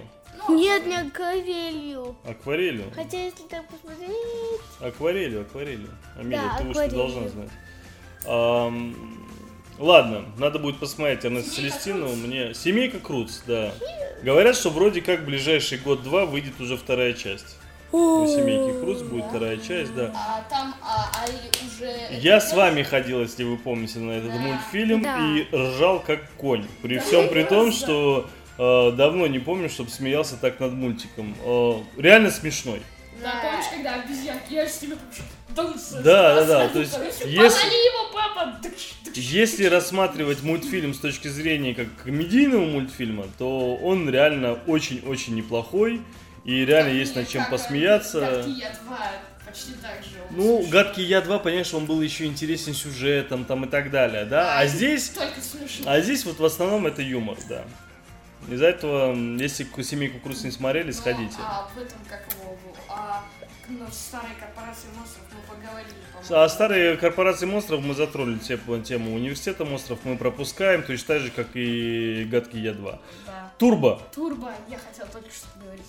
Нет, 0.48 0.86
не 0.86 0.96
акварелью. 0.96 2.16
Акварелью? 2.24 2.84
Хотя, 2.94 3.24
если 3.24 3.42
так 3.44 3.66
посмотреть... 3.68 4.10
Акварелью, 4.80 5.42
акварелью. 5.42 5.90
Амелия, 6.18 6.42
Да, 6.42 6.58
ты 6.58 6.64
уж 6.64 6.70
акварелью. 6.70 6.96
должна 6.98 7.28
знать. 7.28 7.48
Ам, 8.26 9.26
ладно, 9.78 10.24
надо 10.38 10.58
будет 10.58 10.78
посмотреть 10.78 11.22
Семейка 11.22 11.50
Селестину. 11.50 12.06
Крудс. 12.06 12.18
Мне... 12.24 12.54
Семейка 12.54 12.98
Круц, 12.98 13.40
да. 13.46 13.72
Говорят, 14.22 14.56
что 14.56 14.70
вроде 14.70 15.00
как 15.02 15.20
в 15.20 15.24
ближайший 15.24 15.78
год-два 15.78 16.26
выйдет 16.26 16.60
уже 16.60 16.76
вторая 16.76 17.12
часть. 17.12 17.56
У 17.92 18.26
семейки 18.26 18.80
Круц 18.80 19.00
будет 19.02 19.26
вторая 19.26 19.58
часть, 19.58 19.94
да. 19.94 20.12
А 20.14 20.44
там, 20.50 20.74
а, 20.82 21.08
а 21.14 21.24
уже... 21.64 21.90
Я 22.20 22.40
с 22.40 22.52
вами 22.52 22.82
ходил, 22.82 23.20
если 23.20 23.44
вы 23.44 23.56
помните, 23.56 24.00
на 24.00 24.12
этот 24.12 24.32
Да. 24.32 24.38
мультфильм 24.38 25.02
Да. 25.02 25.18
и 25.20 25.46
ржал 25.54 26.00
как 26.00 26.28
конь. 26.32 26.66
При 26.82 26.98
всем 26.98 27.28
при 27.28 27.44
том, 27.44 27.70
что 27.72 28.28
давно 28.58 29.26
не 29.26 29.38
помню, 29.38 29.68
чтобы 29.68 29.90
смеялся 29.90 30.36
так 30.36 30.60
над 30.60 30.72
мультиком. 30.72 31.36
Э, 31.44 31.74
реально 31.98 32.30
смешной. 32.30 32.82
Да, 33.22 33.40
помнишь, 33.42 33.66
когда 33.74 33.94
обезьянки, 33.94 34.52
я 34.52 34.66
же 34.66 34.72
тебе 34.72 34.96
Да, 35.56 36.34
да, 36.34 36.44
да, 36.44 36.68
то 36.68 36.80
есть, 36.80 36.98
если- 37.24 37.34
его, 37.34 38.12
папа! 38.12 38.58
Если 39.14 39.64
рассматривать 39.64 40.42
мультфильм 40.42 40.92
с 40.92 40.98
точки 40.98 41.28
зрения 41.28 41.74
как 41.74 41.86
комедийного 42.04 42.66
мультфильма, 42.66 43.24
то 43.38 43.76
он 43.76 44.10
реально 44.10 44.58
очень-очень 44.66 45.34
неплохой. 45.34 46.02
И 46.44 46.64
реально 46.64 46.90
есть 46.90 47.16
над 47.16 47.28
чем 47.28 47.42
Как, 47.42 47.48
э, 47.48 47.52
посмеяться. 47.56 48.20
Гадкий 48.20 48.52
я 48.60 48.70
2 48.84 48.98
почти 49.44 49.72
так 49.82 50.04
же. 50.04 50.10
Ну. 50.30 50.64
«Гадкий 50.68 51.04
я 51.04 51.20
2», 51.20 51.38
понимаешь, 51.40 51.72
он 51.74 51.86
был 51.86 52.00
еще 52.02 52.26
интересен 52.26 52.74
сюжетом 52.74 53.44
там 53.44 53.64
и 53.64 53.68
так 53.68 53.90
далее, 53.90 54.26
да? 54.26 54.58
А 54.58 54.66
здесь, 54.66 55.08
Только 55.08 55.40
смешно. 55.40 55.90
а 55.90 56.00
здесь 56.00 56.24
вот 56.24 56.38
в 56.38 56.44
основном 56.44 56.86
это 56.86 57.02
юмор, 57.02 57.36
да. 57.48 57.64
Из-за 58.48 58.66
этого, 58.66 59.12
если 59.14 59.64
ку- 59.64 59.82
семейку 59.82 60.18
Крус 60.20 60.44
не 60.44 60.50
смотрели, 60.50 60.92
сходите. 60.92 61.34
Ну, 61.38 61.44
а 61.44 61.68
в 61.74 61.78
этом, 61.78 61.98
как 62.08 62.24
его, 62.32 62.56
а, 62.88 63.24
ну, 63.68 63.84
в 63.86 63.92
старой 63.94 64.30
корпорации 64.38 64.86
монстров 64.96 65.24
мы 65.32 65.54
поговорили, 65.54 65.94
А 66.18 66.22
по-моему. 66.22 66.48
старые 66.48 66.96
корпорации 66.96 67.46
монстров 67.46 67.80
мы 67.84 67.94
затронули 67.94 68.38
тему, 68.38 68.80
тему 68.82 69.14
университета 69.14 69.64
монстров, 69.64 69.98
мы 70.04 70.16
пропускаем, 70.16 70.82
точно 70.84 71.06
так 71.14 71.20
же, 71.22 71.30
как 71.30 71.48
и 71.54 72.24
Гадкий 72.30 72.60
Я 72.60 72.72
2. 72.74 73.00
Да. 73.26 73.52
Турбо. 73.58 74.00
Турбо, 74.14 74.52
я 74.68 74.78
хотел 74.78 75.06
только 75.12 75.28
что 75.30 75.48
говорить. 75.60 75.86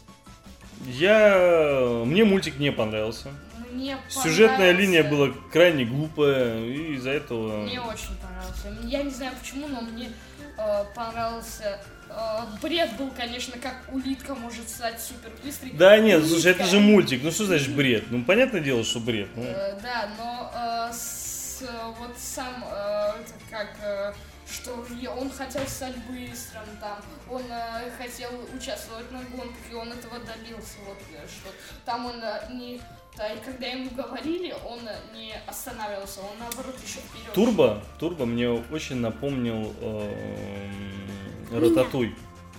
Я... 0.86 2.03
Мне 2.05 2.23
мультик 2.23 2.59
не 2.59 2.71
понравился. 2.71 3.30
Мне 3.71 3.97
Сюжетная 4.09 4.57
понравился- 4.73 4.82
линия 4.82 5.03
была 5.03 5.30
крайне 5.51 5.86
глупая, 5.86 6.59
и 6.63 6.93
из-за 6.95 7.11
этого... 7.11 7.63
Мне 7.63 7.80
очень 7.82 8.15
понравился. 8.21 8.75
Я 8.84 9.03
не 9.03 9.11
знаю 9.11 9.34
почему, 9.39 9.67
но 9.67 9.82
мне 9.82 10.09
э, 10.57 10.84
понравился. 10.95 11.80
э, 12.09 12.13
бред 12.61 12.95
был, 12.97 13.11
конечно, 13.15 13.55
как 13.61 13.75
улитка 13.91 14.34
может 14.36 14.67
стать 14.69 14.99
супер 15.01 15.32
быстрой. 15.43 15.71
Да 15.73 15.97
нет, 15.99 16.25
слушай, 16.25 16.51
это 16.51 16.61
Улитка. 16.63 16.65
же 16.78 16.80
мультик, 16.80 17.19
ну 17.23 17.32
что 17.32 17.45
значит 17.45 17.75
бред? 17.75 18.05
Ну 18.09 18.23
понятное 18.23 18.61
дело, 18.61 18.84
что 18.84 18.99
бред. 18.99 19.30
ну. 19.36 19.43
Э, 19.43 19.78
да, 19.84 20.09
но 20.17 20.51
э, 20.89 20.93
с- 20.93 21.63
вот 21.99 22.15
сам 22.17 22.63
э, 22.71 23.11
как 23.51 23.75
э, 23.84 24.13
что 24.50 24.86
он 25.18 25.30
хотел 25.30 25.66
стать 25.68 25.95
быстрым, 26.10 26.64
там, 26.80 27.00
он 27.30 27.43
э, 27.50 27.91
хотел 27.98 28.30
участвовать 28.56 29.12
на 29.12 29.20
гонках, 29.24 29.72
и 29.72 29.74
он 29.74 29.91
этого 29.91 30.20
добился, 30.20 30.78
вот, 30.86 30.98
э, 31.14 31.28
что 31.28 31.50
там 31.86 32.06
он 32.06 32.22
э, 32.24 32.48
не, 32.54 32.82
да, 33.18 33.34
и 33.34 33.39
когда 33.43 33.68
ему 33.68 33.89
говорили, 33.91 34.56
он 34.66 34.88
э, 34.88 34.95
не 35.14 35.34
останавливался, 35.48 36.22
он 36.22 36.39
наоборот 36.39 36.76
еще 36.82 37.00
вперед. 37.00 37.34
Турбо, 37.34 37.84
Турбо 38.00 38.26
мне 38.26 38.50
очень 38.50 38.98
напомнил 38.98 39.74
эм, 39.82 41.28
Рататуй. 41.52 42.16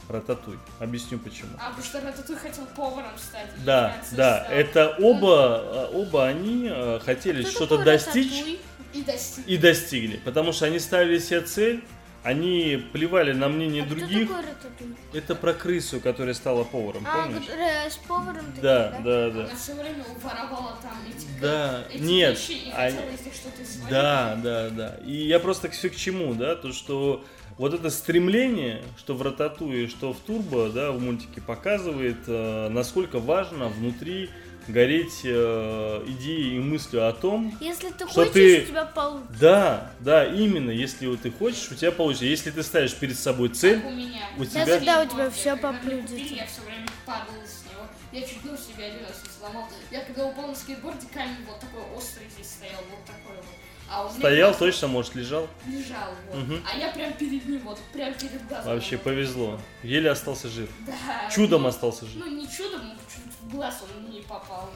Рататуй. 0.09 0.59
Объясню 0.81 1.19
почему. 1.19 1.51
А, 1.59 1.69
потому 1.69 1.85
что 1.85 2.01
Рататуй 2.01 2.37
хотел 2.37 2.65
поваром 2.75 3.17
стать. 3.19 3.49
Да, 3.65 3.95
да, 4.13 4.45
стал. 4.45 4.57
это 4.57 4.97
оба, 5.01 5.63
э, 5.63 5.91
оба 5.93 6.27
они 6.27 6.67
э, 6.71 6.99
хотели 7.05 7.43
что-то 7.43 7.79
достичь 7.85 8.33
Рататуй? 8.33 8.61
И 8.99 9.03
достиг. 9.05 9.47
и 9.47 9.57
достигли, 9.57 10.17
потому 10.25 10.53
что 10.53 10.67
они 10.67 10.79
ставили 10.79 11.19
себе 11.19 11.41
цель, 11.43 11.85
они 12.25 12.83
плевали 12.93 13.33
на 13.33 13.49
мнение 13.49 13.83
А 13.85 13.87
кто 13.87 13.95
других. 13.95 14.29
такой 14.29 14.43
Рататуй? 14.45 14.87
Это 15.15 15.35
про 15.37 15.55
крысу, 15.55 16.01
которая 16.01 16.35
стала 16.35 16.65
поваром, 16.65 17.07
А, 17.07 17.23
помнишь? 17.25 17.47
которая 17.47 17.91
с 17.91 17.97
поваром 17.97 18.45
такие, 18.47 18.63
Да, 18.63 19.01
да, 19.05 19.31
да. 19.31 19.41
Она 19.45 19.55
все 19.57 19.75
время 19.75 20.05
воровала 20.23 20.79
там 20.83 20.99
эти, 21.09 21.27
Да, 21.41 21.85
эти 21.93 22.03
нет, 22.03 22.37
вещи 22.39 22.51
и 22.67 22.71
они- 22.73 22.97
хотела 22.97 23.15
из 23.15 23.25
них 23.25 23.35
что-то 23.35 23.65
сварить. 23.65 23.89
Да, 23.91 24.41
да, 24.43 24.71
да. 24.71 24.97
И 25.07 25.13
я 25.29 25.39
просто 25.39 25.71
все 25.71 25.91
к 25.91 25.97
чему, 25.97 26.35
да, 26.35 26.57
то 26.57 26.73
что 26.73 27.25
вот 27.57 27.73
это 27.75 27.89
стремление, 27.89 28.83
что 28.99 29.15
в 29.15 29.23
Рататуе, 29.23 29.87
что 29.89 30.13
в 30.13 30.19
Турбо, 30.19 30.69
да, 30.71 30.91
в 30.93 31.01
мультике 31.01 31.41
показывает, 31.41 32.19
э, 32.27 32.69
насколько 32.69 33.21
важно 33.21 33.69
внутри 33.69 34.29
гореть 34.69 35.21
э, 35.25 36.05
идеей 36.07 36.57
и 36.57 36.61
мыслью 36.61 37.09
о 37.09 37.13
том, 37.13 37.57
Если 37.61 37.89
ты 37.91 38.07
Что 38.07 38.25
хочешь, 38.25 38.33
ты- 38.33 38.63
у 38.63 38.67
тебя 38.67 38.85
получится. 38.85 39.37
да, 39.41 39.93
да, 40.01 40.25
именно, 40.27 40.71
если 40.71 41.07
вот 41.07 41.21
ты 41.23 41.31
хочешь, 41.31 41.69
у 41.71 41.75
тебя 41.75 41.93
получится. 41.93 42.27
Если 42.27 42.51
ты 42.51 42.63
ставишь 42.63 42.95
перед 42.95 43.19
собой 43.19 43.49
цель, 43.51 43.81
Как 43.81 43.91
у 43.91 43.95
меня. 43.95 44.23
у 44.37 44.43
Я 44.43 44.47
тебя- 44.49 44.65
Тогда 44.67 45.03
у 45.03 45.07
тебя 45.07 45.25
я 45.25 45.31
всё 45.31 45.51
когда 45.57 45.73
мне 45.73 45.81
поблюдет. 45.81 46.11
купили, 46.11 46.35
Я 46.35 46.47
все 46.47 46.61
время 46.63 46.87
падал 47.07 47.35
с 47.45 47.65
него. 47.71 47.85
Я 48.13 48.21
чуть 48.23 48.45
нос 48.45 48.61
себе 48.67 48.85
один 48.87 49.01
раз 49.01 49.23
не 49.25 49.31
сломал. 49.39 49.69
Я 49.91 50.01
когда 50.01 50.27
упал 50.27 50.49
на 50.49 50.55
скейтборде, 50.55 51.07
камень 51.13 51.45
вот 51.47 51.61
такой 51.61 51.83
острый 51.97 52.25
здесь 52.35 52.49
стоял, 52.51 52.81
вот 52.91 53.05
такой 53.05 53.37
вот. 53.37 53.45
А 53.91 54.05
у 54.05 54.11
стоял 54.11 54.51
просто 54.51 54.67
точно, 54.67 54.89
может, 54.89 55.15
лежал. 55.15 55.49
Лежал, 55.67 56.11
вот. 56.31 56.43
Мгм. 56.43 56.63
А 56.71 56.77
я 56.77 56.89
прям 56.93 57.13
перед 57.15 57.47
ним, 57.47 57.61
вот, 57.61 57.79
прям 57.95 58.13
перед 58.15 58.47
глазом. 58.47 58.75
Вообще 58.75 58.99
повезло. 58.99 59.59
Еле 59.83 60.11
остался 60.11 60.49
жив. 60.49 60.69
Да. 60.87 61.31
Чудом 61.31 61.63
ну, 61.63 61.69
остался 61.69 62.05
жив. 62.05 62.17
Ну, 62.17 62.27
не 62.31 62.47
чудом, 62.47 62.83
чуть 63.15 63.28
в 63.49 63.55
глаз 63.57 63.83
он 63.83 64.11
не 64.11 64.21
попал. 64.21 64.69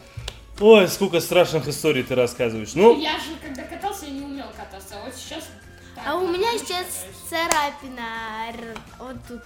Ой, 0.60 0.88
сколько 0.88 1.20
страшных 1.20 1.66
историй 1.68 2.02
ты 2.02 2.14
рассказываешь. 2.14 2.74
Ну, 2.74 2.98
Я 3.00 3.12
же, 3.14 3.34
когда 3.42 3.62
катался, 3.62 4.06
я 4.06 4.12
не 4.12 4.20
умел 4.24 4.46
кататься, 4.56 4.94
а 5.00 5.04
вот 5.04 5.14
сейчас... 5.14 5.44
так, 5.94 6.04
А 6.06 6.14
у 6.16 6.28
меня 6.28 6.52
сейчас 6.58 6.84
катаюсь. 6.86 7.16
царапина. 7.28 8.08
р- 8.50 8.76
Вот 8.98 9.16
тут. 9.26 9.40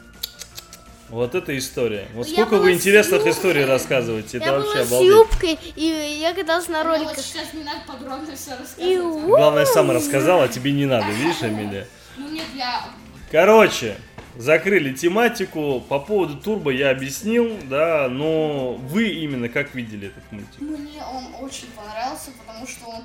вот 1.09 1.35
эта 1.35 1.57
история. 1.57 2.09
Вот 2.15 2.27
Я 2.27 2.33
сколько 2.35 2.51
была 2.57 2.63
вы 2.63 2.75
с 2.75 2.77
интересных 2.77 3.15
юбкой. 3.21 3.33
историй 3.33 3.65
рассказываете. 3.65 4.37
Это 4.39 4.47
я 4.47 4.53
вообще 4.55 4.75
была 4.75 4.85
с 4.85 4.89
обалдеть. 4.89 5.11
юбкой, 5.11 5.59
и 5.77 6.19
я 6.21 6.35
каталась 6.35 6.69
на 6.69 6.83
Ну, 6.85 6.91
вот 6.91 6.99
роликах. 6.99 7.25
сейчас 7.25 7.53
не 7.55 7.63
надо 7.65 7.81
подробно 7.87 8.37
все 8.37 8.51
И 8.51 8.59
рассказывать. 8.59 9.25
у- 9.25 9.27
Главное, 9.29 9.65
сам 9.65 9.91
рассказал, 9.91 10.43
а 10.43 10.49
тебе 10.49 10.73
не 10.73 10.87
надо, 10.87 11.11
видишь, 11.13 11.43
Амелия? 11.43 11.87
Ну 12.17 12.29
нет, 12.29 12.47
я 12.55 12.85
Короче, 13.31 13.97
закрыли 14.39 14.93
тематику. 14.95 15.81
По 15.89 15.99
поводу 15.99 16.37
турбо 16.37 16.71
я 16.71 16.91
объяснил, 16.91 17.57
да, 17.65 18.09
но 18.09 18.75
вы 18.75 19.09
именно 19.09 19.49
как 19.49 19.75
видели 19.75 20.09
этот 20.09 20.31
мультик? 20.33 20.61
Мне 20.61 21.03
он 21.05 21.35
очень 21.45 21.69
понравился, 21.77 22.31
потому 22.45 22.67
что 22.67 22.87
он 22.89 23.03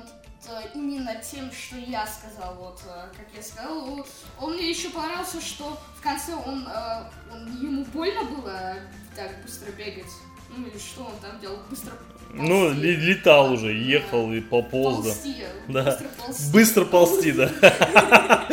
э, 0.48 0.60
именно 0.74 1.14
тем, 1.22 1.50
что 1.52 1.76
я 1.76 2.04
сказал, 2.06 2.56
вот, 2.56 2.80
э, 2.84 3.16
как 3.16 3.26
я 3.36 3.42
сказал, 3.42 4.04
он- 4.40 4.52
мне 4.54 4.68
еще 4.70 4.90
понравился, 4.90 5.40
что 5.40 5.78
в 5.96 6.02
конце 6.02 6.34
он, 6.34 6.66
э, 6.66 7.04
он- 7.32 7.46
ему 7.62 7.84
больно 7.94 8.24
было 8.24 8.74
так 9.14 9.30
быстро 9.44 9.70
бегать, 9.72 10.10
ну 10.56 10.66
или 10.66 10.76
что 10.78 11.04
он 11.04 11.12
там 11.22 11.38
делал, 11.40 11.58
быстро 11.70 11.92
Ну, 12.34 12.66
ползти. 12.70 12.96
летал 12.96 13.52
уже, 13.52 13.72
ехал 13.72 14.32
и 14.32 14.40
пополз, 14.40 15.06
ползти, 15.06 15.44
Да. 15.68 15.84
быстро 15.84 16.08
ползти. 16.18 16.52
Быстро 16.52 16.84
ползти, 16.86 17.32
да. 17.32 18.48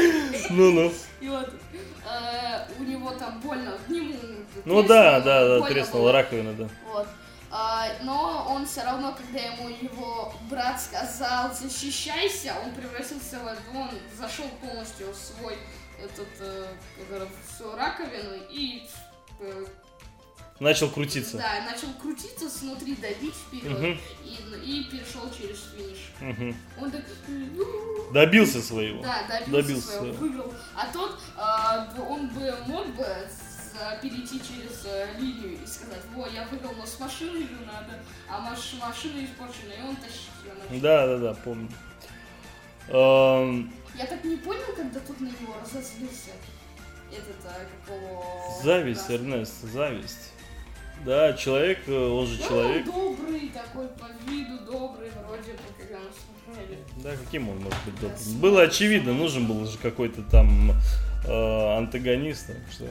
Ну-ну. 0.52 0.92
И 1.22 1.28
вот 1.28 1.50
э, 1.69 1.69
у 2.78 2.84
него 2.84 3.12
там 3.12 3.40
больно, 3.42 3.74
к 3.86 3.90
нему 3.90 4.16
Ну 4.66 4.84
да, 4.84 5.20
да, 5.20 5.60
да, 5.60 5.68
треснула 5.68 6.12
раковина, 6.12 6.54
да. 6.54 6.70
Вот. 6.92 7.08
А, 7.52 7.88
но 8.04 8.46
он 8.48 8.68
все 8.68 8.84
равно, 8.84 9.14
когда 9.14 9.40
ему 9.40 9.70
его 9.70 10.32
брат 10.50 10.80
сказал 10.80 11.52
защищайся, 11.54 12.54
он 12.64 12.72
превратился 12.74 13.40
в 13.40 13.76
он 13.76 13.90
зашел 14.16 14.46
полностью 14.62 15.08
в 15.12 15.16
свой 15.16 15.58
этот 16.00 16.28
э, 16.40 16.66
в 17.10 17.58
свою 17.58 17.76
раковину 17.76 18.36
и 18.52 18.88
э, 19.40 19.66
Начал 20.60 20.90
крутиться. 20.90 21.38
да, 21.38 21.62
начал 21.66 21.88
крутиться 22.02 22.50
снутри, 22.50 22.96
давить 22.96 23.34
вперед 23.34 23.72
Мгм. 23.80 23.98
и, 24.26 24.80
и 24.80 24.84
перешел 24.92 25.32
через 25.32 25.60
финиш. 25.74 25.98
Мгм. 26.20 26.56
Он 26.82 26.92
так 26.92 27.04
«Ну, 27.28 28.12
Добился 28.12 28.62
своего. 28.62 29.02
да, 29.02 29.24
добился, 29.28 29.52
Добился 29.52 29.88
своего, 29.88 30.04
своего. 30.04 30.18
выиграл. 30.18 30.54
А 30.76 30.92
тот, 30.92 31.18
а, 31.38 31.86
б- 31.96 32.02
он 32.02 32.28
бы 32.30 32.54
мог 32.68 32.88
бы 32.96 33.04
с- 33.06 34.02
перейти 34.02 34.40
через 34.42 34.84
э, 34.86 35.14
линию 35.18 35.58
и 35.64 35.66
сказать, 35.66 36.02
во, 36.14 36.28
я 36.28 36.46
выиграл, 36.48 36.74
но 36.76 36.86
с 36.86 37.00
машиной 37.00 37.44
же 37.44 37.66
надо, 37.66 38.04
а 38.28 38.42
маш- 38.42 38.74
машина 38.82 39.24
испорчена, 39.24 39.72
и 39.72 39.82
он 39.88 39.96
тащит 39.96 40.28
ее 40.44 40.54
начал. 40.56 40.82
Да, 40.82 41.08
да, 41.08 41.18
да, 41.20 41.34
помню. 41.36 41.70
Эм, 42.90 43.72
Я 43.96 44.06
так 44.08 44.24
не 44.26 44.36
понял, 44.36 44.74
когда 44.76 45.00
тут 45.00 45.22
на 45.22 45.28
него 45.28 45.56
разозлился. 45.62 46.32
Этот, 47.12 47.38
а, 47.46 47.66
какого... 47.86 48.62
Зависть, 48.64 49.08
да. 49.08 49.14
Эрнест, 49.16 49.62
зависть. 49.64 50.34
Да, 51.06 51.34
человек, 51.34 51.80
э, 51.88 52.08
он 52.10 52.28
же 52.28 52.38
Ну, 52.42 52.48
человек. 52.48 52.86
добрый 52.86 53.52
такой, 53.54 53.88
по 53.88 54.08
виду 54.30 54.60
добрый, 54.66 55.10
вроде 55.28 55.54
бы, 55.54 55.60
когда 55.78 55.98
мы 56.00 56.54
смотрели. 56.54 56.80
Да, 56.98 57.12
каким 57.24 57.50
он 57.50 57.58
может 57.58 57.80
быть 57.86 57.96
добрым? 58.02 58.40
Было 58.42 58.62
очевидно, 58.64 59.14
нужен 59.14 59.46
был 59.46 59.66
же 59.66 59.78
какой-то 59.78 60.22
там 60.24 60.72
э, 61.26 61.78
антагонист. 61.78 62.48
там, 62.48 62.56
Что... 62.72 62.86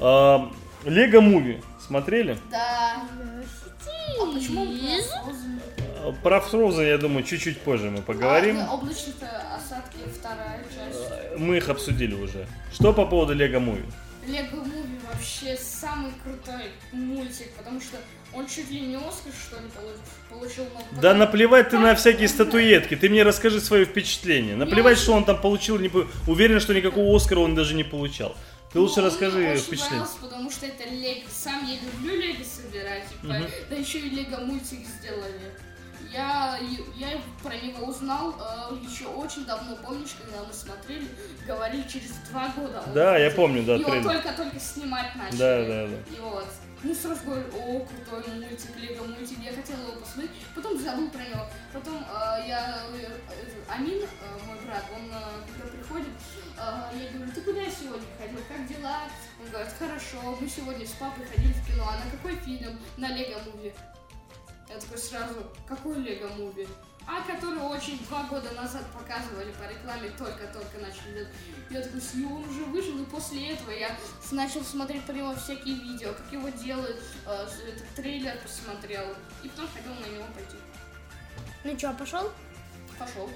А, 0.00 0.50
Лего 0.84 1.20
Муви 1.20 1.62
смотрели? 1.86 2.36
Да. 2.50 3.02
А 4.20 4.26
почему 4.34 4.66
про 6.22 6.40
Фроузен, 6.40 6.84
я 6.86 6.98
думаю, 6.98 7.24
чуть-чуть 7.24 7.60
позже 7.60 7.90
мы 7.90 8.02
поговорим. 8.02 8.56
А, 8.58 8.64
да, 8.66 8.72
облачные 8.72 9.14
осадки, 9.54 9.98
вторая 10.18 10.64
часть. 10.74 11.38
Мы 11.38 11.58
их 11.58 11.68
обсудили 11.68 12.14
уже. 12.14 12.46
Что 12.72 12.92
по 12.92 13.06
поводу 13.06 13.34
Лего 13.34 13.60
Муви? 13.60 13.82
Лего 14.26 14.56
Муви 14.56 14.99
вообще 15.20 15.56
самый 15.62 16.12
крутой 16.24 16.70
мультик, 16.92 17.50
потому 17.56 17.80
что 17.80 17.98
он 18.32 18.46
чуть 18.46 18.70
ли 18.70 18.80
не 18.80 18.96
Оскар, 18.96 19.32
что 19.46 19.56
ли, 19.56 19.68
получ- 19.68 20.30
получил. 20.30 20.64
но 20.72 20.80
Да 20.92 20.96
потом- 20.96 21.18
наплевать 21.18 21.68
ты 21.70 21.78
на 21.78 21.94
всякие 21.94 22.28
статуэтки, 22.28 22.96
ты 22.96 23.08
мне 23.10 23.22
расскажи 23.22 23.60
свое 23.60 23.84
впечатление. 23.84 24.56
Наплевать, 24.56 24.98
что 24.98 25.12
он 25.12 25.24
там 25.24 25.40
получил, 25.40 25.78
не 25.78 25.90
уверен, 26.26 26.60
что 26.60 26.72
никакого 26.72 27.14
Оскара 27.14 27.40
он 27.40 27.54
даже 27.54 27.74
не 27.74 27.84
получал. 27.84 28.34
Ты 28.72 28.78
лучше 28.78 28.96
Ну, 28.96 29.02
мне 29.02 29.06
расскажи 29.10 29.56
впечатление. 29.56 30.06
потому 30.20 30.50
что 30.50 30.64
это 30.66 30.88
Лего. 30.88 31.22
Сам 31.32 31.66
я 31.66 31.74
люблю 31.74 32.14
Лего 32.20 32.44
собирать, 32.44 33.02
типа, 33.08 33.26
Мгм. 33.34 33.46
да 33.68 33.76
еще 33.76 33.98
и 33.98 34.10
Лего 34.10 34.36
мультик 34.42 34.78
сделали. 35.00 35.52
Я, 36.12 36.58
я 36.96 37.20
про 37.42 37.54
него 37.56 37.86
узнал 37.86 38.34
э, 38.38 38.74
еще 38.84 39.06
очень 39.06 39.44
давно, 39.44 39.76
помнишь, 39.76 40.16
когда 40.20 40.42
мы 40.44 40.52
смотрели, 40.52 41.08
говорили 41.46 41.82
через 41.88 42.10
два 42.30 42.48
года. 42.48 42.82
он 42.86 42.92
Да, 42.94 43.12
я 43.16 43.24
выйдет. 43.24 43.36
помню, 43.36 43.62
да, 43.64 43.76
И 43.76 43.84
он 43.84 44.02
только-только 44.02 44.58
снимать 44.58 45.14
начали. 45.14 45.38
Да, 45.38 45.64
да, 45.64 45.86
да. 45.86 46.16
И 46.16 46.20
вот. 46.20 46.46
Мы 46.82 46.94
сразу 46.94 47.20
говорили, 47.26 47.50
о, 47.50 47.84
крутой 47.84 48.34
мультик, 48.36 48.74
Лего 48.78 49.04
мультик, 49.04 49.36
я 49.44 49.52
хотел 49.52 49.76
его 49.76 50.00
посмотреть, 50.00 50.30
потом 50.54 50.80
забыл 50.80 51.10
про 51.10 51.22
него. 51.22 51.46
Потом 51.74 51.98
э, 51.98 52.48
я, 52.48 52.84
э, 52.90 53.18
Амин, 53.68 54.00
э, 54.02 54.46
мой 54.46 54.56
брат, 54.64 54.84
он 54.96 55.02
э, 55.12 55.20
когда 55.46 55.76
приходит, 55.76 56.08
э, 56.56 56.98
я 56.98 57.12
говорю, 57.12 57.32
ты 57.32 57.40
куда 57.42 57.60
сегодня 57.66 58.06
ходил, 58.18 58.40
как 58.48 58.66
дела? 58.66 59.02
Он 59.44 59.50
говорит, 59.50 59.72
хорошо, 59.78 60.38
мы 60.40 60.48
сегодня 60.48 60.86
с 60.86 60.92
папой 60.92 61.26
ходили 61.26 61.52
в 61.52 61.66
кино, 61.66 61.84
а 61.86 62.02
на 62.02 62.10
какой 62.10 62.34
фильм? 62.36 62.78
На 62.96 63.08
Лего 63.14 63.38
Муви. 63.54 63.74
Я 64.70 64.78
такой 64.78 64.98
сразу, 64.98 65.34
какой 65.68 65.96
Лего 65.98 66.28
Муви? 66.28 66.68
А 67.06 67.22
который 67.22 67.58
очень 67.60 67.98
два 68.04 68.22
года 68.24 68.52
назад 68.52 68.84
показывали 68.92 69.50
по 69.52 69.68
рекламе, 69.68 70.10
только-только 70.16 70.78
начали. 70.78 71.26
Я 71.70 71.80
такой, 71.80 72.00
и 72.00 72.24
он 72.24 72.44
уже 72.48 72.64
вышел, 72.64 72.96
и 73.00 73.04
после 73.06 73.48
этого 73.54 73.70
я 73.72 73.96
с- 74.22 74.30
начал 74.32 74.62
смотреть 74.62 75.04
по 75.06 75.10
нему 75.10 75.34
всякие 75.34 75.74
видео, 75.74 76.12
как 76.12 76.30
его 76.32 76.48
делают, 76.50 77.02
э, 77.26 77.46
с- 77.48 77.60
этот 77.68 77.88
трейлер 77.96 78.38
посмотрел, 78.42 79.04
и 79.42 79.48
потом 79.48 79.66
хотел 79.74 79.92
на 79.94 80.06
него 80.14 80.24
пойти. 80.34 80.56
Ну 81.64 81.76
что, 81.76 81.92
пошел? 81.94 82.30
Пошел, 82.98 83.28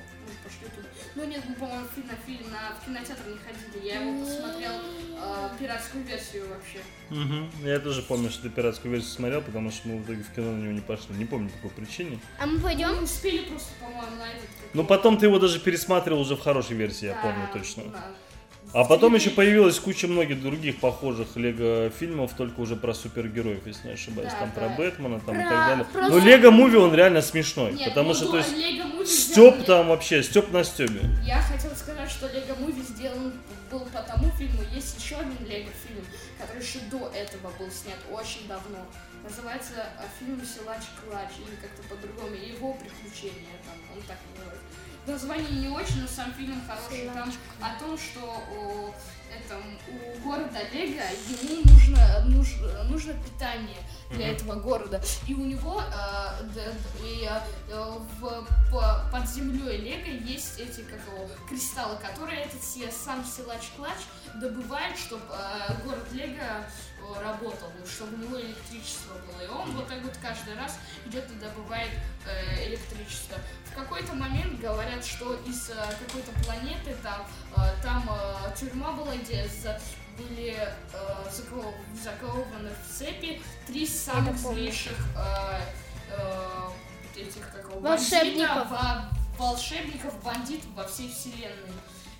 Ну 1.17 1.25
нет, 1.25 1.43
мы, 1.49 1.55
по-моему, 1.55 1.87
фи- 1.95 2.03
на 2.03 2.17
фильм, 2.27 2.51
на, 2.51 2.75
в 2.75 2.85
кинотеатр 2.85 3.23
не 3.29 3.37
ходили, 3.39 3.87
я 3.87 4.01
его 4.01 4.25
посмотрел 4.25 4.73
э, 4.73 5.49
пиратскую 5.61 6.03
версию 6.05 6.49
вообще. 6.49 6.79
Мгм. 7.11 7.51
Я 7.65 7.79
тоже 7.79 8.03
помню, 8.03 8.31
что 8.31 8.43
ты 8.43 8.51
пиратскую 8.51 8.91
версию 8.93 9.13
смотрел, 9.13 9.43
потому 9.43 9.71
что 9.71 9.89
мы 9.89 9.99
в 9.99 10.05
итоге 10.05 10.23
в 10.25 10.31
кино 10.35 10.53
на 10.53 10.61
него 10.63 10.73
не 10.73 10.81
пошли. 10.81 11.15
Не 11.17 11.25
помню 11.25 11.51
по 11.51 11.69
какой 11.69 11.85
причине. 11.85 12.19
А 12.41 12.47
мы 12.47 12.59
пойдем? 12.59 12.97
Мы 12.97 13.03
успели 13.05 13.39
просто, 13.49 13.71
по-моему, 13.81 14.17
на 14.17 14.29
этот... 14.29 14.49
его- 14.75 14.85
потом 14.85 15.17
ты 15.19 15.27
его 15.27 15.39
даже 15.39 15.61
пересматривал 15.61 16.21
уже 16.21 16.35
в 16.37 16.41
хорошей 16.41 16.77
версии, 16.77 17.07
я 17.07 17.15
Да, 17.15 17.21
помню 17.23 17.49
точно. 17.53 17.85
да. 17.85 18.05
А 18.75 18.83
потом 18.85 19.15
еще 19.15 19.31
появилась 19.31 19.79
куча 19.79 20.09
многих 20.09 20.43
других 20.43 20.81
похожих 20.81 21.37
Лего 21.37 21.91
фильмов, 21.91 22.33
только 22.37 22.59
уже 22.59 22.75
про 22.75 22.93
супергероев, 22.93 23.65
если 23.67 23.87
не 23.87 23.95
ошибаюсь. 23.95 24.33
Да, 24.33 24.39
там 24.41 24.51
про 24.51 24.69
да. 24.69 24.75
Бэтмена, 24.75 25.21
там 25.21 25.37
и 25.37 25.43
Про- 25.43 25.49
так 25.49 25.69
далее. 25.69 25.85
про 25.85 26.09
Но 26.09 26.19
Лего 26.19 26.51
Муви 26.51 26.77
он 26.77 26.93
реально 26.93 27.23
смешной. 27.23 27.73
Нет, 27.73 27.91
потому 27.91 28.09
ну, 28.09 28.15
что, 28.17 28.31
то 28.33 28.39
есть, 28.39 28.49
Степ 28.51 29.55
сделали- 29.55 29.63
там 29.65 29.89
вообще, 29.89 30.25
Степ 30.25 30.51
на 30.53 30.65
Стебе. 30.65 31.03
Я 31.25 31.41
хотела 31.41 31.73
сказать, 31.75 32.11
что 32.11 32.27
Лего 32.27 32.57
Муви 32.59 32.83
сделан 32.83 33.33
был 33.71 33.81
по 33.95 34.03
тому 34.03 34.29
фильму. 34.37 34.63
Есть 34.75 34.99
еще 34.99 35.17
один 35.19 35.39
Лего 35.47 35.71
фильм, 35.87 36.05
который 36.41 36.61
еще 36.61 36.81
до 36.91 37.13
этого 37.15 37.53
был 37.57 37.71
снят 37.71 37.99
очень 38.11 38.49
давно. 38.49 38.79
Называется 39.23 39.87
э, 39.99 40.03
фильм 40.19 40.41
Силач 40.45 40.83
Клач 41.07 41.31
или 41.39 41.55
как-то 41.63 41.83
по-другому. 41.89 42.35
Его 42.35 42.75
приключения 42.75 43.55
там, 43.65 43.79
он 43.97 44.03
так 44.03 44.19
называется. 44.35 44.67
Название 45.07 45.51
не 45.51 45.69
очень, 45.69 46.01
но 46.03 46.09
сам 46.09 46.33
фильм 46.33 46.61
хороший. 46.67 47.09
Там 47.11 47.31
о 47.61 47.79
том, 47.79 47.99
что 47.99 48.21
о, 48.21 48.95
этом, 49.31 49.63
у 49.89 50.21
города 50.27 50.61
Лего 50.73 51.03
ему 51.29 51.61
нужно, 51.65 52.21
нужно, 52.27 52.85
нужно 52.85 53.13
питание 53.13 53.77
для 54.11 54.27
Мгм. 54.29 54.35
этого 54.37 54.55
города. 54.61 55.03
И 55.29 55.35
у 55.35 55.45
него 55.45 55.83
э, 55.83 56.43
д- 56.55 56.73
д- 56.73 57.07
и, 57.07 57.29
э, 57.29 57.99
в, 58.21 58.47
по- 58.73 59.05
под 59.13 59.29
землей 59.29 59.77
Лего 59.77 60.09
есть 60.27 60.59
эти 60.59 60.81
как 60.81 61.01
его, 61.07 61.29
кристаллы, 61.49 61.97
которые 61.97 62.43
этот 62.43 62.63
сам 62.95 63.25
силач 63.25 63.71
Клач 63.77 63.99
добывает, 64.37 64.97
чтобы 64.99 65.23
город 65.85 66.07
Лего 66.13 66.39
э, 66.41 66.65
работал, 67.23 67.71
чтобы 67.87 68.15
у 68.15 68.19
него 68.19 68.41
электричество 68.41 69.15
было. 69.27 69.43
И 69.45 69.49
он 69.49 69.73
вот 69.73 69.89
так 69.89 70.03
вот 70.03 70.17
каждый 70.23 70.55
раз 70.57 70.79
идет 71.07 71.31
и 71.31 71.35
добывает 71.35 71.91
э, 72.27 72.67
электричество. 72.69 73.37
В 73.71 73.75
какой-то 73.75 74.15
момент 74.15 74.61
говорят, 74.61 75.05
что 75.05 75.35
из 75.47 75.71
э, 75.71 75.75
какой-то 76.07 76.33
планеты 76.45 76.97
там, 77.03 77.27
э, 77.57 77.83
там 77.83 78.09
э, 78.11 78.57
тюрьма 78.59 78.93
была, 78.93 79.15
где 79.17 79.47
за- 79.49 79.81
были 80.17 80.57
э, 80.57 81.31
заков- 81.33 81.75
закованы 82.03 82.71
в 82.71 82.97
цепи 82.99 83.43
три 83.67 83.87
самых 83.87 84.39
злейших 84.39 84.97
э, 85.17 85.61
э, 86.11 86.69
этих 87.17 87.51
как 87.53 87.69
Волшебников. 87.81 88.69
бандита, 88.69 88.69
во- 88.71 89.11
волшебников, 89.39 90.23
бандитов 90.23 90.71
во 90.77 90.87
всей 90.87 91.11
вселенной. 91.13 91.73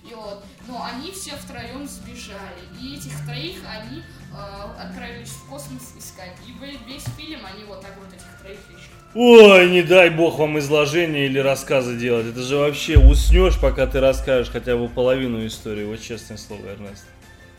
И 0.09 0.13
вот, 0.13 0.43
но 0.67 0.83
они 0.83 1.11
все 1.11 1.31
втроем 1.31 1.87
сбежали. 1.87 2.61
И 2.81 2.95
этих 2.95 3.11
троих 3.25 3.57
они 3.67 4.01
э, 4.01 4.81
отправились 4.81 5.29
в 5.29 5.49
космос 5.49 5.93
искать. 5.97 6.35
И 6.47 6.51
ве- 6.63 6.77
весь 6.87 7.05
фильм 7.17 7.41
они 7.45 7.63
вот 7.63 7.81
так 7.81 7.93
вот 7.97 8.07
этих 8.13 8.27
троих 8.41 8.59
ищут. 8.69 8.91
Ой, 9.15 9.69
не 9.71 9.81
дай 9.81 10.09
бог 10.09 10.37
вам 10.37 10.59
изложение 10.59 11.25
или 11.25 11.39
рассказы 11.39 11.95
делать. 11.97 12.27
Это 12.27 12.41
же 12.41 12.57
вообще 12.57 12.97
уснешь, 12.99 13.59
пока 13.59 13.87
ты 13.87 13.99
расскажешь 13.99 14.51
хотя 14.51 14.75
бы 14.77 14.89
половину 14.89 15.45
истории. 15.47 15.85
Вот 15.85 16.01
честное 16.01 16.37
слово, 16.37 16.67
Эрнест. 16.67 17.05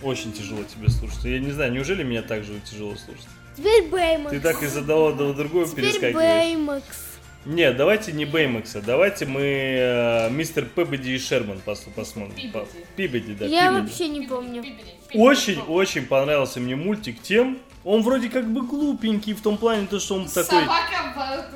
Очень 0.02 0.32
тяжело 0.32 0.62
тебе 0.64 0.90
слушать. 0.90 1.24
Я 1.24 1.38
не 1.38 1.50
знаю, 1.50 1.72
неужели 1.72 2.02
меня 2.02 2.22
так 2.22 2.44
же 2.44 2.52
тяжело 2.60 2.94
слушать? 2.96 3.26
Теперь 3.56 3.88
Бэймакс. 3.88 4.30
Ты 4.30 4.40
так 4.40 4.62
из 4.62 4.76
одного 4.76 5.12
до 5.12 5.32
другого 5.32 5.66
Теперь 5.66 5.86
перескакиваешь. 5.86 6.44
Бэймакс. 6.56 7.05
Нет, 7.46 7.76
давайте 7.76 8.12
не 8.12 8.24
Бэймакса, 8.24 8.82
давайте 8.82 9.24
мы 9.24 9.40
э, 9.42 10.30
мистер 10.30 10.66
Пэббиди 10.66 11.14
и 11.14 11.18
Шерман 11.18 11.60
пос- 11.64 11.88
посмотрим. 11.94 12.34
Пибоди. 12.34 12.66
Пибоди, 12.96 13.34
да, 13.34 13.46
Я 13.46 13.68
Пибоди. 13.68 13.82
вообще 13.82 14.08
не 14.08 14.26
помню. 14.26 14.64
Очень-очень 15.14 16.06
понравился 16.06 16.58
мне 16.58 16.74
мультик 16.74 17.22
тем, 17.22 17.58
он 17.84 18.02
вроде 18.02 18.28
как 18.30 18.52
бы 18.52 18.62
глупенький 18.62 19.32
в 19.32 19.40
том 19.42 19.58
плане, 19.58 19.86
то, 19.86 20.00
что 20.00 20.16
он 20.16 20.26
такой... 20.26 20.60
Собака 20.60 21.46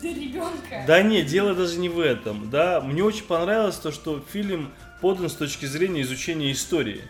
для 0.00 0.14
ребенка. 0.14 0.84
Да 0.86 1.02
нет, 1.02 1.26
дело 1.26 1.52
даже 1.54 1.78
не 1.78 1.88
в 1.88 1.98
этом, 1.98 2.48
да. 2.48 2.80
Мне 2.80 3.02
очень 3.02 3.24
понравилось 3.24 3.74
то, 3.76 3.90
что 3.90 4.24
фильм 4.32 4.70
подан 5.00 5.28
с 5.28 5.34
точки 5.34 5.66
зрения 5.66 6.02
изучения 6.02 6.52
истории. 6.52 7.00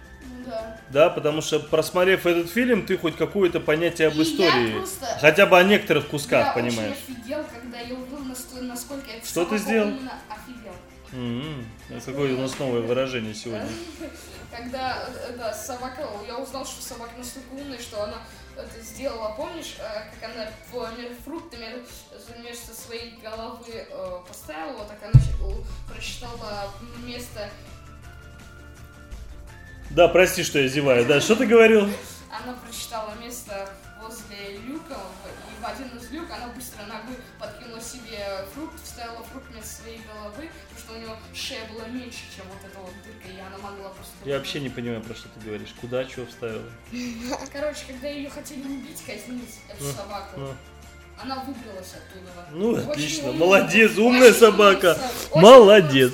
Да. 0.46 0.76
Да, 0.90 1.10
потому 1.10 1.40
что 1.42 1.60
просмотрев 1.60 2.26
этот 2.26 2.50
фильм, 2.50 2.86
ты 2.86 2.96
хоть 2.98 3.16
какое-то 3.16 3.60
понятие 3.60 4.08
об 4.08 4.14
И 4.14 4.18
я 4.18 4.22
истории, 4.24 4.72
просто- 4.72 5.06
хотя 5.20 5.46
бы 5.46 5.58
о 5.58 5.62
некоторых 5.64 6.08
кусках 6.08 6.46
я 6.48 6.52
понимаешь. 6.62 6.96
очень 7.08 7.16
офигел, 7.20 7.44
когда 7.44 7.78
я 7.80 7.94
увидел, 7.94 8.18
насколько 8.62 9.06
я 9.10 9.22
Что 9.24 9.44
ты 9.44 9.58
сделал? 9.58 9.88
офигел. 10.28 10.72
М, 11.12 11.66
ну, 11.88 12.00
Какое 12.04 12.34
у 12.34 12.40
нас 12.40 12.58
новое 12.58 12.80
выражение 12.82 13.34
сегодня. 13.34 13.68
Когда, 14.50 15.04
э, 15.28 15.36
да, 15.36 15.52
собака, 15.52 16.06
я 16.26 16.36
узнал, 16.38 16.64
что 16.66 16.82
собака 16.82 17.12
настолько 17.18 17.52
умная, 17.52 17.78
что 17.78 18.02
она 18.04 18.16
это 18.56 18.80
сделала, 18.84 19.32
помнишь, 19.36 19.76
э, 19.78 20.10
как 20.20 20.30
она 20.34 20.48
фруктами 21.24 21.66
вместо 22.36 22.74
своей 22.74 23.16
головы 23.22 23.62
э, 23.68 24.18
поставила, 24.26 24.72
вот 24.78 24.88
так 24.88 24.98
она 25.02 25.22
у- 25.46 25.64
прочитала 25.92 26.70
место, 27.04 27.48
Да, 29.90 30.08
прости, 30.08 30.42
что 30.42 30.58
я 30.58 30.68
зеваю. 30.68 31.04
Да, 31.06 31.20
что 31.20 31.36
ты 31.36 31.46
говорил? 31.46 31.88
она 32.42 32.54
прочитала 32.54 33.14
место 33.20 33.68
возле 34.00 34.58
люка, 34.66 34.96
и 35.50 35.62
в 35.62 35.66
один 35.66 35.88
из 35.98 36.10
люк 36.10 36.30
она 36.30 36.48
быстро 36.48 36.82
ногой 36.84 37.16
подкинула 37.38 37.80
себе 37.80 38.44
фрукт, 38.54 38.82
вставила 38.82 39.22
фрукт 39.24 39.50
вместо 39.50 39.82
своей 39.82 40.00
головы, 40.12 40.48
потому 40.68 40.80
что 40.80 40.92
у 40.94 41.00
него 41.00 41.16
шея 41.34 41.68
была 41.72 41.86
меньше, 41.88 42.20
чем 42.34 42.46
вот 42.48 42.58
эта 42.64 42.78
вот 42.78 42.92
дырка, 43.04 43.28
и 43.28 43.40
она 43.40 43.58
могла 43.58 43.90
просто... 43.90 44.12
Я 44.24 44.38
вообще 44.38 44.60
не 44.60 44.70
понимаю, 44.70 45.02
про 45.02 45.14
что 45.14 45.28
ты 45.28 45.40
говоришь. 45.46 45.74
Куда, 45.80 46.08
что 46.08 46.26
вставил? 46.26 46.62
Короче, 47.52 47.80
когда 47.86 48.08
ее 48.08 48.30
хотели 48.30 48.62
убить, 48.62 49.02
казнить, 49.04 49.60
эту 49.68 49.84
собаку, 49.84 50.40
она 51.22 51.36
выбралась 51.36 51.94
оттуда. 51.94 52.48
Ну, 52.52 52.70
Очень 52.72 52.90
отлично. 52.90 53.28
умным- 53.30 53.38
Молодец, 53.38 53.90
очень 53.92 54.02
умная 54.02 54.20
умным 54.28 54.34
собака. 54.34 54.98
очень 55.30 55.40
Молодец. 55.42 56.12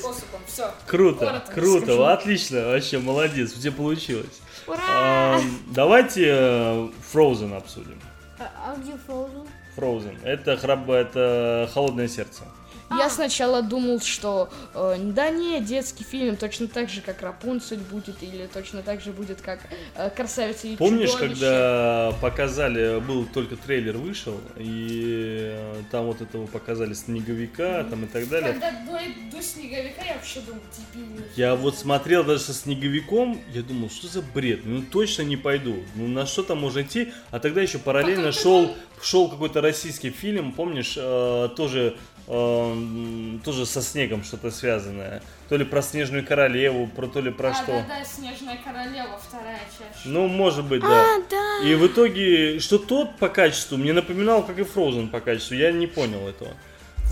Круто, 0.86 1.26
Коротко 1.26 1.52
круто, 1.52 1.84
скажу. 1.84 2.02
отлично, 2.04 2.66
вообще 2.68 2.98
молодец, 2.98 3.52
у 3.57 3.61
тебя 3.61 3.72
получилось. 3.72 4.40
Ура! 4.66 4.78
Ам, 4.88 5.59
Давайте 5.68 6.24
э, 6.28 6.88
Frozen 7.12 7.57
обсудим. 7.57 8.00
А, 8.38 8.44
а 8.72 8.76
где 8.76 8.92
Фроузен? 9.07 9.46
Frozen. 9.76 10.24
Это 10.24 10.57
храб, 10.57 10.88
это 10.88 11.68
холодное 11.74 12.09
сердце. 12.09 12.44
Я 12.91 13.11
сначала 13.11 13.62
думал, 13.62 14.01
что 14.01 14.49
э, 14.74 14.97
да 14.99 15.30
не, 15.30 15.61
детский 15.61 16.05
фильм 16.05 16.37
точно 16.37 16.68
так 16.68 16.89
же, 16.89 17.01
как 17.01 17.22
Рапунцель 17.22 17.78
будет, 17.78 18.22
или 18.22 18.47
точно 18.47 18.82
так 18.82 19.01
же 19.01 19.12
будет, 19.12 19.41
как 19.41 19.61
э, 19.95 20.11
Красавица 20.11 20.68
и 20.68 20.76
Помнишь, 20.76 21.11
чудовище. 21.11 21.34
когда 21.34 22.14
показали, 22.20 23.01
был 23.01 23.26
только 23.26 23.57
трейлер 23.57 23.97
вышел, 23.97 24.41
и 24.57 25.53
э, 25.55 25.82
там 25.91 26.07
вот 26.07 26.20
этого 26.20 26.47
показали 26.47 26.95
снеговика, 26.95 27.84
там 27.84 28.05
и 28.05 28.09
так 28.09 28.28
далее. 28.28 28.53
Когда 28.53 28.70
до, 28.70 29.37
до 29.37 29.43
снеговика 29.43 30.03
я 30.05 30.14
вообще 30.14 30.41
думал, 30.41 30.61
дебильный. 30.95 31.24
Я 31.37 31.55
вот 31.57 31.76
смотрел 31.76 32.24
даже 32.24 32.41
со 32.41 32.55
снеговиком, 32.55 33.41
я 33.53 33.62
думал, 33.62 33.91
что 33.91 34.09
за 34.09 34.22
бред, 34.22 34.61
ну 34.64 34.82
точно 34.82 35.22
не 35.22 35.37
пойду, 35.37 35.76
ну 35.95 36.07
на 36.07 36.26
что 36.26 36.43
там 36.43 36.59
можно 36.59 36.82
идти, 36.82 37.12
а 37.30 37.41
тогда 37.41 37.62
еще 37.62 37.78
параллельно 37.78 38.26
Потом 38.26 38.43
шел, 38.43 38.76
шел 39.03 39.28
какой-то 39.28 39.61
российский 39.61 40.11
фильм, 40.11 40.53
помнишь, 40.53 40.95
э, 40.97 41.49
тоже, 41.57 41.97
э, 42.27 43.39
тоже 43.45 43.66
со 43.66 43.83
снегом 43.83 44.24
что-то 44.24 44.51
связанное, 44.51 45.22
то 45.49 45.57
ли 45.57 45.64
про 45.64 45.83
снежную 45.83 46.27
королеву, 46.27 46.87
про 46.87 47.07
то 47.07 47.20
ли 47.20 47.31
про 47.31 47.51
а, 47.51 47.55
что. 47.55 47.66
да-да, 47.66 48.05
Снежная 48.05 48.59
королева, 48.64 49.18
вторая 49.18 49.61
часть. 49.79 50.05
Ну, 50.05 50.27
может 50.29 50.64
быть, 50.64 50.81
да. 50.81 50.89
А, 50.89 51.22
да. 51.31 51.68
И 51.68 51.74
в 51.74 51.87
итоге, 51.87 52.59
что 52.61 52.79
тот 52.79 53.16
по 53.16 53.29
качеству 53.29 53.77
мне 53.77 53.93
напоминал, 53.93 54.45
как 54.45 54.59
и 54.59 54.62
Frozen 54.62 55.09
по 55.09 55.20
качеству, 55.20 55.55
я 55.55 55.72
не 55.72 55.87
понял 55.87 56.27
этого. 56.29 56.51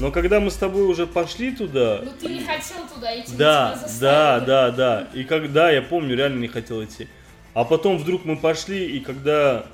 Но 0.00 0.10
когда 0.10 0.40
мы 0.40 0.50
с 0.50 0.56
тобой 0.56 0.82
уже 0.84 1.06
пошли 1.06 1.54
туда, 1.54 2.00
Ну 2.02 2.10
ты 2.20 2.26
не 2.26 2.44
хотел 2.44 2.78
туда 2.92 3.20
идти, 3.20 3.36
да, 3.36 3.78
тебя 3.78 3.98
да, 4.00 4.40
да, 4.40 4.70
да. 4.70 5.08
И 5.14 5.22
когда, 5.22 5.70
я 5.70 5.82
помню, 5.82 6.16
реально 6.16 6.40
не 6.40 6.48
хотел 6.48 6.82
идти. 6.82 7.08
А 7.54 7.64
потом 7.64 7.98
вдруг 7.98 8.24
мы 8.24 8.36
пошли, 8.36 8.84
и 8.96 8.98
когда 8.98 9.66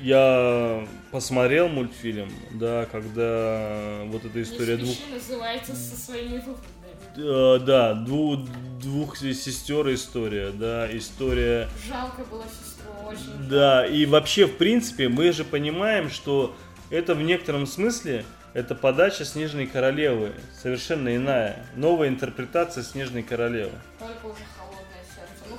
я 0.00 0.86
посмотрел 1.10 1.68
мультфильм, 1.68 2.30
да, 2.52 2.86
когда 2.90 4.02
вот 4.06 4.24
эта 4.24 4.42
история 4.42 4.76
двух 4.76 4.96
называется 5.12 5.74
со 5.74 5.96
своими 5.96 6.38
выводами. 6.38 6.74
Э, 7.16 7.58
да, 7.60 7.94
двух, 7.94 8.40
двух 8.80 9.16
сестер 9.16 9.92
история, 9.94 10.50
да, 10.50 10.88
история... 10.96 11.68
Жалко 11.86 12.24
было 12.24 12.44
сестру 12.44 12.92
очень. 13.06 13.48
Да, 13.48 13.86
и 13.86 14.04
вообще, 14.04 14.46
в 14.46 14.56
принципе, 14.56 15.08
мы 15.08 15.30
же 15.32 15.44
понимаем, 15.44 16.10
что 16.10 16.56
это 16.90 17.14
в 17.14 17.22
некотором 17.22 17.66
смысле, 17.66 18.24
это 18.52 18.74
подача 18.74 19.24
Снежной 19.24 19.66
Королевы, 19.66 20.32
совершенно 20.60 21.14
иная, 21.14 21.64
новая 21.76 22.08
интерпретация 22.08 22.82
Снежной 22.82 23.22
Королевы. 23.22 23.72
Только 23.98 24.26
уже 24.26 24.44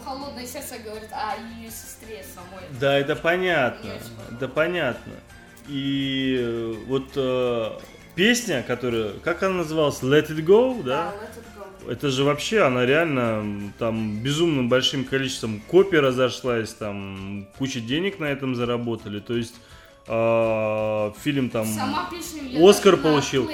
холодное 0.06 0.46
сердце. 0.46 0.76
Говорит 0.84 1.10
о 1.12 1.36
ее 1.60 1.70
сестре 1.70 2.24
самой. 2.24 2.64
Да, 2.80 2.98
это 2.98 3.16
понятно, 3.16 3.92
да 4.40 4.48
понятно. 4.48 5.14
И 5.68 6.38
э, 6.40 6.74
вот 6.88 7.12
э, 7.16 7.72
песня, 8.14 8.64
которая, 8.66 9.14
как 9.24 9.42
она 9.42 9.56
называлась, 9.56 10.02
Let 10.04 10.30
It 10.30 10.46
Go, 10.46 10.84
да? 10.84 11.12
let 11.20 11.38
it 11.38 11.88
go. 11.88 11.92
Это 11.92 12.10
же 12.10 12.24
вообще, 12.24 12.62
она 12.62 12.86
реально 12.86 13.72
там 13.80 14.20
безумным 14.22 14.70
большим 14.70 15.06
количеством 15.06 15.62
копий 15.68 15.98
разошлась, 15.98 16.74
там 16.74 17.48
куча 17.58 17.80
денег 17.80 18.20
на 18.20 18.26
этом 18.26 18.56
заработали. 18.56 19.20
То 19.20 19.36
есть 19.36 19.56
а, 20.08 21.14
фильм 21.24 21.50
там... 21.50 21.66
Сама 21.66 22.10
песню 22.12 22.66
Оскар 22.68 22.98
получил. 22.98 23.50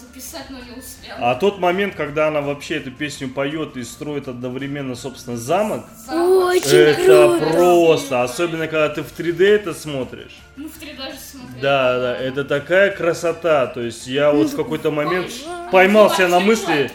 записать, 0.00 0.46
но 0.50 0.58
не 0.58 0.78
успел. 0.78 1.14
А 1.18 1.34
тот 1.34 1.58
момент, 1.58 1.94
когда 1.96 2.28
она 2.28 2.40
вообще 2.40 2.76
эту 2.76 2.90
песню 2.92 3.28
поет 3.28 3.76
и 3.76 3.82
строит 3.82 4.28
одновременно, 4.28 4.94
собственно, 4.94 5.36
замок, 5.36 5.84
Замок. 6.06 6.54
Очень 6.56 6.76
это 6.76 7.38
круто. 7.38 7.52
просто, 7.54 8.22
особенно 8.22 8.66
когда 8.68 8.88
ты 8.88 9.02
в 9.02 9.12
3D 9.18 9.44
это 9.44 9.74
смотришь. 9.74 10.38
Ну, 10.56 10.68
в 10.68 10.78
3 10.78 10.92
даже 10.94 11.18
смотрели. 11.18 11.60
Да, 11.60 11.98
да, 11.98 12.16
это 12.16 12.44
такая 12.44 12.90
красота. 12.90 13.66
То 13.66 13.80
есть 13.82 14.06
я 14.06 14.30
вот 14.32 14.50
в 14.50 14.56
какой-то 14.56 14.90
момент 14.90 15.30
поймал 15.72 16.10
себя 16.10 16.28
на 16.28 16.40
мысли, 16.40 16.90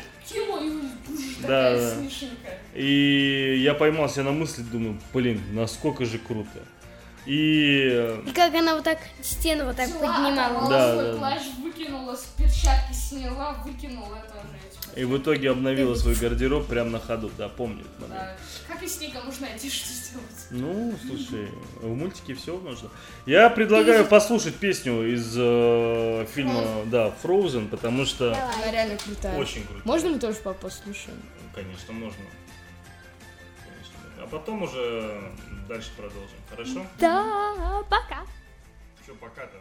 Да, 1.41 1.73
такая 1.73 1.91
да. 2.01 2.79
и 2.79 3.59
я 3.63 3.73
поймал 3.73 4.09
себя 4.09 4.23
на 4.23 4.31
мысли, 4.31 4.61
думаю, 4.63 4.97
блин, 5.13 5.41
насколько 5.53 6.05
же 6.05 6.17
круто. 6.17 6.49
И 7.25 7.89
э, 7.91 8.21
И 8.27 8.31
как 8.31 8.53
она 8.53 8.75
вот 8.75 8.83
так 8.83 8.99
стену 9.21 9.65
вот 9.65 9.75
так 9.75 9.87
Взяла, 9.89 10.13
поднимала. 10.13 10.69
Да, 10.69 10.93
свой 10.93 11.11
да, 11.11 11.17
плащ 11.17 11.41
выкинула, 11.63 12.15
с 12.15 12.23
перчатки 12.37 12.93
сняла, 12.93 13.53
выкинула 13.65 14.15
это 14.23 14.35
уже. 14.37 14.99
И 15.01 15.03
в 15.03 15.17
итоге 15.17 15.49
обновила 15.51 15.93
свой 15.95 16.15
гардероб 16.15 16.67
прямо 16.67 16.89
на 16.91 16.99
ходу, 16.99 17.29
да, 17.37 17.49
помню 17.49 17.81
этот 17.81 17.99
момент. 17.99 18.19
Да. 18.19 18.73
Как 18.73 18.81
и 18.83 18.87
снегом 18.87 19.25
можно 19.25 19.47
одежду 19.47 19.87
сделать? 19.87 20.47
Ну, 20.51 20.93
слушай, 21.05 21.49
в 21.81 21.95
мультике 21.95 22.33
все 22.35 22.57
можно. 22.57 22.89
Я 23.25 23.49
предлагаю 23.49 24.05
послушать 24.05 24.55
песню 24.55 25.13
из 25.13 25.33
э, 25.37 26.25
фильма, 26.33 26.63
да, 26.85 27.13
Frozen, 27.23 27.67
потому 27.69 28.05
что 28.05 28.31
Она 28.31 28.71
реально 28.71 28.97
крутая. 28.97 29.37
очень 29.37 29.65
круто. 29.65 29.81
Можно 29.83 30.09
мы 30.11 30.19
тоже 30.19 30.37
послушаем? 30.37 31.21
Конечно, 31.53 31.93
можно. 31.93 32.23
Конечно. 33.65 34.23
А 34.23 34.27
потом 34.27 34.63
уже 34.63 35.31
дальше 35.67 35.91
продолжим. 35.97 36.37
Хорошо? 36.49 36.85
Да, 36.99 37.83
пока. 37.89 38.25
Все, 39.01 39.13
пока-то. 39.15 39.57